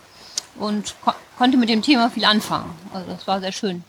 und 0.58 0.94
ko 1.04 1.12
konnte 1.36 1.56
mit 1.56 1.68
dem 1.68 1.82
Thema 1.82 2.10
viel 2.10 2.24
anfangen. 2.24 2.70
Also 2.92 3.10
das 3.10 3.26
war 3.26 3.40
sehr 3.40 3.50
schön. 3.52 3.82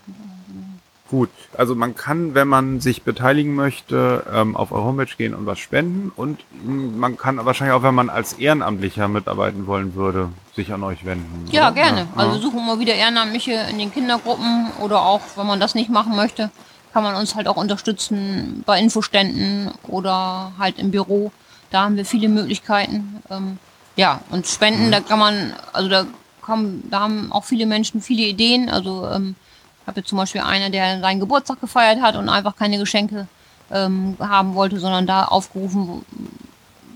Gut, 1.11 1.29
also 1.55 1.75
man 1.75 1.93
kann, 1.93 2.33
wenn 2.33 2.47
man 2.47 2.79
sich 2.81 3.03
beteiligen 3.03 3.53
möchte, 3.53 4.25
ähm, 4.33 4.55
auf 4.55 4.71
eure 4.71 4.85
Homepage 4.85 5.15
gehen 5.15 5.35
und 5.35 5.45
was 5.45 5.59
spenden 5.59 6.11
und 6.15 6.39
man 6.63 7.15
kann 7.15 7.45
wahrscheinlich 7.45 7.75
auch, 7.75 7.83
wenn 7.83 7.93
man 7.93 8.09
als 8.09 8.33
Ehrenamtlicher 8.33 9.07
mitarbeiten 9.07 9.67
wollen 9.67 9.93
würde, 9.93 10.29
sich 10.55 10.73
an 10.73 10.81
euch 10.81 11.05
wenden. 11.05 11.45
Ja, 11.51 11.67
oder? 11.67 11.73
gerne. 11.75 12.07
Ja, 12.17 12.23
Also 12.23 12.39
suchen 12.39 12.65
wir 12.65 12.79
wieder 12.79 12.95
Ehrenamtliche 12.95 13.53
in 13.69 13.77
den 13.77 13.93
Kindergruppen 13.93 14.71
oder 14.81 15.03
auch, 15.05 15.21
wenn 15.35 15.45
man 15.45 15.59
das 15.59 15.75
nicht 15.75 15.91
machen 15.91 16.15
möchte, 16.15 16.49
kann 16.95 17.03
man 17.03 17.15
uns 17.15 17.35
halt 17.35 17.49
auch 17.49 17.57
unterstützen 17.57 18.63
bei 18.65 18.79
Infoständen 18.79 19.69
oder 19.89 20.53
halt 20.57 20.79
im 20.79 20.91
Büro. 20.91 21.33
Da 21.69 21.83
haben 21.83 21.97
wir 21.97 22.05
viele 22.05 22.29
Möglichkeiten. 22.29 23.21
Ähm, 23.29 23.59
ja, 23.97 24.21
und 24.29 24.47
Spenden, 24.47 24.93
da 24.93 25.01
kann 25.01 25.19
man, 25.19 25.51
also 25.73 25.89
da 25.89 26.05
kommen, 26.41 26.87
da 26.89 27.01
haben 27.01 27.33
auch 27.33 27.43
viele 27.43 27.65
Menschen 27.65 27.99
viele 27.99 28.21
Ideen. 28.21 28.69
Also 28.69 29.09
ähm, 29.09 29.35
ich 29.81 29.87
habe 29.87 29.99
jetzt 29.99 30.07
zum 30.07 30.19
Beispiel 30.19 30.39
einer, 30.39 30.69
der 30.69 31.01
seinen 31.01 31.19
Geburtstag 31.19 31.59
gefeiert 31.59 32.01
hat 32.01 32.15
und 32.15 32.29
einfach 32.29 32.55
keine 32.55 32.77
Geschenke 32.77 33.27
ähm, 33.73 34.15
haben 34.17 34.55
wollte, 34.55 34.79
sondern 34.79 35.05
da 35.05 35.25
aufgerufen 35.25 36.05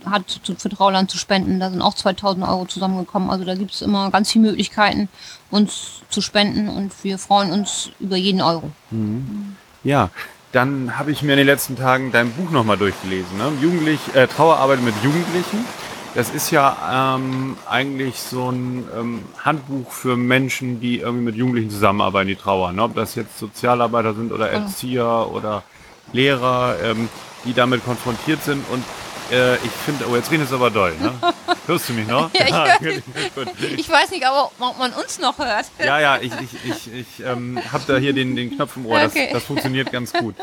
hat, 0.06 0.30
zu, 0.30 0.56
für 0.56 0.70
Trauland 0.70 1.12
zu 1.12 1.18
spenden. 1.18 1.60
Da 1.60 1.72
sind 1.72 1.82
auch 1.82 1.93
2000 1.93 2.47
Euro 2.47 2.66
zusammengekommen. 2.68 3.30
Also 3.30 3.43
da 3.43 3.54
gibt 3.54 3.74
es 3.74 3.82
immer 3.82 4.12
ganz 4.12 4.32
viele 4.32 4.45
Möglichkeiten, 4.47 5.10
uns 5.52 6.04
zu 6.10 6.22
spenden 6.22 6.70
und 6.70 6.93
wir 7.04 7.18
freuen 7.18 7.52
uns 7.52 7.89
über 8.00 8.16
jeden 8.16 8.41
Euro. 8.41 8.72
Ja, 9.84 10.09
dann 10.51 10.97
habe 10.97 11.11
ich 11.11 11.21
mir 11.21 11.34
in 11.34 11.38
den 11.38 11.47
letzten 11.47 11.75
Tagen 11.75 12.11
dein 12.11 12.32
Buch 12.32 12.49
nochmal 12.49 12.77
durchgelesen. 12.77 13.38
Ne? 13.38 13.51
Jugendlich, 13.61 13.99
äh, 14.15 14.27
Trauerarbeit 14.27 14.82
mit 14.82 14.95
Jugendlichen. 15.03 15.65
Das 16.15 16.32
ist 16.32 16.49
ja 16.49 17.15
ähm, 17.15 17.55
eigentlich 17.69 18.19
so 18.19 18.49
ein 18.49 18.84
ähm, 18.97 19.21
Handbuch 19.38 19.91
für 19.91 20.17
Menschen, 20.17 20.80
die 20.80 20.99
irgendwie 20.99 21.25
mit 21.25 21.36
Jugendlichen 21.36 21.69
zusammenarbeiten, 21.69 22.27
die 22.27 22.36
trauern. 22.36 22.75
Ne? 22.75 22.84
Ob 22.84 22.95
das 22.95 23.13
jetzt 23.13 23.38
Sozialarbeiter 23.38 24.15
sind 24.15 24.32
oder 24.32 24.49
Erzieher 24.49 25.30
oder 25.32 25.63
Lehrer, 26.11 26.77
ähm, 26.84 27.09
die 27.45 27.53
damit 27.53 27.86
konfrontiert 27.86 28.43
sind. 28.43 28.65
Und 28.71 28.84
äh, 29.32 29.55
ich 29.55 29.71
finde, 29.86 30.05
oh, 30.09 30.15
jetzt 30.15 30.32
redest 30.32 30.51
du 30.51 30.55
aber 30.55 30.69
doll. 30.71 30.93
Ne? 31.01 31.11
Hörst 31.67 31.89
du 31.89 31.93
mich 31.93 32.07
noch? 32.07 32.30
Ja, 32.34 32.77
ich. 32.82 33.01
Ich 33.77 33.89
weiß 33.89 34.11
nicht, 34.11 34.25
aber 34.25 34.51
ob 34.59 34.77
man 34.80 34.91
uns 34.93 35.19
noch 35.19 35.38
hört. 35.38 35.65
Ja, 35.84 35.99
ja, 35.99 36.17
ich, 36.21 36.32
ich, 36.41 36.71
ich, 36.71 36.93
ich 36.93 37.25
ähm, 37.25 37.59
habe 37.71 37.84
da 37.88 37.97
hier 37.97 38.13
den, 38.13 38.36
den 38.36 38.55
Knopf 38.55 38.75
im 38.77 38.86
Ohr. 38.86 38.99
Das, 38.99 39.11
Okay. 39.11 39.30
das 39.32 39.43
funktioniert 39.43 39.91
ganz 39.91 40.13
gut. 40.13 40.36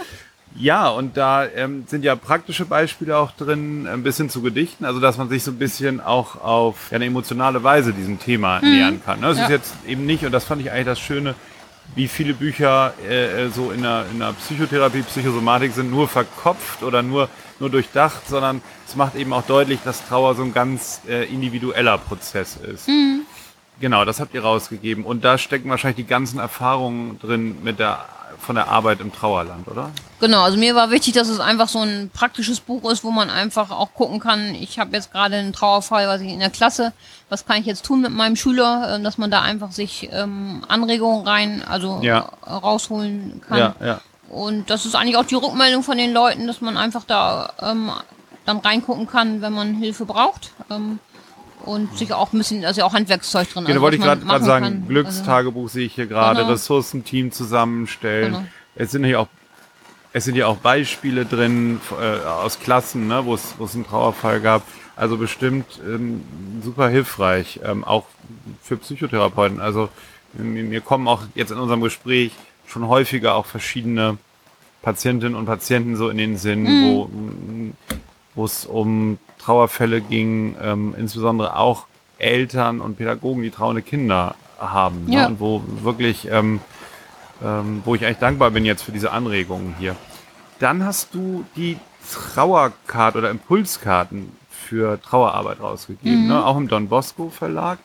Ja, 0.58 0.88
und 0.88 1.16
da 1.18 1.44
ähm, 1.44 1.84
sind 1.86 2.02
ja 2.02 2.16
praktische 2.16 2.64
Beispiele 2.64 3.18
auch 3.18 3.32
drin, 3.32 3.86
ein 3.86 4.02
bisschen 4.02 4.30
zu 4.30 4.40
Gedichten, 4.40 4.86
also 4.86 5.00
dass 5.00 5.18
man 5.18 5.28
sich 5.28 5.42
so 5.44 5.50
ein 5.50 5.58
bisschen 5.58 6.00
auch 6.00 6.42
auf 6.42 6.76
eine 6.92 7.04
emotionale 7.04 7.62
Weise 7.62 7.92
diesem 7.92 8.18
Thema 8.18 8.60
nähern 8.62 9.02
kann. 9.04 9.20
Ne? 9.20 9.26
Es 9.28 9.32
ist 9.36 9.42
Mhm. 9.44 9.50
Ja. 9.50 9.56
jetzt 9.56 9.74
eben 9.86 10.06
nicht, 10.06 10.24
und 10.24 10.32
das 10.32 10.44
fand 10.44 10.62
ich 10.62 10.70
eigentlich 10.70 10.86
das 10.86 10.98
Schöne, 11.00 11.34
wie 11.94 12.08
viele 12.08 12.34
Bücher 12.34 12.92
äh, 13.08 13.48
so 13.48 13.70
in 13.70 13.82
der, 13.82 14.06
in 14.12 14.18
der 14.18 14.32
Psychotherapie, 14.34 15.02
Psychosomatik 15.02 15.72
sind 15.72 15.90
nur 15.90 16.08
verkopft 16.08 16.82
oder 16.82 17.02
nur, 17.02 17.28
nur 17.58 17.70
durchdacht, 17.70 18.28
sondern 18.28 18.60
es 18.86 18.96
macht 18.96 19.14
eben 19.14 19.32
auch 19.32 19.46
deutlich, 19.46 19.80
dass 19.84 20.06
Trauer 20.06 20.34
so 20.34 20.42
ein 20.42 20.52
ganz 20.52 21.00
äh, 21.08 21.24
individueller 21.24 21.98
Prozess 21.98 22.56
ist. 22.56 22.86
Genau, 23.80 24.04
das 24.04 24.20
habt 24.20 24.34
ihr 24.34 24.42
rausgegeben. 24.42 25.04
Und 25.04 25.24
da 25.24 25.36
stecken 25.38 25.68
wahrscheinlich 25.68 25.96
die 25.96 26.10
ganzen 26.10 26.38
Erfahrungen 26.38 27.18
drin 27.20 27.58
mit 27.62 27.78
der, 27.78 28.06
von 28.38 28.54
der 28.54 28.68
Arbeit 28.68 29.00
im 29.00 29.12
Trauerland, 29.12 29.66
oder? 29.68 29.90
Genau, 30.20 30.42
also 30.42 30.56
mir 30.56 30.74
war 30.74 30.90
wichtig, 30.90 31.12
dass 31.14 31.28
es 31.28 31.40
einfach 31.40 31.68
so 31.68 31.80
ein 31.80 32.10
praktisches 32.12 32.60
Buch 32.60 32.90
ist, 32.90 33.04
wo 33.04 33.10
man 33.10 33.28
einfach 33.30 33.70
auch 33.70 33.92
gucken 33.94 34.18
kann, 34.20 34.54
ich 34.54 34.78
habe 34.78 34.94
jetzt 34.96 35.12
gerade 35.12 35.36
einen 35.36 35.52
Trauerfall, 35.52 36.08
was 36.08 36.20
ich 36.20 36.28
in 36.32 36.40
der 36.40 36.50
Klasse, 36.50 36.92
was 37.28 37.44
kann 37.46 37.60
ich 37.60 37.66
jetzt 37.66 37.84
tun 37.84 38.00
mit 38.00 38.12
meinem 38.12 38.36
Schüler, 38.36 38.94
ähm, 38.96 39.04
dass 39.04 39.18
man 39.18 39.30
da 39.30 39.42
einfach 39.42 39.72
sich 39.72 40.08
ähm, 40.12 40.64
Anregungen 40.68 41.26
rein, 41.26 41.62
also 41.66 42.00
Ja. 42.02 42.30
rausholen 42.46 43.40
kann. 43.46 43.74
ja. 43.80 44.00
Und 44.28 44.70
das 44.70 44.86
ist 44.86 44.96
eigentlich 44.96 45.16
auch 45.16 45.24
die 45.24 45.36
Rückmeldung 45.36 45.82
von 45.84 45.96
den 45.96 46.12
Leuten, 46.12 46.46
dass 46.48 46.60
man 46.60 46.76
einfach 46.76 47.04
da 47.04 47.52
ähm, 47.60 47.92
dann 48.44 48.58
reingucken 48.58 49.06
kann, 49.06 49.40
wenn 49.40 49.52
man 49.52 49.74
Hilfe 49.74 50.04
braucht. 50.04 50.52
Ähm, 50.70 50.98
und 51.66 51.96
sich 51.98 52.12
auch 52.12 52.32
ein 52.32 52.38
bisschen, 52.38 52.62
ja 52.62 52.84
auch 52.84 52.94
Handwerkszeug 52.94 53.52
drin. 53.52 53.64
Genau, 53.64 53.74
also, 53.74 53.82
wollte 53.82 53.96
ich 53.96 54.02
gerade 54.02 54.22
sagen, 54.44 54.64
kann. 54.64 54.74
Also, 54.74 54.86
Glückstagebuch 54.88 55.68
sehe 55.68 55.86
ich 55.86 55.94
hier 55.94 56.06
gerade, 56.06 56.40
Genau. 56.40 56.52
Ressourcenteam 56.52 57.32
zusammenstellen. 57.32 58.32
Genau. 58.32 58.46
Es 58.74 58.90
sind 58.90 59.04
hier 59.04 59.20
auch 59.20 59.28
es 60.12 60.24
sind 60.24 60.34
ja 60.34 60.46
auch 60.46 60.56
Beispiele 60.56 61.26
drin 61.26 61.78
äh, 62.00 62.24
aus 62.26 62.58
Klassen, 62.58 63.06
ne, 63.06 63.26
wo 63.26 63.34
es 63.34 63.56
wo 63.58 63.66
es 63.66 63.74
einen 63.74 63.86
Trauerfall 63.86 64.40
gab. 64.40 64.62
Also 64.96 65.18
bestimmt 65.18 65.66
ähm, 65.84 66.22
super 66.62 66.88
hilfreich, 66.88 67.60
ähm, 67.62 67.84
auch 67.84 68.06
für 68.62 68.78
Psychotherapeuten. 68.78 69.60
Also 69.60 69.90
mir, 70.32 70.64
mir 70.64 70.80
kommen 70.80 71.06
auch 71.06 71.24
jetzt 71.34 71.50
in 71.50 71.58
unserem 71.58 71.82
Gespräch 71.82 72.32
schon 72.66 72.88
häufiger 72.88 73.34
auch 73.34 73.44
verschiedene 73.44 74.16
Patientinnen 74.80 75.34
und 75.34 75.44
Patienten 75.44 75.96
so 75.96 76.08
in 76.08 76.16
den 76.16 76.38
Sinn, 76.38 76.62
mm, 76.62 76.84
wo 76.94 77.10
es 78.44 78.66
um 78.66 79.18
Trauerfälle 79.38 80.00
ging, 80.00 80.56
ähm, 80.62 80.94
insbesondere 80.96 81.56
auch 81.56 81.86
Eltern 82.18 82.80
und 82.80 82.96
Pädagogen, 82.96 83.42
die 83.42 83.50
trauernde 83.50 83.82
Kinder 83.82 84.34
haben. 84.58 85.06
Ne? 85.06 85.14
Ja. 85.14 85.26
Und 85.26 85.40
wo 85.40 85.62
wirklich, 85.82 86.28
ähm, 86.30 86.60
ähm, 87.44 87.82
wo 87.84 87.94
ich 87.94 88.04
eigentlich 88.04 88.18
dankbar 88.18 88.50
bin 88.50 88.64
jetzt 88.64 88.82
für 88.82 88.92
diese 88.92 89.12
Anregungen 89.12 89.74
hier. 89.78 89.96
Dann 90.58 90.84
hast 90.84 91.14
du 91.14 91.44
die 91.56 91.78
Trauerkarte 92.10 93.18
oder 93.18 93.30
Impulskarten 93.30 94.32
für 94.48 95.00
Trauerarbeit 95.00 95.60
rausgegeben, 95.60 96.28
ne? 96.28 96.44
auch 96.44 96.56
im 96.56 96.68
Don 96.68 96.88
Bosco 96.88 97.28
Verlag. 97.28 97.78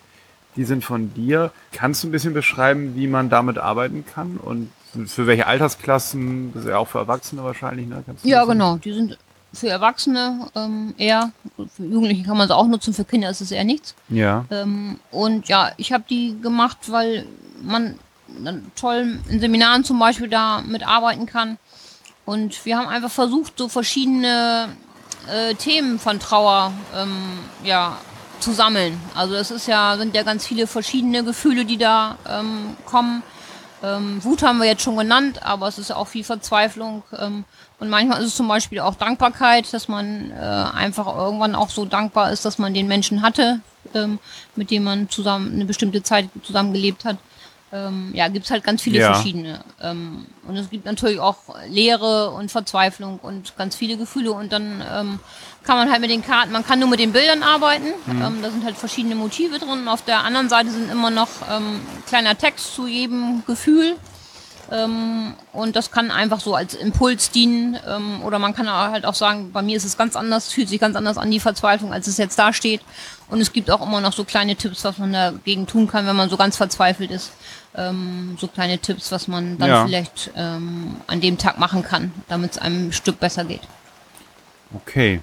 Die 0.56 0.64
sind 0.64 0.84
von 0.84 1.14
dir. 1.14 1.52
Kannst 1.72 2.04
du 2.04 2.08
ein 2.08 2.12
bisschen 2.12 2.34
beschreiben, 2.34 2.96
wie 2.96 3.08
man 3.08 3.30
damit 3.30 3.58
arbeiten 3.58 4.06
kann 4.06 4.38
und 4.38 4.70
für 5.08 5.26
welche 5.26 5.48
Altersklassen? 5.48 6.54
Das 6.54 6.64
ist 6.64 6.70
ja 6.70 6.78
auch 6.78 6.88
für 6.90 7.00
Erwachsene 7.00 7.44
wahrscheinlich, 7.44 7.88
ne? 7.88 8.04
Ja, 8.24 8.44
genau. 8.44 8.76
Die 8.76 8.92
sind 8.92 9.18
für 9.54 9.68
Erwachsene 9.68 10.48
ähm, 10.56 10.94
eher, 10.98 11.32
für 11.76 11.86
Jugendliche 11.86 12.24
kann 12.24 12.38
man 12.38 12.48
sie 12.48 12.56
auch 12.56 12.68
nutzen, 12.68 12.94
für 12.94 13.04
Kinder 13.06 13.30
ist 13.30 13.42
es 13.42 13.52
eher 13.52 13.64
nichts. 13.64 13.96
Ja. 14.10 14.46
Ähm, 14.50 15.00
und 15.12 15.48
ja, 15.48 15.72
ich 15.78 15.92
habe 15.92 16.04
die 16.10 16.40
gemacht, 16.42 16.78
weil 16.88 17.26
man 17.62 18.00
dann 18.28 18.72
toll 18.76 19.20
in 19.30 19.40
Seminaren 19.40 19.84
zum 19.84 20.00
Beispiel 20.00 20.30
da 20.30 20.62
mitarbeiten 20.62 21.26
kann. 21.26 21.58
Und 22.26 22.66
wir 22.66 22.78
haben 22.78 22.88
einfach 22.88 23.12
versucht, 23.12 23.58
so 23.58 23.68
verschiedene 23.68 24.70
äh, 25.28 25.54
Themen 25.56 26.00
von 26.00 26.20
Trauer 26.20 26.72
ähm, 26.96 27.40
ja, 27.64 27.98
zu 28.40 28.54
sammeln. 28.54 29.00
Also 29.16 29.36
es 29.36 29.52
ist 29.52 29.68
ja, 29.68 29.98
sind 29.98 30.16
ja 30.16 30.24
ganz 30.24 30.48
viele 30.48 30.68
verschiedene 30.68 31.24
Gefühle, 31.24 31.66
die 31.66 31.78
da 31.78 32.18
ähm, 32.30 32.78
kommen. 32.86 33.24
Ähm, 33.84 34.24
Wut 34.24 34.44
haben 34.44 34.60
wir 34.60 34.66
jetzt 34.66 34.84
schon 34.84 34.98
genannt, 34.98 35.44
aber 35.44 35.68
es 35.68 35.78
ist 35.78 35.90
ja 35.90 35.96
auch 35.96 36.08
viel 36.08 36.24
Verzweiflung. 36.24 37.04
Ähm, 37.18 37.46
und 37.82 37.90
manchmal 37.90 38.22
ist 38.22 38.28
es 38.28 38.36
zum 38.36 38.48
Beispiel 38.48 38.80
auch 38.80 38.94
Dankbarkeit, 38.94 39.74
dass 39.74 39.88
man 39.88 40.30
äh, 40.32 40.36
einfach 40.36 41.08
irgendwann 41.18 41.56
auch 41.56 41.72
so 41.72 41.84
dankbar 41.84 42.32
ist, 42.32 42.46
dass 42.46 42.60
man 42.60 42.76
den 42.76 42.88
Menschen 42.88 43.24
hatte, 43.24 43.60
ähm, 43.96 44.20
mit 44.56 44.70
dem 44.70 44.84
man 44.84 45.10
zusammen 45.10 45.52
eine 45.52 45.66
bestimmte 45.66 46.04
Zeit 46.04 46.30
zusammengelebt 46.44 47.06
hat. 47.06 47.18
Ähm, 47.74 48.12
ja, 48.14 48.28
gibt's 48.28 48.52
halt 48.52 48.64
ganz 48.64 48.84
viele 48.84 49.00
Ja. 49.00 49.14
verschiedene. 49.14 49.62
Ähm, 49.82 50.28
und 50.48 50.58
es 50.58 50.70
gibt 50.70 50.86
natürlich 50.86 51.20
auch 51.20 51.38
Leere 51.70 52.30
und 52.30 52.52
Verzweiflung 52.52 53.18
und 53.18 53.58
ganz 53.58 53.76
viele 53.76 53.98
Gefühle. 53.98 54.32
Und 54.34 54.54
dann 54.54 54.84
ähm, 54.94 55.20
kann 55.64 55.78
man 55.78 55.90
halt 55.90 56.02
mit 56.02 56.12
den 56.12 56.22
Karten, 56.24 56.52
man 56.52 56.64
kann 56.64 56.78
nur 56.80 56.90
mit 56.90 57.00
den 57.00 57.14
Bildern 57.14 57.42
arbeiten. 57.42 57.88
Ähm, 58.08 58.44
da 58.44 58.52
sind 58.52 58.64
halt 58.64 58.78
verschiedene 58.78 59.16
Motive 59.16 59.58
drin. 59.58 59.70
Und 59.70 59.88
auf 59.88 60.04
der 60.04 60.24
anderen 60.24 60.50
Seite 60.50 60.70
sind 60.70 60.92
immer 60.92 61.10
noch 61.10 61.30
ähm, 61.50 61.80
kleiner 62.06 62.38
Text 62.38 62.76
zu 62.76 62.86
jedem 62.86 63.44
Gefühl. 63.48 63.96
Ähm, 64.72 65.34
und 65.52 65.76
das 65.76 65.92
kann 65.92 66.12
einfach 66.12 66.40
so 66.40 66.56
als 66.56 66.74
Impuls 66.74 67.30
dienen. 67.32 67.78
Ähm, 67.88 68.24
oder 68.24 68.40
man 68.40 68.56
kann 68.56 68.70
halt 68.72 69.06
auch 69.06 69.16
sagen, 69.16 69.52
bei 69.52 69.62
mir 69.62 69.76
ist 69.76 69.84
es 69.84 69.98
ganz 69.98 70.16
anders, 70.16 70.52
fühlt 70.52 70.70
sich 70.70 70.80
ganz 70.80 70.96
anders 70.96 71.18
an, 71.18 71.30
die 71.30 71.40
Verzweiflung, 71.42 71.92
als 71.92 72.08
es 72.08 72.18
jetzt 72.18 72.40
da 72.40 72.54
steht. 72.54 72.82
Und 73.30 73.42
es 73.42 73.52
gibt 73.52 73.70
auch 73.70 73.86
immer 73.86 74.00
noch 74.02 74.14
so 74.14 74.24
kleine 74.24 74.56
Tipps, 74.56 74.84
was 74.86 74.98
man 74.98 75.12
dagegen 75.14 75.68
tun 75.68 75.88
kann, 75.88 76.08
wenn 76.08 76.16
man 76.16 76.30
so 76.30 76.38
ganz 76.38 76.56
verzweifelt 76.58 77.12
ist. 77.12 77.32
Ähm, 77.76 78.38
so 78.40 78.48
kleine 78.48 78.80
Tipps, 78.80 79.12
was 79.12 79.28
man 79.28 79.58
dann 79.58 79.70
Ja. 79.70 79.86
vielleicht 79.86 80.32
an 80.36 81.22
dem 81.22 81.38
Tag 81.38 81.58
machen 81.60 81.84
kann, 81.84 82.14
damit 82.30 82.52
es 82.52 82.58
einem 82.58 82.88
ein 82.90 82.94
Stück 82.94 83.20
besser 83.20 83.44
geht. 83.46 83.62
Okay. 84.74 85.22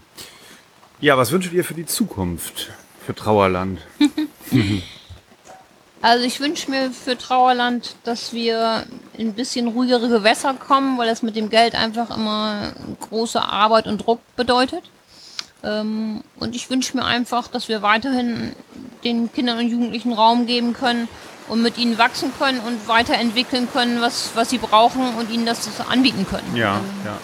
Ja, 1.01 1.17
was 1.17 1.31
wünscht 1.33 1.53
ihr 1.53 1.65
für 1.65 1.75
die 1.75 1.87
Zukunft? 1.87 2.71
Für 3.07 3.15
Trauerland? 3.15 3.81
Also 6.01 6.25
ich 6.25 6.39
wünsche 6.39 6.71
mir 6.71 6.91
für 6.93 7.19
Trauerland, 7.19 7.97
dass 8.05 8.33
wir 8.33 8.85
in 9.15 9.29
ein 9.29 9.35
bisschen 9.35 9.67
ruhigere 9.67 10.09
Gewässer 10.09 10.55
kommen, 10.55 10.97
weil 10.97 11.09
das 11.09 11.23
mit 11.23 11.35
dem 11.35 11.51
Geld 11.51 11.75
einfach 11.75 12.17
immer 12.17 12.73
große 13.01 13.43
Arbeit 13.43 13.87
und 13.87 13.99
Druck 13.99 14.21
bedeutet. 14.37 14.85
Ähm, 15.65 16.23
und 16.39 16.55
ich 16.55 16.71
wünsche 16.71 16.97
mir 16.97 17.05
einfach, 17.05 17.49
dass 17.49 17.69
wir 17.69 17.83
weiterhin 17.83 18.55
den 19.03 19.33
Kindern 19.33 19.59
und 19.59 19.69
Jugendlichen 19.69 20.13
Raum 20.13 20.47
geben 20.47 20.73
können 20.73 21.09
und 21.49 21.63
mit 21.63 21.79
ihnen 21.79 21.99
wachsen 21.99 22.33
können 22.39 22.61
und 22.61 22.87
weiterentwickeln 22.87 23.69
können, 23.73 24.01
was, 24.01 24.33
was 24.35 24.51
sie 24.51 24.59
brauchen 24.59 25.15
und 25.17 25.31
ihnen 25.31 25.47
das 25.47 25.69
anbieten 25.89 26.27
können. 26.29 26.55
Ja, 26.55 26.81
ja. 27.05 27.19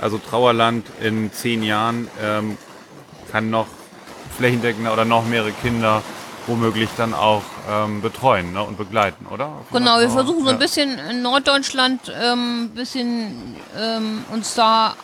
Also 0.00 0.18
Trauerland 0.18 0.86
in 1.00 1.30
zehn 1.32 1.62
Jahren 1.62 2.08
ähm, 2.22 2.56
kann 3.30 3.50
noch 3.50 3.66
flächendeckender 4.36 4.92
oder 4.92 5.04
noch 5.04 5.26
mehrere 5.26 5.52
Kinder 5.52 6.02
womöglich 6.46 6.90
dann 6.96 7.14
auch 7.14 7.42
ähm, 7.70 8.00
betreuen 8.02 8.52
ne, 8.52 8.62
und 8.62 8.76
begleiten, 8.76 9.26
oder? 9.26 9.50
Genau, 9.72 10.00
wir 10.00 10.10
versuchen 10.10 10.42
so 10.44 10.48
ein 10.50 10.56
Ja. 10.56 10.58
bisschen 10.58 10.98
in 10.98 11.22
Norddeutschland 11.22 12.12
ähm, 12.20 12.70
bisschen 12.74 13.56
ähm, 13.78 14.24
uns 14.32 14.54
da 14.54 14.94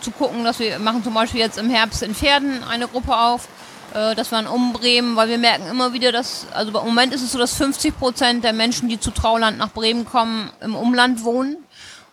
zu 0.00 0.10
gucken, 0.10 0.44
dass 0.44 0.58
wir 0.58 0.78
machen 0.78 1.02
zum 1.04 1.14
Beispiel 1.14 1.40
jetzt 1.40 1.58
im 1.58 1.68
Herbst 1.70 2.02
in 2.02 2.14
Pferden 2.14 2.62
eine 2.64 2.86
Gruppe 2.88 3.16
auf, 3.16 3.48
äh, 3.94 4.14
dass 4.14 4.30
wir 4.30 4.38
in 4.38 4.46
Umbremen, 4.46 5.16
weil 5.16 5.28
wir 5.28 5.38
merken 5.38 5.66
immer 5.70 5.92
wieder, 5.92 6.12
dass, 6.12 6.46
also 6.52 6.70
im 6.78 6.86
Moment 6.86 7.12
ist 7.12 7.22
es 7.22 7.32
so, 7.32 7.38
dass 7.38 7.54
50 7.54 7.98
Prozent 7.98 8.44
der 8.44 8.52
Menschen, 8.52 8.88
die 8.88 8.98
zu 9.00 9.10
Trauland 9.10 9.58
nach 9.58 9.70
Bremen 9.70 10.04
kommen, 10.04 10.50
im 10.60 10.74
Umland 10.74 11.24
wohnen. 11.24 11.56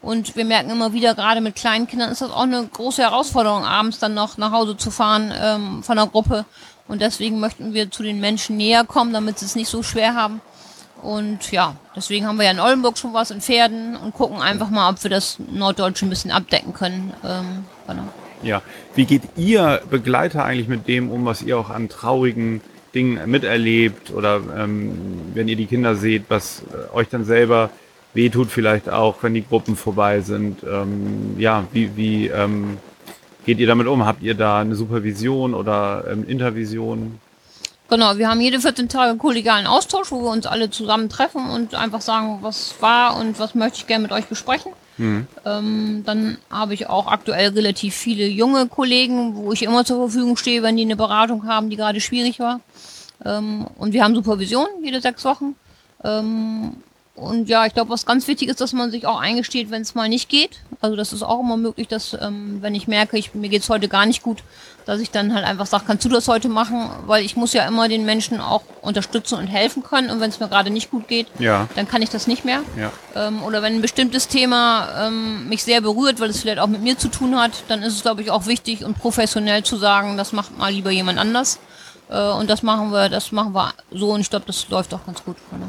Und 0.02 0.36
wir 0.38 0.46
merken 0.46 0.70
immer 0.70 0.94
wieder, 0.94 1.14
gerade 1.14 1.42
mit 1.42 1.56
kleinen 1.56 1.86
Kindern 1.86 2.10
ist 2.10 2.22
das 2.22 2.32
auch 2.32 2.44
eine 2.44 2.66
große 2.66 3.02
Herausforderung, 3.02 3.66
abends 3.66 4.00
dann 4.00 4.14
noch 4.14 4.38
nach 4.38 4.52
Hause 4.52 4.78
zu 4.78 4.92
fahren 4.92 5.34
ähm, 5.38 5.84
von 5.84 5.98
der 5.98 6.08
Gruppe. 6.08 6.46
Und 6.90 7.02
deswegen 7.02 7.40
möchten 7.40 7.74
wir 7.74 7.92
zu 7.92 8.04
den 8.04 8.20
Menschen 8.20 8.58
näher 8.58 8.84
kommen, 8.84 9.14
damit 9.14 9.40
sie 9.40 9.46
es 9.46 9.56
nicht 9.56 9.70
so 9.70 9.84
schwer 9.84 10.16
haben. 10.16 10.42
Und 11.02 11.52
ja, 11.52 11.76
deswegen 11.96 12.26
haben 12.26 12.38
wir 12.38 12.46
ja 12.46 12.52
in 12.52 12.60
Oldenburg 12.60 12.98
schon 12.98 13.14
was 13.14 13.32
in 13.32 13.40
Pferden 13.40 13.96
und 13.96 14.14
gucken 14.14 14.42
einfach 14.42 14.70
mal, 14.70 14.90
ob 14.90 15.02
wir 15.04 15.10
das 15.10 15.38
Norddeutsche 15.40 16.06
ein 16.06 16.10
bisschen 16.10 16.32
abdecken 16.32 16.74
können. 16.74 17.14
Ähm, 17.24 17.64
genau. 17.88 18.04
Ja. 18.42 18.62
Wie 18.96 19.06
geht 19.06 19.22
ihr 19.38 19.82
Begleiter 19.90 20.44
eigentlich 20.44 20.68
mit 20.68 20.88
dem 20.88 21.10
um, 21.12 21.26
was 21.26 21.42
ihr 21.42 21.58
auch 21.58 21.70
an 21.70 21.90
traurigen 21.90 22.62
Dingen 22.96 23.30
miterlebt 23.30 24.12
oder 24.12 24.42
ähm, 24.58 25.32
wenn 25.36 25.48
ihr 25.48 25.56
die 25.56 25.68
Kinder 25.68 25.96
seht, 25.96 26.24
was 26.30 26.64
äh, 26.74 26.94
euch 26.94 27.08
dann 27.08 27.24
selber 27.24 27.70
wehtut 28.16 28.50
vielleicht 28.50 28.90
auch, 28.90 29.22
wenn 29.22 29.36
die 29.36 29.46
Gruppen 29.46 29.76
vorbei 29.76 30.22
sind? 30.22 30.64
Ähm, 30.64 31.36
ja, 31.38 31.66
wie, 31.72 31.96
wie 31.96 32.28
ähm, 32.28 32.80
geht 33.50 33.60
ihr 33.60 33.66
damit 33.66 33.88
um? 33.88 34.06
Habt 34.06 34.22
ihr 34.22 34.36
da 34.36 34.60
eine 34.60 34.76
Supervision 34.76 35.56
oder 35.56 36.06
ähm, 36.08 36.24
Intervision? 36.28 37.20
Genau, 37.90 38.16
wir 38.20 38.30
haben 38.30 38.40
jede 38.42 38.60
14 38.60 38.88
Tage 38.90 39.18
kollegialen 39.18 39.66
Austausch, 39.66 40.12
wo 40.12 40.22
wir 40.22 40.30
uns 40.30 40.46
alle 40.46 40.70
zusammen 40.70 41.10
treffen 41.10 41.50
und 41.50 41.74
einfach 41.74 42.02
sagen, 42.02 42.38
was 42.42 42.76
war 42.80 43.18
und 43.18 43.40
was 43.40 43.56
möchte 43.56 43.80
ich 43.80 43.88
gerne 43.88 44.04
mit 44.04 44.12
euch 44.12 44.28
besprechen. 44.28 44.72
Ähm, 45.00 46.04
dann 46.06 46.38
habe 46.52 46.76
ich 46.76 46.90
auch 46.90 47.08
aktuell 47.08 47.50
relativ 47.50 47.96
viele 47.96 48.28
junge 48.28 48.68
Kollegen, 48.68 49.36
wo 49.36 49.52
ich 49.52 49.64
immer 49.64 49.84
zur 49.84 49.98
Verfügung 49.98 50.38
stehe, 50.38 50.62
wenn 50.62 50.78
die 50.78 50.84
eine 50.84 50.96
Beratung 50.96 51.48
haben, 51.48 51.72
die 51.72 51.78
gerade 51.78 52.02
schwierig 52.02 52.40
war. 52.40 52.60
Ähm, 53.26 53.66
und 53.80 53.94
wir 53.94 54.04
haben 54.04 54.14
Supervision 54.14 54.68
jede 54.84 55.02
sechs 55.02 55.26
Wochen. 55.26 55.56
Ähm, 56.04 56.74
und 57.20 57.50
ja, 57.50 57.66
ich 57.66 57.74
glaube, 57.74 57.90
was 57.92 58.06
ganz 58.06 58.28
wichtig 58.28 58.50
ist, 58.50 58.62
dass 58.62 58.74
man 58.74 58.92
sich 58.92 59.06
auch 59.06 59.20
eingesteht, 59.20 59.70
wenn 59.72 59.82
es 59.82 59.96
mal 59.96 60.08
nicht 60.10 60.30
geht. 60.30 60.60
Also 60.82 60.96
das 60.96 61.12
ist 61.14 61.24
auch 61.24 61.40
immer 61.42 61.58
möglich, 61.58 61.88
dass 61.88 62.14
ähm, 62.20 62.58
wenn 62.62 62.74
ich 62.76 62.88
merke, 62.88 63.18
ich, 63.18 63.34
mir 63.36 63.50
geht's 63.50 63.70
heute 63.70 63.88
gar 63.88 64.06
nicht 64.06 64.24
gut, 64.24 64.44
dass 64.86 65.00
ich 65.02 65.12
dann 65.12 65.34
halt 65.36 65.46
einfach 65.46 65.66
sage, 65.66 65.84
kannst 65.86 66.06
du 66.06 66.10
das 66.10 66.28
heute 66.28 66.50
machen? 66.50 66.90
Weil 67.06 67.24
ich 67.24 67.36
muss 67.36 67.54
ja 67.54 67.68
immer 67.68 67.88
den 67.90 68.06
Menschen 68.06 68.40
auch 68.42 68.64
unterstützen 68.82 69.36
und 69.38 69.48
helfen 69.48 69.84
können. 69.84 70.10
Und 70.10 70.20
wenn 70.20 70.30
es 70.30 70.40
mir 70.40 70.48
gerade 70.48 70.70
nicht 70.72 70.90
gut 70.92 71.08
geht, 71.08 71.28
Ja. 71.38 71.68
dann 71.76 71.88
kann 71.88 72.02
ich 72.02 72.10
das 72.10 72.26
nicht 72.28 72.46
mehr. 72.46 72.62
Ja. 72.78 72.92
Ähm, 73.16 73.44
oder 73.44 73.62
wenn 73.62 73.76
ein 73.76 73.82
bestimmtes 73.82 74.28
Thema 74.28 75.08
ähm, 75.08 75.48
mich 75.50 75.64
sehr 75.64 75.82
berührt, 75.82 76.20
weil 76.20 76.30
es 76.30 76.40
vielleicht 76.40 76.60
auch 76.60 76.68
mit 76.68 76.82
mir 76.82 76.98
zu 76.98 77.10
tun 77.10 77.40
hat, 77.40 77.52
dann 77.68 77.84
ist 77.84 77.94
es, 77.96 78.02
glaube 78.02 78.22
ich, 78.22 78.32
auch 78.32 78.46
wichtig 78.48 78.84
und 78.86 78.98
professionell 78.98 79.64
zu 79.64 79.76
sagen, 79.78 80.18
das 80.18 80.32
macht 80.32 80.58
mal 80.58 80.72
lieber 80.72 80.90
jemand 80.92 81.20
anders. 81.20 81.60
Äh, 82.10 82.32
und 82.32 82.50
das 82.50 82.64
machen 82.64 82.92
wir, 82.92 83.10
das 83.10 83.32
machen 83.32 83.54
wir 83.54 83.74
so 83.92 84.12
und 84.12 84.22
ich 84.22 84.30
glaube, 84.30 84.46
das 84.48 84.70
läuft 84.70 84.94
auch 84.94 85.06
ganz 85.06 85.24
gut. 85.24 85.36
Genau. 85.52 85.68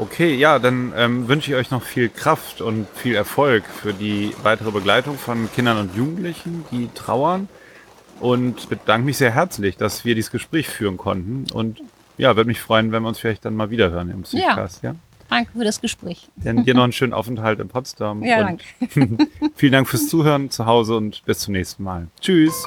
Okay, 0.00 0.34
ja, 0.34 0.58
dann 0.58 0.94
ähm, 0.96 1.28
wünsche 1.28 1.50
ich 1.50 1.56
euch 1.58 1.70
noch 1.70 1.82
viel 1.82 2.08
Kraft 2.08 2.62
und 2.62 2.86
viel 2.94 3.14
Erfolg 3.14 3.64
für 3.66 3.92
die 3.92 4.32
weitere 4.42 4.70
Begleitung 4.70 5.18
von 5.18 5.52
Kindern 5.52 5.76
und 5.76 5.94
Jugendlichen, 5.94 6.64
die 6.70 6.88
trauern. 6.94 7.48
Und 8.18 8.70
bedanke 8.70 9.04
mich 9.04 9.18
sehr 9.18 9.30
herzlich, 9.30 9.76
dass 9.76 10.06
wir 10.06 10.14
dieses 10.14 10.30
Gespräch 10.30 10.70
führen 10.70 10.96
konnten. 10.96 11.44
Und 11.52 11.82
ja, 12.16 12.34
würde 12.34 12.48
mich 12.48 12.60
freuen, 12.60 12.92
wenn 12.92 13.02
wir 13.02 13.08
uns 13.10 13.18
vielleicht 13.18 13.44
dann 13.44 13.54
mal 13.54 13.68
wieder 13.68 13.90
hören 13.90 14.10
im 14.10 14.22
Podcast. 14.22 14.82
Ja. 14.82 14.94
Danke 15.28 15.52
für 15.52 15.64
das 15.64 15.82
Gespräch. 15.82 16.28
Dann 16.36 16.64
dir 16.64 16.74
noch 16.74 16.84
einen 16.84 16.92
schönen 16.92 17.12
Aufenthalt 17.12 17.60
in 17.60 17.68
Potsdam. 17.68 18.22
Ja, 18.24 18.48
und 18.48 18.62
vielen 19.54 19.72
Dank 19.72 19.86
fürs 19.86 20.08
Zuhören 20.08 20.50
zu 20.50 20.64
Hause 20.64 20.96
und 20.96 21.22
bis 21.26 21.40
zum 21.40 21.52
nächsten 21.52 21.84
Mal. 21.84 22.08
Tschüss. 22.22 22.66